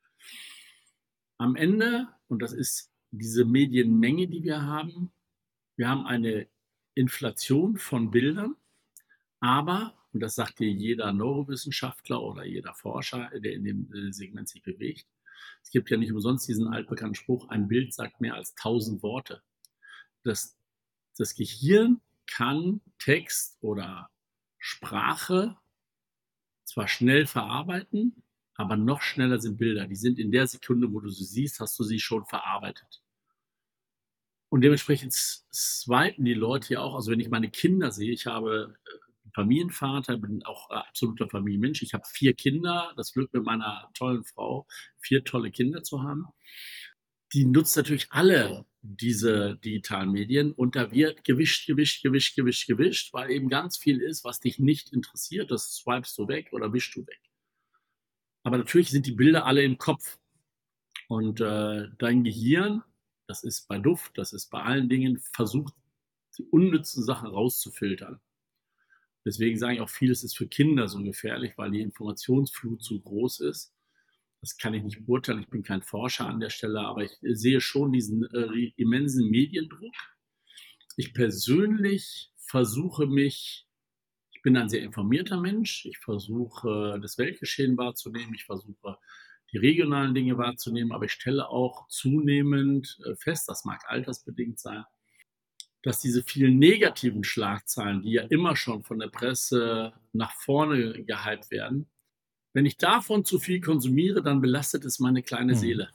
Am 1.38 1.56
Ende, 1.56 2.08
und 2.30 2.42
das 2.42 2.52
ist 2.52 2.92
diese 3.12 3.46
Medienmenge, 3.46 4.28
die 4.28 4.44
wir 4.44 4.64
haben, 4.64 5.12
wir 5.76 5.88
haben 5.88 6.08
eine 6.08 6.48
Inflation 6.96 7.78
von 7.78 8.10
Bildern, 8.10 8.56
aber, 9.40 9.94
und 10.14 10.20
das 10.20 10.34
sagt 10.34 10.58
dir 10.58 10.72
jeder 10.72 11.14
Neurowissenschaftler 11.14 12.20
oder 12.20 12.44
jeder 12.44 12.74
Forscher, 12.74 13.30
der 13.36 13.54
in 13.54 13.66
dem 13.66 13.94
äh, 13.94 14.12
Segment 14.12 14.50
sich 14.50 14.64
bewegt, 14.64 15.06
es 15.64 15.70
gibt 15.72 15.90
ja 15.90 15.98
nicht 15.98 16.12
umsonst 16.12 16.48
diesen 16.48 16.68
altbekannten 16.68 17.16
Spruch, 17.16 17.50
ein 17.50 17.68
Bild 17.68 17.94
sagt 17.94 18.22
mehr 18.22 18.36
als 18.36 18.56
tausend 18.56 19.04
Worte. 19.04 19.42
Das, 20.24 20.58
das 21.18 21.36
Gehirn 21.36 22.02
kann 22.28 22.82
Text 23.00 23.58
oder 23.62 24.10
Sprache 24.58 25.58
zwar 26.66 26.88
schnell 26.88 27.26
verarbeiten, 27.26 28.24
aber 28.56 28.78
noch 28.78 29.02
schneller 29.02 29.40
sind 29.40 29.58
Bilder. 29.58 29.88
Die 29.88 29.96
sind 29.96 30.20
in 30.20 30.32
der 30.32 30.48
Sekunde, 30.48 30.92
wo 30.94 31.00
du 31.00 31.10
sie 31.10 31.26
siehst, 31.26 31.60
hast 31.60 31.78
du 31.80 31.84
sie 31.84 32.00
schon 32.00 32.26
verarbeitet. 32.26 33.02
Und 34.50 34.62
dementsprechend 34.62 35.14
swipen 35.14 36.26
die 36.26 36.34
Leute 36.34 36.74
ja 36.74 36.82
auch. 36.82 36.96
Also 36.96 37.12
wenn 37.12 37.20
ich 37.20 37.30
meine 37.30 37.50
Kinder 37.50 37.92
sehe, 37.92 38.12
ich 38.12 38.28
habe 38.28 38.76
äh, 38.86 39.11
Familienvater, 39.34 40.17
bin 40.17 40.44
auch 40.44 40.70
absoluter 40.70 41.30
Familienmensch. 41.30 41.82
Ich 41.82 41.94
habe 41.94 42.04
vier 42.08 42.34
Kinder, 42.34 42.94
das 42.98 43.13
Glück 43.13 43.34
mit 43.34 43.44
meiner 43.44 43.89
tollen 43.94 44.24
Frau, 44.24 44.67
vier 45.00 45.24
tolle 45.24 45.52
Kinder 45.52 45.84
zu 45.84 46.04
haben. 46.04 46.26
Die 47.34 47.46
nutzt 47.46 47.78
natürlich 47.78 48.08
alle 48.12 48.65
diese 48.82 49.58
digitalen 49.58 50.12
Medien 50.12 50.52
und 50.52 50.76
da 50.76 50.91
wird 50.91 51.24
gewischt, 51.24 51.67
gewischt, 51.67 52.04
gewischt, 52.04 52.36
gewischt, 52.36 52.67
gewischt, 52.67 53.13
weil 53.13 53.30
eben 53.32 53.48
ganz 53.48 53.78
viel 53.78 54.02
ist, 54.02 54.24
was 54.24 54.39
dich 54.39 54.60
nicht 54.60 54.91
interessiert. 54.91 55.52
Das 55.52 55.76
swipest 55.76 56.17
du 56.17 56.28
weg 56.28 56.50
oder 56.52 56.74
wischst 56.74 56.96
du 56.96 57.06
weg. 57.06 57.22
Aber 58.44 58.58
natürlich 58.58 58.89
sind 58.89 59.06
die 59.06 59.12
Bilder 59.12 59.46
alle 59.46 59.63
im 59.63 59.78
Kopf. 59.78 60.17
Und 61.08 61.41
äh, 61.41 61.89
dein 62.00 62.24
Gehirn, 62.24 62.84
das 63.28 63.44
ist 63.44 63.67
bei 63.67 63.78
Duft, 63.78 64.17
das 64.17 64.34
ist 64.34 64.50
bei 64.50 64.62
allen 64.63 64.89
Dingen, 64.89 65.20
versucht, 65.34 65.74
die 66.38 66.44
unnützen 66.46 67.04
Sachen 67.04 67.30
rauszufiltern. 67.30 68.20
Deswegen 69.26 69.58
sage 69.58 69.76
ich 69.76 69.82
auch, 69.82 69.90
vieles 69.90 70.24
ist 70.24 70.38
für 70.38 70.48
Kinder 70.48 70.88
so 70.88 71.02
gefährlich, 71.04 71.54
weil 71.58 71.72
die 71.72 71.82
Informationsflut 71.82 72.84
zu 72.84 73.00
groß 73.02 73.42
ist. 73.42 73.74
Das 74.42 74.58
kann 74.58 74.74
ich 74.74 74.84
nicht 74.84 75.06
beurteilen. 75.06 75.41
Ich 75.41 75.50
bin 75.50 75.62
kein 75.62 75.84
Forscher 75.84 76.28
an 76.28 76.39
der 76.39 76.50
Stelle, 76.50 76.80
aber 76.80 77.04
ich 77.04 77.12
sehe 77.22 77.62
schon 77.62 77.91
diesen 77.91 78.24
äh, 78.34 78.72
immensen 78.76 79.30
Mediendruck. 79.30 79.93
Ich 80.98 81.14
persönlich 81.14 82.32
versuche 82.38 83.06
mich, 83.06 83.68
ich 84.32 84.41
bin 84.41 84.58
ein 84.58 84.70
sehr 84.70 84.82
informierter 84.82 85.39
Mensch. 85.39 85.86
Ich 85.86 86.00
versuche 86.00 87.00
das 87.00 87.20
Weltgeschehen 87.20 87.78
wahrzunehmen. 87.78 88.34
Ich 88.34 88.45
versuche 88.45 88.98
die 89.52 89.58
regionalen 89.58 90.16
Dinge 90.16 90.38
wahrzunehmen, 90.38 90.91
aber 90.91 91.06
ich 91.06 91.12
stelle 91.12 91.50
auch 91.50 91.88
zunehmend 91.89 92.98
äh, 93.06 93.16
fest, 93.16 93.50
das 93.50 93.66
mag 93.66 93.84
altersbedingt 93.88 94.60
sein, 94.60 94.84
dass 95.84 96.00
diese 96.00 96.24
vielen 96.24 96.60
negativen 96.60 97.24
Schlagzeilen, 97.24 98.04
die 98.04 98.12
ja 98.12 98.24
immer 98.24 98.56
schon 98.56 98.84
von 98.84 99.00
der 99.00 99.08
Presse 99.08 99.94
nach 100.14 100.34
vorne 100.34 101.04
gehypt 101.04 101.50
werden, 101.50 101.90
wenn 102.54 102.66
ich 102.66 102.78
davon 102.78 103.26
zu 103.26 103.40
viel 103.40 103.62
konsumiere, 103.62 104.22
dann 104.22 104.42
belastet 104.42 104.86
es 104.86 105.00
meine 105.00 105.24
kleine 105.24 105.54
mhm. 105.54 105.58
Seele. 105.58 105.90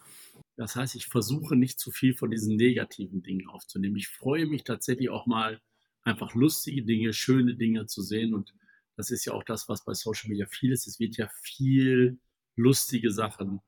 Das 0.57 0.74
heißt, 0.74 0.95
ich 0.95 1.07
versuche 1.07 1.55
nicht 1.55 1.78
zu 1.78 1.91
viel 1.91 2.14
von 2.14 2.30
diesen 2.30 2.57
negativen 2.57 3.22
Dingen 3.22 3.47
aufzunehmen. 3.49 3.97
Ich 3.97 4.09
freue 4.09 4.47
mich 4.47 4.64
tatsächlich 4.64 5.11
auch 5.11 5.26
mal 5.26 5.61
einfach 6.03 6.34
lustige 6.34 6.82
Dinge, 6.82 7.12
schöne 7.12 7.57
Dinge 7.57 7.87
zu 7.87 8.01
sehen. 8.01 8.34
Und 8.34 8.55
das 8.97 9.11
ist 9.11 9.26
ja 9.26 9.34
auch 9.34 9.45
das, 9.45 9.68
was 9.68 9.84
bei 9.84 9.93
Social 9.93 10.30
Media 10.30 10.47
viel 10.47 10.72
ist. 10.72 10.87
Es 10.87 10.99
wird 10.99 11.16
ja 11.18 11.28
viel 11.43 12.18
lustige 12.57 13.11
Sachen 13.11 13.61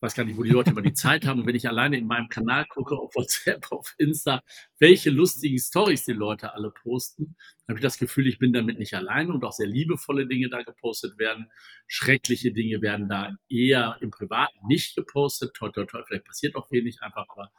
weiß 0.00 0.14
gar 0.14 0.24
nicht, 0.24 0.36
wo 0.36 0.42
die 0.42 0.50
Leute 0.50 0.70
immer 0.70 0.82
die 0.82 0.92
Zeit 0.92 1.26
haben. 1.26 1.40
Und 1.40 1.46
wenn 1.46 1.54
ich 1.54 1.68
alleine 1.68 1.98
in 1.98 2.06
meinem 2.06 2.28
Kanal 2.28 2.66
gucke, 2.66 2.96
auf 2.96 3.14
WhatsApp, 3.14 3.66
auf 3.72 3.94
Insta, 3.98 4.42
welche 4.78 5.10
lustigen 5.10 5.58
Stories 5.58 6.04
die 6.04 6.12
Leute 6.12 6.54
alle 6.54 6.70
posten, 6.70 7.36
habe 7.68 7.78
ich 7.78 7.82
das 7.82 7.98
Gefühl, 7.98 8.26
ich 8.26 8.38
bin 8.38 8.52
damit 8.52 8.78
nicht 8.78 8.94
alleine 8.94 9.32
und 9.32 9.44
auch 9.44 9.52
sehr 9.52 9.66
liebevolle 9.66 10.26
Dinge 10.26 10.48
da 10.48 10.62
gepostet 10.62 11.18
werden. 11.18 11.50
Schreckliche 11.86 12.52
Dinge 12.52 12.80
werden 12.80 13.08
da 13.08 13.36
eher 13.48 13.98
im 14.00 14.10
Privaten 14.10 14.66
nicht 14.66 14.94
gepostet. 14.94 15.54
Toi, 15.54 15.70
toi, 15.70 15.84
toi, 15.84 16.02
vielleicht 16.06 16.24
passiert 16.24 16.54
auch 16.54 16.70
wenig 16.70 17.02
einfach, 17.02 17.26
aber 17.28 17.50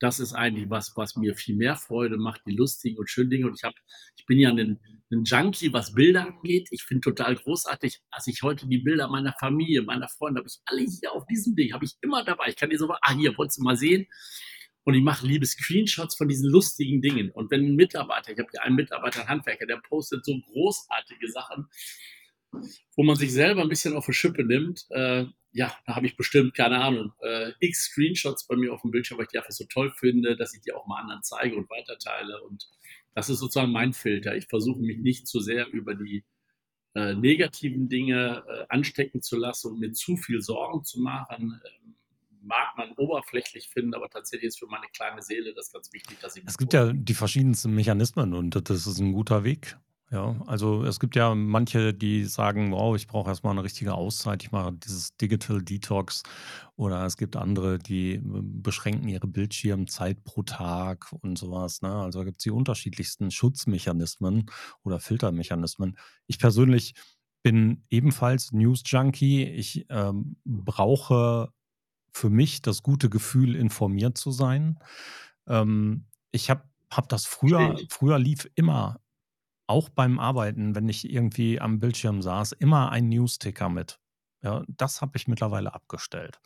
das 0.00 0.20
ist 0.20 0.32
eigentlich 0.32 0.70
was, 0.70 0.92
was 0.96 1.16
mir 1.16 1.34
viel 1.34 1.56
mehr 1.56 1.76
Freude 1.76 2.16
macht, 2.16 2.42
die 2.46 2.54
lustigen 2.54 2.98
und 2.98 3.10
schönen 3.10 3.30
Dinge. 3.30 3.46
Und 3.46 3.54
ich 3.56 3.64
habe, 3.64 3.74
ich 4.16 4.26
bin 4.26 4.38
ja 4.38 4.50
ein, 4.50 4.78
ein 5.10 5.24
Junkie, 5.24 5.72
was 5.72 5.94
Bilder 5.94 6.26
angeht. 6.26 6.68
Ich 6.70 6.84
finde 6.84 7.00
total 7.00 7.36
großartig, 7.36 8.00
als 8.10 8.26
ich 8.26 8.42
heute 8.42 8.68
die 8.68 8.78
Bilder 8.78 9.08
meiner 9.08 9.34
Familie, 9.40 9.82
meiner 9.82 10.08
Freunde, 10.08 10.40
habe 10.40 10.48
ich 10.48 10.60
alle 10.66 10.82
hier 10.82 11.12
auf 11.12 11.26
diesem 11.26 11.56
Ding, 11.56 11.72
habe 11.72 11.84
ich 11.84 11.96
immer 12.00 12.24
dabei. 12.24 12.48
Ich 12.48 12.56
kann 12.56 12.70
dir 12.70 12.78
so 12.78 12.90
ah, 12.90 13.12
hier, 13.14 13.36
wolltest 13.36 13.58
du 13.58 13.62
mal 13.62 13.76
sehen? 13.76 14.06
Und 14.84 14.94
ich 14.94 15.02
mache 15.02 15.26
liebe 15.26 15.44
Screenshots 15.44 16.16
von 16.16 16.28
diesen 16.28 16.48
lustigen 16.48 17.02
Dingen. 17.02 17.30
Und 17.32 17.50
wenn 17.50 17.66
ein 17.66 17.74
Mitarbeiter, 17.74 18.32
ich 18.32 18.38
habe 18.38 18.48
ja 18.54 18.62
einen 18.62 18.76
Mitarbeiter, 18.76 19.20
einen 19.20 19.28
Handwerker, 19.28 19.66
der 19.66 19.80
postet 19.86 20.24
so 20.24 20.34
großartige 20.40 21.30
Sachen, 21.30 21.66
wo 22.96 23.02
man 23.02 23.16
sich 23.16 23.32
selber 23.32 23.62
ein 23.62 23.68
bisschen 23.68 23.94
auf 23.94 24.06
die 24.06 24.14
Schippe 24.14 24.44
nimmt, 24.44 24.86
äh, 24.90 25.26
ja, 25.52 25.74
da 25.86 25.96
habe 25.96 26.06
ich 26.06 26.16
bestimmt, 26.16 26.54
keine 26.54 26.80
Ahnung, 26.80 27.12
äh, 27.22 27.52
x 27.60 27.86
Screenshots 27.86 28.46
bei 28.46 28.56
mir 28.56 28.72
auf 28.72 28.82
dem 28.82 28.90
Bildschirm, 28.90 29.18
weil 29.18 29.24
ich 29.24 29.30
die 29.30 29.38
einfach 29.38 29.50
so 29.50 29.64
toll 29.64 29.92
finde, 29.96 30.36
dass 30.36 30.54
ich 30.54 30.60
die 30.60 30.72
auch 30.72 30.86
mal 30.86 31.00
anderen 31.00 31.22
zeige 31.22 31.56
und 31.56 31.70
weiterteile. 31.70 32.42
Und 32.42 32.68
das 33.14 33.28
ist 33.28 33.38
sozusagen 33.38 33.72
mein 33.72 33.92
Filter. 33.92 34.36
Ich 34.36 34.46
versuche 34.46 34.80
mich 34.80 34.98
nicht 34.98 35.26
zu 35.26 35.40
sehr 35.40 35.68
über 35.68 35.94
die 35.94 36.24
äh, 36.94 37.14
negativen 37.14 37.88
Dinge 37.88 38.44
äh, 38.46 38.66
anstecken 38.68 39.22
zu 39.22 39.36
lassen 39.36 39.72
und 39.72 39.80
mir 39.80 39.92
zu 39.92 40.16
viel 40.16 40.40
Sorgen 40.40 40.84
zu 40.84 41.00
machen. 41.00 41.60
Ähm, 41.64 41.94
mag 42.42 42.76
man 42.76 42.92
oberflächlich 42.92 43.68
finden, 43.68 43.94
aber 43.94 44.08
tatsächlich 44.08 44.48
ist 44.48 44.58
für 44.58 44.66
meine 44.66 44.86
kleine 44.92 45.22
Seele 45.22 45.54
das 45.54 45.72
ganz 45.72 45.92
wichtig, 45.92 46.18
dass 46.20 46.36
ich. 46.36 46.44
Es 46.46 46.56
gibt 46.56 46.72
ja 46.72 46.92
die 46.92 47.14
verschiedensten 47.14 47.74
Mechanismen 47.74 48.34
und 48.34 48.54
das 48.70 48.86
ist 48.86 48.98
ein 48.98 49.12
guter 49.12 49.44
Weg. 49.44 49.76
Ja, 50.10 50.36
also 50.46 50.84
es 50.84 51.00
gibt 51.00 51.16
ja 51.16 51.34
manche, 51.34 51.92
die 51.92 52.24
sagen, 52.24 52.72
wow, 52.72 52.96
ich 52.96 53.06
brauche 53.06 53.28
erstmal 53.28 53.52
eine 53.52 53.62
richtige 53.62 53.92
Auszeit, 53.92 54.42
ich 54.42 54.52
mache 54.52 54.72
dieses 54.72 55.14
Digital 55.18 55.60
Detox. 55.60 56.22
Oder 56.76 57.04
es 57.04 57.18
gibt 57.18 57.36
andere, 57.36 57.78
die 57.78 58.14
äh, 58.14 58.20
beschränken 58.22 59.08
ihre 59.08 59.26
Bildschirmzeit 59.26 60.24
pro 60.24 60.42
Tag 60.44 61.12
und 61.20 61.36
sowas. 61.36 61.82
Ne? 61.82 61.92
Also 61.92 62.24
gibt 62.24 62.40
es 62.40 62.44
die 62.44 62.50
unterschiedlichsten 62.50 63.30
Schutzmechanismen 63.30 64.46
oder 64.82 64.98
Filtermechanismen. 64.98 65.98
Ich 66.26 66.38
persönlich 66.38 66.94
bin 67.42 67.84
ebenfalls 67.90 68.52
News 68.52 68.82
Junkie. 68.86 69.44
Ich 69.44 69.86
ähm, 69.90 70.36
brauche 70.46 71.52
für 72.12 72.30
mich 72.30 72.62
das 72.62 72.82
gute 72.82 73.10
Gefühl, 73.10 73.54
informiert 73.54 74.16
zu 74.16 74.30
sein. 74.30 74.78
Ähm, 75.46 76.06
ich 76.30 76.48
habe 76.48 76.62
hab 76.90 77.10
das 77.10 77.26
früher, 77.26 77.76
früher 77.90 78.18
lief 78.18 78.48
immer 78.54 79.00
auch 79.68 79.88
beim 79.88 80.18
Arbeiten, 80.18 80.74
wenn 80.74 80.88
ich 80.88 81.08
irgendwie 81.08 81.60
am 81.60 81.78
Bildschirm 81.78 82.22
saß, 82.22 82.52
immer 82.52 82.90
ein 82.90 83.08
News-Ticker 83.08 83.68
mit. 83.68 84.00
Ja, 84.42 84.64
das 84.68 85.00
habe 85.00 85.16
ich 85.16 85.28
mittlerweile 85.28 85.74
abgestellt. 85.74 86.40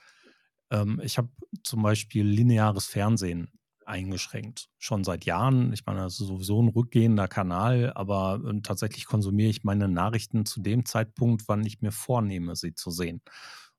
Ähm, 0.71 1.01
ich 1.03 1.19
habe 1.19 1.29
zum 1.63 1.83
Beispiel 1.83 2.27
lineares 2.27 2.87
Fernsehen 2.87 3.51
eingeschränkt. 3.87 4.71
Schon 4.79 5.05
seit 5.05 5.25
Jahren. 5.25 5.73
Ich 5.73 5.87
meine, 5.87 6.01
das 6.01 6.21
ist 6.21 6.27
sowieso 6.27 6.63
ein 6.63 6.69
rückgehender 6.69 7.29
Kanal, 7.29 7.93
aber 7.95 8.41
äh, 8.45 8.61
tatsächlich 8.63 9.07
konsumiere 9.07 9.51
ich 9.51 9.65
meine 9.65 9.89
Nachrichten 9.89 10.47
zu 10.47 10.61
dem 10.61 10.85
Zeitpunkt, 10.85 11.49
wann 11.49 11.65
ich 11.65 11.81
mir 11.81 11.93
vornehme, 11.93 12.57
sie 12.57 12.75
zu 12.75 12.91
sehen. 12.91 13.23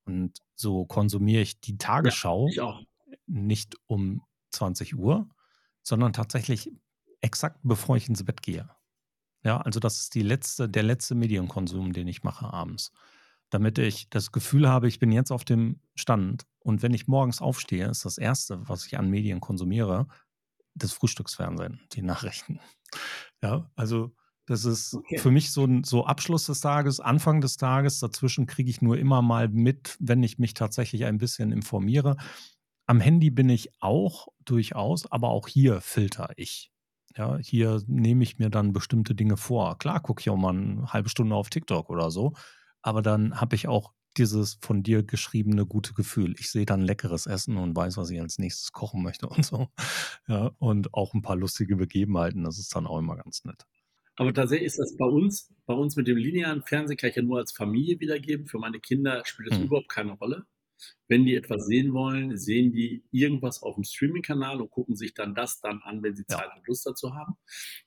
Und 0.06 0.39
so 0.56 0.86
konsumiere 0.86 1.41
ich 1.41 1.60
die 1.62 1.78
Tagesschau 1.78 2.50
ja, 2.50 2.80
nicht 3.26 3.76
um 3.88 4.22
20 4.52 4.96
Uhr, 4.96 5.30
sondern 5.82 6.14
tatsächlich 6.14 6.72
exakt 7.22 7.60
bevor 7.64 7.98
ich 7.98 8.08
ins 8.10 8.24
Bett 8.24 8.41
gehe. 8.41 8.70
Ja, 9.44 9.58
also 9.58 9.80
das 9.80 10.00
ist 10.00 10.16
die 10.16 10.22
letzte, 10.22 10.70
der 10.70 10.84
letzte 10.84 11.16
Medienkonsum, 11.16 11.94
den 11.94 12.08
ich 12.08 12.24
mache 12.24 12.52
abends. 12.52 12.91
Damit 13.50 13.78
ich 13.78 14.10
das 14.10 14.32
Gefühl 14.32 14.68
habe, 14.68 14.88
ich 14.88 15.00
bin 15.00 15.12
jetzt 15.12 15.32
auf 15.32 15.44
dem 15.44 15.80
Stand 15.96 16.46
und 16.60 16.82
wenn 16.82 16.94
ich 16.94 17.08
morgens 17.08 17.41
aufstehe, 17.41 17.88
ist 17.88 18.06
das 18.06 18.18
Erste, 18.18 18.68
was 18.68 18.86
ich 18.86 18.98
an 18.98 19.10
Medien 19.10 19.41
konsumiere, 19.41 20.08
das 20.76 20.94
Frühstücksfernsehen, 20.94 21.82
die 21.91 22.02
Nachrichten. 22.02 22.60
Ja, 23.41 23.70
also 23.76 24.16
das 24.46 24.66
ist 24.66 24.96
okay. 24.96 25.18
für 25.18 25.32
mich 25.32 25.52
so 25.52 25.66
ein 25.66 25.84
so 25.84 26.06
Abschluss 26.06 26.48
des 26.48 26.60
Tages, 26.60 27.00
Anfang 27.00 27.41
des 27.41 27.58
Tages. 27.58 28.00
Dazwischen 28.00 28.46
kriege 28.46 28.70
ich 28.70 28.82
nur 28.82 28.98
immer 28.98 29.22
mal 29.22 29.48
mit, 29.48 29.96
wenn 30.00 30.24
ich 30.24 30.38
mich 30.38 30.54
tatsächlich 30.54 31.06
ein 31.06 31.18
bisschen 31.18 31.52
informiere. 31.52 32.18
Am 32.86 33.00
Handy 33.00 33.30
bin 33.30 33.50
ich 33.50 33.70
auch 33.80 34.28
durchaus, 34.44 35.10
aber 35.12 35.30
auch 35.30 35.48
hier 35.48 35.80
filter 35.80 36.32
ich. 36.36 36.73
Ja, 37.16 37.38
hier 37.38 37.82
nehme 37.88 38.24
ich 38.24 38.39
mir 38.39 38.49
dann 38.49 38.74
bestimmte 38.74 39.16
Dinge 39.16 39.38
vor. 39.38 39.78
Klar 39.78 40.01
gucke 40.01 40.22
ich 40.22 40.30
auch 40.30 40.38
mal 40.38 40.55
eine 40.55 40.91
halbe 40.91 41.09
Stunde 41.09 41.36
auf 41.36 41.49
TikTok 41.49 41.89
oder 41.89 42.09
so, 42.09 42.34
aber 42.82 43.01
dann 43.01 43.39
habe 43.39 43.55
ich 43.55 43.68
auch 43.68 43.93
dieses 44.18 44.57
von 44.61 44.84
dir 44.84 45.03
geschriebene 45.03 45.66
gute 45.66 45.93
Gefühl. 45.93 46.36
Ich 46.39 46.51
sehe 46.51 46.66
dann 46.66 46.82
leckeres 46.82 47.26
Essen 47.26 47.57
und 47.57 47.76
weiß, 47.76 47.97
was 47.97 48.09
ich 48.09 48.22
als 48.22 48.38
nächstes 48.38 48.72
kochen 48.72 49.03
möchte 49.03 49.28
und 49.28 49.45
so. 49.45 49.68
Ja, 50.28 50.51
und 50.57 50.93
auch 50.93 51.14
ein 51.14 51.22
paar 51.22 51.36
lustige 51.36 51.76
Begebenheiten, 51.76 52.45
das 52.45 52.57
ist 52.57 52.74
dann 52.74 52.88
auch 52.88 52.97
immer 52.97 53.18
ganz 53.18 53.43
nett. 53.43 53.66
Aber 54.16 54.34
tatsächlich 54.34 54.68
ist 54.68 54.80
das 54.80 54.95
bei 54.95 55.05
uns, 55.05 55.51
bei 55.66 55.74
uns 55.74 55.95
mit 55.95 56.07
dem 56.07 56.18
linearen 56.18 56.64
Fernsehen 56.64 56.97
kann 56.97 57.09
ich 57.09 57.16
ja 57.16 57.24
nur 57.24 57.39
als 57.39 57.51
Familie 57.51 57.99
wiedergeben. 57.99 58.45
Für 58.45 58.59
meine 58.59 58.80
Kinder 58.80 59.24
spielt 59.26 59.51
das 59.51 59.57
hm. 59.57 59.66
überhaupt 59.66 59.89
keine 59.89 60.14
Rolle. 60.14 60.45
Wenn 61.08 61.26
die 61.26 61.36
etwas 61.36 61.66
sehen 61.66 61.94
wollen, 61.94 62.38
sehen 62.38 62.72
die 62.72 63.04
irgendwas 63.12 63.62
auf 63.62 63.76
dem 63.76 63.84
Streaming-Kanal 63.84 64.62
und 64.62 64.72
gucken 64.72 64.96
sich 64.96 65.14
dann 65.14 65.36
das 65.36 65.60
dann 65.62 65.82
an, 65.84 66.02
wenn 66.04 66.16
sie 66.16 66.26
Zeit 66.26 66.48
ja. 66.50 66.56
und 66.58 66.68
Lust 66.68 66.86
dazu 66.86 67.14
haben. 67.14 67.36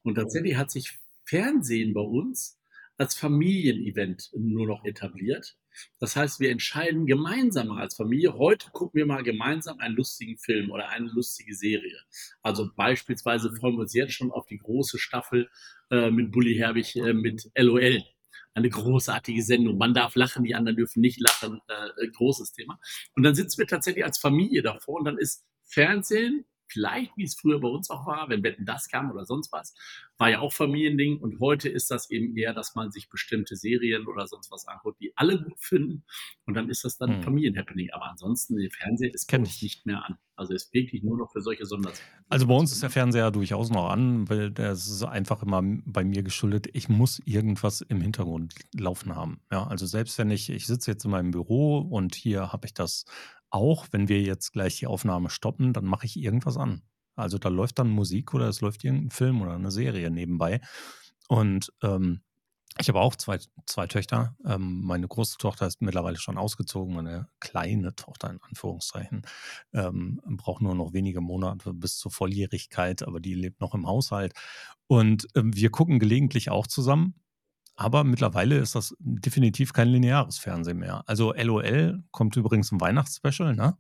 Und 0.03 0.15
tatsächlich 0.17 0.57
hat 0.57 0.71
sich 0.71 0.99
Fernsehen 1.25 1.95
bei 1.95 2.01
uns 2.01 2.59
als 2.99 3.15
Familienevent 3.15 4.31
nur 4.35 4.67
noch 4.67 4.85
etabliert. 4.85 5.57
Das 5.99 6.17
heißt, 6.17 6.41
wir 6.41 6.51
entscheiden 6.51 7.07
gemeinsam 7.07 7.71
als 7.71 7.97
Familie, 7.97 8.35
heute 8.35 8.71
gucken 8.71 8.99
wir 8.99 9.07
mal 9.07 9.23
gemeinsam 9.23 9.79
einen 9.81 9.97
lustigen 9.97 10.39
Film 10.39 10.71
oder 10.71 10.89
eine 10.89 11.07
lustige 11.09 11.55
Serie. 11.55 12.01
Also 12.43 12.71
beispielsweise 12.75 13.53
freuen 13.55 13.75
wir 13.75 13.83
uns 13.83 13.93
jetzt 13.93 14.15
schon 14.15 14.31
auf 14.31 14.47
die 14.47 14.59
große 14.59 14.99
Staffel 14.99 15.51
äh, 15.91 16.11
mit 16.11 16.33
Bully 16.33 16.55
Herbig 16.55 16.97
äh, 16.97 17.13
mit 17.13 17.51
LOL 17.55 18.03
eine 18.57 18.71
großartige 18.71 19.43
Sendung. 19.43 19.77
Man 19.77 19.95
darf 19.95 20.15
lachen, 20.17 20.45
die 20.45 20.55
anderen 20.55 20.77
dürfen 20.77 21.01
nicht 21.01 21.21
lachen. 21.21 21.61
Äh, 21.69 22.09
großes 22.09 22.53
Thema. 22.53 22.81
Und 23.15 23.23
dann 23.23 23.35
sitzen 23.35 23.59
wir 23.59 23.67
tatsächlich 23.67 24.05
als 24.05 24.19
Familie 24.19 24.63
davor 24.63 24.99
und 24.99 25.05
dann 25.05 25.19
ist 25.19 25.45
Fernsehen 25.65 26.47
vielleicht, 26.69 27.17
wie 27.17 27.25
es 27.25 27.35
früher 27.35 27.61
bei 27.61 27.69
uns 27.69 27.91
auch 27.91 28.07
war, 28.07 28.29
wenn 28.29 28.43
Wetten 28.43 28.65
das 28.65 28.89
kam 28.89 29.11
oder 29.11 29.25
sonst 29.25 29.53
was, 29.53 29.75
war 30.19 30.31
ja 30.31 30.41
auch 30.41 30.53
Familiending. 30.53 31.19
Und 31.19 31.41
heute 31.41 31.69
ist 31.69 31.91
das 31.91 32.11
eben 32.11 32.37
eher, 32.37 32.55
dass 32.55 32.75
man 32.75 32.91
sich 32.91 33.09
bestimmte 33.09 33.57
Serien 33.57 34.07
oder 34.07 34.27
sonst 34.27 34.51
was 34.51 34.67
anguckt, 34.67 35.01
die 35.01 35.13
alle 35.17 35.43
gut 35.43 35.61
finden. 35.61 36.05
Und 36.45 36.55
dann 36.55 36.69
ist 36.69 36.85
das 36.85 36.99
dann 36.99 37.17
hm. 37.17 37.23
Familienhappening. 37.23 37.91
Aber 37.93 38.07
ansonsten, 38.07 38.57
der 38.57 38.71
Fernseher 38.71 39.13
ist 39.15 39.27
kenne 39.27 39.47
ich 39.47 39.63
nicht 39.63 39.87
mehr 39.87 40.05
an. 40.05 40.19
Also 40.37 40.53
ist 40.53 40.73
wirklich 40.75 41.03
nur 41.03 41.17
noch 41.17 41.33
für 41.33 41.41
solche 41.41 41.65
Sondersendungen. 41.65 42.25
Also 42.29 42.47
bei 42.47 42.55
uns 42.55 42.71
ist 42.71 42.83
der 42.83 42.91
Fernseher 42.91 43.31
durchaus 43.31 43.71
noch 43.71 43.89
an, 43.89 44.29
weil 44.29 44.51
der 44.51 44.73
ist 44.73 45.03
einfach 45.03 45.43
immer 45.43 45.63
bei 45.87 46.05
mir 46.05 46.23
geschuldet. 46.23 46.69
Ich 46.75 46.91
muss 46.91 47.21
irgendwas 47.25 47.81
im 47.81 48.03
Hintergrund 48.03 48.55
laufen 48.75 49.15
haben. 49.15 49.41
Ja, 49.51 49.67
also 49.67 49.87
selbst 49.87 50.19
wenn 50.19 50.31
ich, 50.31 50.51
ich 50.51 50.67
sitze 50.67 50.91
jetzt 50.91 51.07
in 51.07 51.11
meinem 51.11 51.31
Büro 51.31 51.79
und 51.79 52.15
hier 52.15 52.53
habe 52.53 52.67
ich 52.67 52.75
das 52.75 53.07
auch 53.51 53.87
wenn 53.93 54.09
wir 54.09 54.21
jetzt 54.23 54.53
gleich 54.53 54.79
die 54.79 54.87
Aufnahme 54.87 55.31
stoppen, 55.31 55.73
dann 55.73 55.85
mache 55.85 56.07
ich 56.07 56.17
irgendwas 56.17 56.57
an. 56.57 56.83
Also 57.15 57.39
da 57.39 57.49
läuft 57.49 57.79
dann 57.79 57.89
Musik 57.89 58.35
oder 58.35 58.49
es 58.49 58.61
läuft 58.61 58.85
irgendein 58.85 59.11
Film 59.11 59.43
oder 59.43 59.55
eine 59.55 59.71
Serie 59.71 60.11
nebenbei. 60.11 60.61
Und 61.29 61.73
ähm, 61.83 62.21
ich 62.79 62.89
habe 62.89 63.01
auch 63.01 63.17
zwei, 63.17 63.39
zwei 63.65 63.87
Töchter. 63.87 64.37
Ähm, 64.45 64.83
meine 64.83 65.09
große 65.09 65.39
Tochter 65.39 65.67
ist 65.67 65.81
mittlerweile 65.81 66.19
schon 66.19 66.37
ausgezogen. 66.37 66.95
Meine 66.95 67.29
kleine 67.41 67.95
Tochter 67.95 68.31
in 68.31 68.41
Anführungszeichen 68.43 69.23
ähm, 69.73 70.21
braucht 70.27 70.61
nur 70.61 70.75
noch 70.75 70.93
wenige 70.93 71.23
Monate 71.23 71.73
bis 71.73 71.97
zur 71.97 72.11
Volljährigkeit, 72.11 73.03
aber 73.03 73.19
die 73.19 73.35
lebt 73.35 73.61
noch 73.61 73.75
im 73.75 73.87
Haushalt. 73.87 74.35
Und 74.89 75.27
ähm, 75.35 75.57
wir 75.57 75.71
gucken 75.71 75.99
gelegentlich 75.99 76.51
auch 76.51 76.67
zusammen. 76.67 77.15
Aber 77.77 78.05
mittlerweile 78.05 78.57
ist 78.57 78.75
das 78.75 78.97
definitiv 78.99 79.73
kein 79.73 79.89
lineares 79.89 80.39
Fernsehen 80.39 80.79
mehr. 80.79 81.03
Also 81.07 81.33
LOL 81.35 82.03
kommt 82.11 82.37
übrigens 82.37 82.73
ein 82.73 82.81
Weihnachtsspecial, 82.81 83.55
ne? 83.55 83.77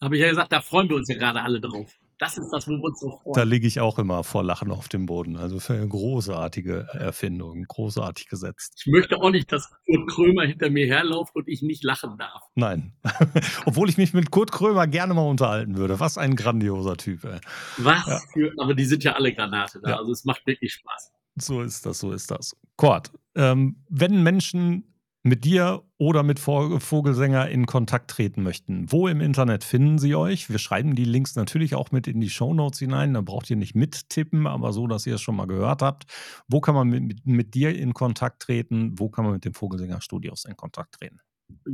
Habe 0.00 0.16
ich 0.16 0.22
ja 0.22 0.30
gesagt, 0.30 0.52
da 0.52 0.60
freuen 0.60 0.88
wir 0.88 0.96
uns 0.96 1.08
ja 1.08 1.16
gerade 1.16 1.42
alle 1.42 1.60
drauf. 1.60 1.98
Das 2.20 2.36
ist 2.36 2.50
das, 2.50 2.68
wo 2.68 2.72
wir 2.72 2.84
uns 2.84 3.00
so 3.00 3.10
freuen. 3.10 3.34
Da 3.34 3.44
liege 3.44 3.66
ich 3.66 3.80
auch 3.80 3.98
immer 3.98 4.22
vor 4.24 4.44
Lachen 4.44 4.70
auf 4.70 4.88
dem 4.88 5.06
Boden. 5.06 5.36
Also 5.36 5.58
für 5.58 5.72
eine 5.72 5.88
großartige 5.88 6.86
Erfindung, 6.92 7.64
großartig 7.66 8.28
gesetzt. 8.28 8.74
Ich 8.84 8.92
möchte 8.92 9.16
auch 9.16 9.30
nicht, 9.30 9.50
dass 9.50 9.70
Kurt 9.86 10.06
Krömer 10.10 10.44
hinter 10.44 10.68
mir 10.68 10.86
herläuft 10.86 11.34
und 11.34 11.48
ich 11.48 11.62
nicht 11.62 11.82
lachen 11.82 12.18
darf. 12.18 12.42
Nein. 12.54 12.92
Obwohl 13.64 13.88
ich 13.88 13.96
mich 13.96 14.12
mit 14.12 14.30
Kurt 14.30 14.52
Krömer 14.52 14.86
gerne 14.86 15.14
mal 15.14 15.26
unterhalten 15.26 15.78
würde. 15.78 15.98
Was 15.98 16.18
ein 16.18 16.36
grandioser 16.36 16.98
Typ. 16.98 17.24
Ey. 17.24 17.40
Was 17.78 18.06
ja. 18.06 18.20
für, 18.34 18.52
aber 18.58 18.74
die 18.74 18.84
sind 18.84 19.02
ja 19.02 19.14
alle 19.14 19.34
Granate 19.34 19.80
da. 19.82 19.90
Ja. 19.90 19.96
Also 19.96 20.12
es 20.12 20.26
macht 20.26 20.46
wirklich 20.46 20.74
Spaß. 20.74 21.12
So 21.40 21.62
ist 21.62 21.86
das, 21.86 21.98
so 21.98 22.12
ist 22.12 22.30
das. 22.30 22.56
Kurt, 22.76 23.12
ähm, 23.34 23.76
wenn 23.88 24.22
Menschen 24.22 24.90
mit 25.22 25.44
dir 25.44 25.82
oder 25.98 26.22
mit 26.22 26.38
Vogelsänger 26.38 27.48
in 27.50 27.66
Kontakt 27.66 28.10
treten 28.10 28.42
möchten, 28.42 28.90
wo 28.90 29.06
im 29.06 29.20
Internet 29.20 29.64
finden 29.64 29.98
sie 29.98 30.14
euch? 30.14 30.48
Wir 30.48 30.58
schreiben 30.58 30.94
die 30.94 31.04
Links 31.04 31.36
natürlich 31.36 31.74
auch 31.74 31.90
mit 31.90 32.06
in 32.06 32.20
die 32.20 32.30
Show 32.30 32.54
Notes 32.54 32.78
hinein. 32.78 33.12
Da 33.12 33.20
braucht 33.20 33.50
ihr 33.50 33.56
nicht 33.56 33.74
mittippen, 33.74 34.46
aber 34.46 34.72
so, 34.72 34.86
dass 34.86 35.06
ihr 35.06 35.16
es 35.16 35.20
schon 35.20 35.36
mal 35.36 35.46
gehört 35.46 35.82
habt. 35.82 36.04
Wo 36.48 36.60
kann 36.60 36.74
man 36.74 36.88
mit, 36.88 37.02
mit, 37.02 37.26
mit 37.26 37.54
dir 37.54 37.76
in 37.76 37.92
Kontakt 37.92 38.40
treten? 38.42 38.98
Wo 38.98 39.10
kann 39.10 39.24
man 39.24 39.34
mit 39.34 39.44
dem 39.44 39.52
Vogelsänger 39.52 40.00
Studios 40.00 40.46
in 40.46 40.56
Kontakt 40.56 40.94
treten? 40.94 41.20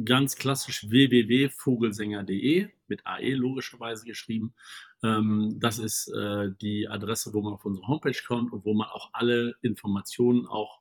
Ganz 0.04 0.36
klassisch 0.36 0.88
www.vogelsänger.de 0.88 2.68
mit 2.88 3.06
AE 3.06 3.34
logischerweise 3.34 4.04
geschrieben. 4.04 4.54
Ähm, 5.02 5.56
das 5.60 5.78
ist 5.78 6.08
äh, 6.08 6.50
die 6.60 6.88
Adresse, 6.88 7.32
wo 7.34 7.42
man 7.42 7.54
auf 7.54 7.64
unsere 7.64 7.86
Homepage 7.86 8.20
kommt 8.26 8.52
und 8.52 8.64
wo 8.64 8.74
man 8.74 8.88
auch 8.88 9.10
alle 9.12 9.54
Informationen 9.62 10.46
auch 10.46 10.80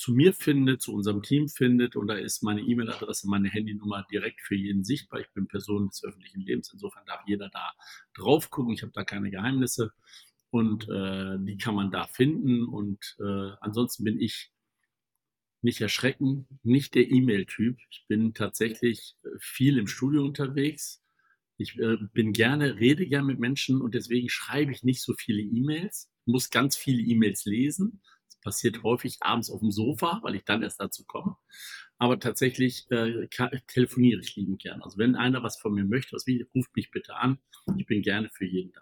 zu 0.00 0.12
mir 0.12 0.32
findet, 0.32 0.80
zu 0.80 0.94
unserem 0.94 1.22
Team 1.22 1.48
findet. 1.48 1.94
Und 1.94 2.06
da 2.06 2.14
ist 2.14 2.42
meine 2.42 2.62
E-Mail-Adresse, 2.62 3.28
meine 3.28 3.50
Handynummer 3.50 4.06
direkt 4.10 4.40
für 4.40 4.54
jeden 4.54 4.82
sichtbar. 4.82 5.20
Ich 5.20 5.30
bin 5.34 5.46
Person 5.46 5.88
des 5.88 6.02
öffentlichen 6.02 6.40
Lebens. 6.40 6.72
Insofern 6.72 7.04
darf 7.04 7.20
jeder 7.26 7.50
da 7.50 7.72
drauf 8.14 8.48
gucken. 8.48 8.72
Ich 8.72 8.82
habe 8.82 8.92
da 8.92 9.04
keine 9.04 9.30
Geheimnisse. 9.30 9.92
Und 10.48 10.88
äh, 10.88 11.36
die 11.40 11.58
kann 11.58 11.74
man 11.74 11.90
da 11.90 12.06
finden. 12.06 12.64
Und 12.64 13.16
äh, 13.20 13.52
ansonsten 13.60 14.04
bin 14.04 14.18
ich 14.18 14.50
nicht 15.62 15.82
erschrecken, 15.82 16.46
nicht 16.62 16.94
der 16.94 17.10
E-Mail-Typ. 17.10 17.76
Ich 17.90 18.06
bin 18.08 18.32
tatsächlich 18.32 19.16
äh, 19.22 19.28
viel 19.38 19.76
im 19.76 19.86
Studio 19.86 20.24
unterwegs. 20.24 21.02
Ich 21.60 21.78
äh, 21.78 21.96
bin 22.12 22.32
gerne, 22.32 22.76
rede 22.78 23.06
gerne 23.06 23.26
mit 23.26 23.38
Menschen 23.38 23.80
und 23.80 23.94
deswegen 23.94 24.28
schreibe 24.28 24.72
ich 24.72 24.82
nicht 24.82 25.02
so 25.02 25.14
viele 25.14 25.42
E-Mails, 25.42 26.10
muss 26.24 26.50
ganz 26.50 26.76
viele 26.76 27.02
E-Mails 27.02 27.44
lesen 27.44 28.00
passiert 28.40 28.82
häufig 28.82 29.18
abends 29.20 29.50
auf 29.50 29.60
dem 29.60 29.70
Sofa, 29.70 30.20
weil 30.22 30.34
ich 30.34 30.44
dann 30.44 30.62
erst 30.62 30.80
dazu 30.80 31.04
komme. 31.04 31.36
Aber 31.98 32.18
tatsächlich 32.18 32.90
äh, 32.90 33.28
telefoniere 33.66 34.20
ich 34.20 34.36
liebend 34.36 34.62
gern. 34.62 34.82
Also 34.82 34.98
wenn 34.98 35.16
einer 35.16 35.42
was 35.42 35.60
von 35.60 35.74
mir 35.74 35.84
möchte, 35.84 36.16
was 36.16 36.26
will, 36.26 36.48
ruft 36.54 36.74
mich 36.74 36.90
bitte 36.90 37.16
an. 37.16 37.38
Ich 37.76 37.86
bin 37.86 38.02
gerne 38.02 38.30
für 38.30 38.46
jeden 38.46 38.72
da. 38.72 38.80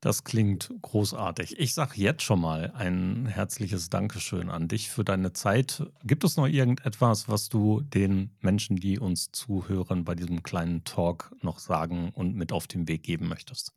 Das 0.00 0.22
klingt 0.22 0.72
großartig. 0.82 1.58
Ich 1.58 1.74
sage 1.74 1.94
jetzt 1.96 2.22
schon 2.22 2.40
mal 2.40 2.70
ein 2.76 3.26
herzliches 3.26 3.90
Dankeschön 3.90 4.48
an 4.48 4.68
dich 4.68 4.90
für 4.90 5.02
deine 5.02 5.32
Zeit. 5.32 5.90
Gibt 6.04 6.22
es 6.22 6.36
noch 6.36 6.46
irgendetwas, 6.46 7.28
was 7.28 7.48
du 7.48 7.80
den 7.80 8.30
Menschen, 8.40 8.76
die 8.76 9.00
uns 9.00 9.32
zuhören, 9.32 10.04
bei 10.04 10.14
diesem 10.14 10.44
kleinen 10.44 10.84
Talk 10.84 11.34
noch 11.42 11.58
sagen 11.58 12.10
und 12.14 12.36
mit 12.36 12.52
auf 12.52 12.68
den 12.68 12.86
Weg 12.86 13.02
geben 13.02 13.28
möchtest? 13.28 13.72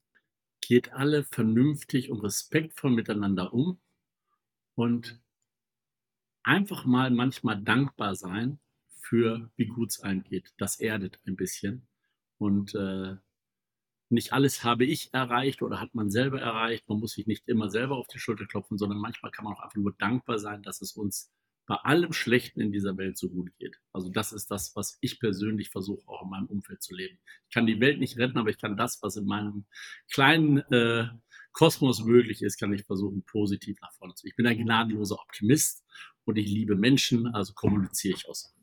Geht 0.62 0.94
alle 0.94 1.24
vernünftig 1.24 2.12
und 2.12 2.20
respektvoll 2.20 2.92
miteinander 2.92 3.52
um 3.52 3.80
und 4.76 5.20
einfach 6.44 6.86
mal 6.86 7.10
manchmal 7.10 7.62
dankbar 7.64 8.16
sein 8.16 8.60
für 9.02 9.52
wie 9.56 9.66
gut 9.66 9.90
es 9.90 10.00
einem 10.02 10.24
geht. 10.24 10.54
Das 10.58 10.80
erdet 10.80 11.20
ein 11.26 11.36
bisschen. 11.36 11.88
Und 12.38 12.76
äh, 12.76 13.16
nicht 14.12 14.34
alles 14.34 14.64
habe 14.64 14.86
ich 14.86 15.14
erreicht 15.14 15.62
oder 15.62 15.80
hat 15.80 15.96
man 15.96 16.10
selber 16.10 16.42
erreicht. 16.42 16.88
Man 16.90 17.00
muss 17.00 17.14
sich 17.14 17.28
nicht 17.28 17.48
immer 17.48 17.70
selber 17.70 17.98
auf 17.98 18.08
die 18.08 18.20
Schulter 18.20 18.46
klopfen, 18.46 18.78
sondern 18.78 19.00
manchmal 19.00 19.32
kann 19.32 19.46
man 19.46 19.54
auch 19.54 19.62
einfach 19.62 19.76
nur 19.76 19.94
dankbar 19.98 20.40
sein, 20.40 20.64
dass 20.64 20.82
es 20.82 20.94
uns 20.94 21.32
bei 21.68 21.76
allem 21.76 22.12
Schlechten 22.12 22.60
in 22.60 22.72
dieser 22.72 22.98
Welt 22.98 23.18
so 23.18 23.30
gut 23.30 23.50
geht. 23.58 23.78
Also 23.94 24.10
das 24.10 24.34
ist 24.34 24.52
das, 24.52 24.76
was 24.76 24.98
ich 25.00 25.20
persönlich 25.20 25.70
versuche 25.70 26.06
auch 26.08 26.24
in 26.24 26.30
meinem 26.30 26.48
Umfeld 26.48 26.82
zu 26.82 26.94
leben. 26.94 27.18
Ich 27.48 27.54
kann 27.54 27.66
die 27.66 27.80
Welt 27.80 28.00
nicht 28.00 28.18
retten, 28.18 28.38
aber 28.38 28.50
ich 28.50 28.58
kann 28.58 28.76
das, 28.76 29.02
was 29.02 29.16
in 29.16 29.26
meinem 29.26 29.66
kleinen 30.12 30.58
äh, 30.72 31.08
Kosmos 31.54 32.04
möglich 32.04 32.42
ist, 32.42 32.58
kann 32.58 32.74
ich 32.74 32.84
versuchen, 32.84 33.24
positiv 33.24 33.80
nach 33.82 33.94
vorne 33.94 34.16
zu. 34.16 34.28
Ich 34.28 34.36
bin 34.36 34.48
ein 34.48 34.58
gnadenloser 34.58 35.16
Optimist 35.16 35.86
und 36.26 36.38
ich 36.38 36.48
liebe 36.48 36.76
Menschen, 36.76 37.28
also 37.28 37.54
kommuniziere 37.54 38.18
ich 38.18 38.28
aus. 38.28 38.54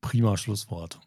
Prima 0.00 0.36
Schlusswort. 0.36 1.00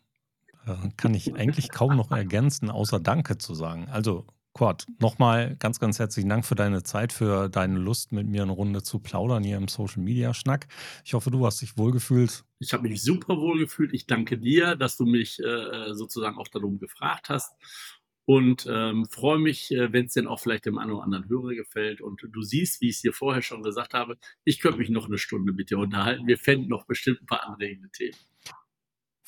Äh, 0.66 0.90
kann 0.98 1.14
ich 1.14 1.36
eigentlich 1.36 1.70
kaum 1.70 1.96
noch 1.96 2.12
ergänzen, 2.12 2.70
außer 2.70 3.00
Danke 3.00 3.38
zu 3.38 3.54
sagen. 3.54 3.88
Also, 3.90 4.26
Quad, 4.54 4.86
nochmal 5.00 5.56
ganz, 5.60 5.80
ganz 5.80 5.98
herzlichen 5.98 6.28
Dank 6.28 6.46
für 6.46 6.56
deine 6.56 6.84
Zeit, 6.84 7.14
für 7.14 7.48
deine 7.48 7.80
Lust, 7.80 8.12
mit 8.12 8.28
mir 8.28 8.42
eine 8.42 8.52
Runde 8.52 8.84
zu 8.84 9.00
plaudern 9.00 9.44
hier 9.44 9.56
im 9.56 9.70
Social 9.70 10.04
Media 10.04 10.34
Schnack. 10.34 10.68
Ich 11.06 11.14
hoffe, 11.14 11.32
du 11.32 11.46
hast 11.46 11.62
dich 11.62 11.78
wohlgefühlt. 11.78 12.44
Ich 12.60 12.74
habe 12.74 12.88
mich 12.88 13.02
super 13.02 13.38
wohlgefühlt. 13.38 13.94
Ich 13.94 14.08
danke 14.08 14.38
dir, 14.38 14.76
dass 14.76 14.98
du 14.98 15.06
mich 15.06 15.40
äh, 15.40 15.94
sozusagen 15.94 16.38
auch 16.38 16.50
darum 16.50 16.80
gefragt 16.80 17.30
hast 17.30 17.54
und 18.26 18.68
ähm, 18.70 19.06
freue 19.10 19.40
mich, 19.40 19.72
äh, 19.72 19.92
wenn 19.94 20.06
es 20.06 20.14
denn 20.14 20.28
auch 20.28 20.40
vielleicht 20.40 20.66
dem 20.66 20.78
einen 20.78 20.92
oder 20.92 21.04
anderen 21.04 21.28
Hörer 21.28 21.56
gefällt. 21.56 22.02
Und 22.02 22.22
du 22.30 22.42
siehst, 22.42 22.82
wie 22.82 22.90
ich 22.90 22.98
es 22.98 23.02
dir 23.02 23.14
vorher 23.14 23.42
schon 23.42 23.64
gesagt 23.64 23.94
habe, 23.94 24.18
ich 24.44 24.60
könnte 24.60 24.80
mich 24.80 24.90
noch 24.90 25.08
eine 25.08 25.18
Stunde 25.18 25.54
mit 25.54 25.70
dir 25.70 25.80
unterhalten. 25.80 26.28
Wir 26.28 26.38
fänden 26.38 26.68
noch 26.68 26.86
bestimmt 26.86 27.22
ein 27.22 27.26
paar 27.26 27.48
anregende 27.48 27.90
Themen. 27.90 28.18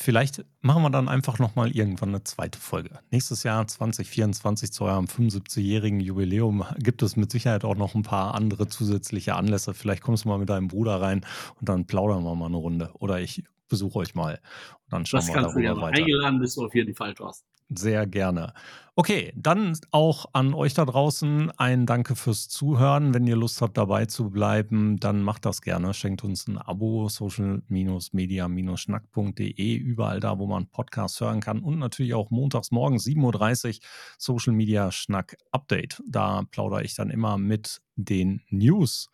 Vielleicht 0.04 0.43
machen 0.60 0.84
wir 0.84 0.89
dann 0.89 1.08
einfach 1.08 1.39
nochmal 1.39 1.72
irgendwann 1.72 2.10
eine 2.10 2.26
zweite 2.26 2.60
Folge. 2.60 2.99
Nächstes 3.10 3.43
Jahr 3.43 3.66
2024 3.66 4.74
zu 4.74 4.84
eurem 4.84 5.06
75-jährigen 5.06 6.01
Jubiläum 6.01 6.66
gibt 6.78 7.01
es 7.04 7.16
mit 7.16 7.32
Sicherheit 7.32 7.64
auch 7.64 7.78
noch 7.78 7.95
ein 7.95 8.04
paar 8.04 8.36
andere 8.36 8.68
zusätzliche 8.68 9.36
Anlässe. 9.36 9.74
Vielleicht 9.74 10.04
kommst 10.04 10.26
du 10.26 10.28
mal 10.28 10.39
mit 10.39 10.49
deinem 10.49 10.68
Bruder 10.68 10.99
rein 10.99 11.26
und 11.58 11.70
dann 11.70 11.86
plaudern 11.86 12.26
wir 12.26 12.36
mal 12.36 12.47
eine 12.47 12.58
Runde. 12.58 12.91
Oder 12.95 13.22
ich 13.22 13.45
besuche 13.70 13.99
euch 13.99 14.14
mal. 14.14 14.41
Und 14.84 14.91
dann 14.91 15.06
schauen 15.06 15.22
das 15.22 15.34
wir 15.34 15.41
darüber 15.41 15.62
ja 15.62 15.78
weiter. 15.78 15.99
Eingeladen 15.99 16.39
bist 16.39 16.58
du 16.58 16.66
auf 16.66 16.76
jeden 16.76 16.93
Fall, 16.93 17.14
Thorsten. 17.14 17.47
Sehr 17.76 18.07
gerne. 18.07 18.53
Okay, 18.95 19.34
dann 19.36 19.76
auch 19.89 20.28
an 20.34 20.53
euch 20.53 20.76
da 20.76 20.86
draußen 20.86 21.49
ein 21.57 21.88
Danke 21.88 22.15
fürs 22.15 22.47
Zuhören. 22.47 23.15
Wenn 23.15 23.26
ihr 23.26 23.36
Lust 23.36 23.59
habt, 23.61 23.76
dabei 23.76 24.05
zu 24.05 24.30
bleiben, 24.30 24.99
dann 24.99 25.24
macht 25.24 25.45
das 25.45 25.63
gerne. 25.63 25.95
Schenkt 25.95 26.24
uns 26.24 26.47
ein 26.47 26.59
Abo, 26.59 27.09
social-media-schnack.de, 27.09 29.76
überall 29.76 30.19
da, 30.19 30.38
wo 30.38 30.45
man 30.45 30.67
Podcasts 30.67 31.19
hören 31.19 31.39
kann. 31.39 31.57
Und 31.59 31.80
natürlich 31.80 32.13
auch 32.13 32.30
montags 32.30 32.69
morgens 32.69 33.05
7.30 33.05 33.67
Uhr 33.67 33.74
Social 34.19 34.53
Media 34.53 34.91
Schnack 34.91 35.38
Update. 35.51 35.99
Da 36.07 36.43
plaudere 36.51 36.84
ich 36.84 36.93
dann 36.93 37.09
immer 37.09 37.39
mit 37.39 37.82
den 37.95 38.43
News. 38.49 39.09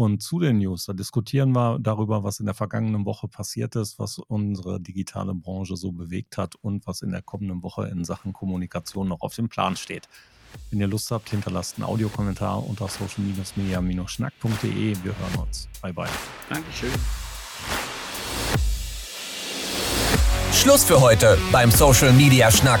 Und 0.00 0.22
zu 0.22 0.40
den 0.40 0.60
News, 0.60 0.86
da 0.86 0.94
diskutieren 0.94 1.52
wir 1.52 1.78
darüber, 1.78 2.24
was 2.24 2.40
in 2.40 2.46
der 2.46 2.54
vergangenen 2.54 3.04
Woche 3.04 3.28
passiert 3.28 3.76
ist, 3.76 3.98
was 3.98 4.18
unsere 4.18 4.80
digitale 4.80 5.34
Branche 5.34 5.76
so 5.76 5.92
bewegt 5.92 6.38
hat 6.38 6.54
und 6.54 6.86
was 6.86 7.02
in 7.02 7.10
der 7.10 7.20
kommenden 7.20 7.62
Woche 7.62 7.86
in 7.88 8.06
Sachen 8.06 8.32
Kommunikation 8.32 9.08
noch 9.08 9.20
auf 9.20 9.34
dem 9.34 9.50
Plan 9.50 9.76
steht. 9.76 10.08
Wenn 10.70 10.80
ihr 10.80 10.86
Lust 10.86 11.10
habt, 11.10 11.28
hinterlasst 11.28 11.76
einen 11.76 11.84
Audiokommentar 11.84 12.66
unter 12.66 12.88
social-media-schnack.de. 12.88 14.96
Wir 15.04 15.18
hören 15.18 15.46
uns. 15.46 15.68
Bye 15.82 15.92
bye. 15.92 16.08
Dankeschön. 16.48 16.92
Schluss 20.54 20.82
für 20.82 20.98
heute 20.98 21.36
beim 21.52 21.70
Social 21.70 22.14
Media 22.14 22.50
Schnack. 22.50 22.80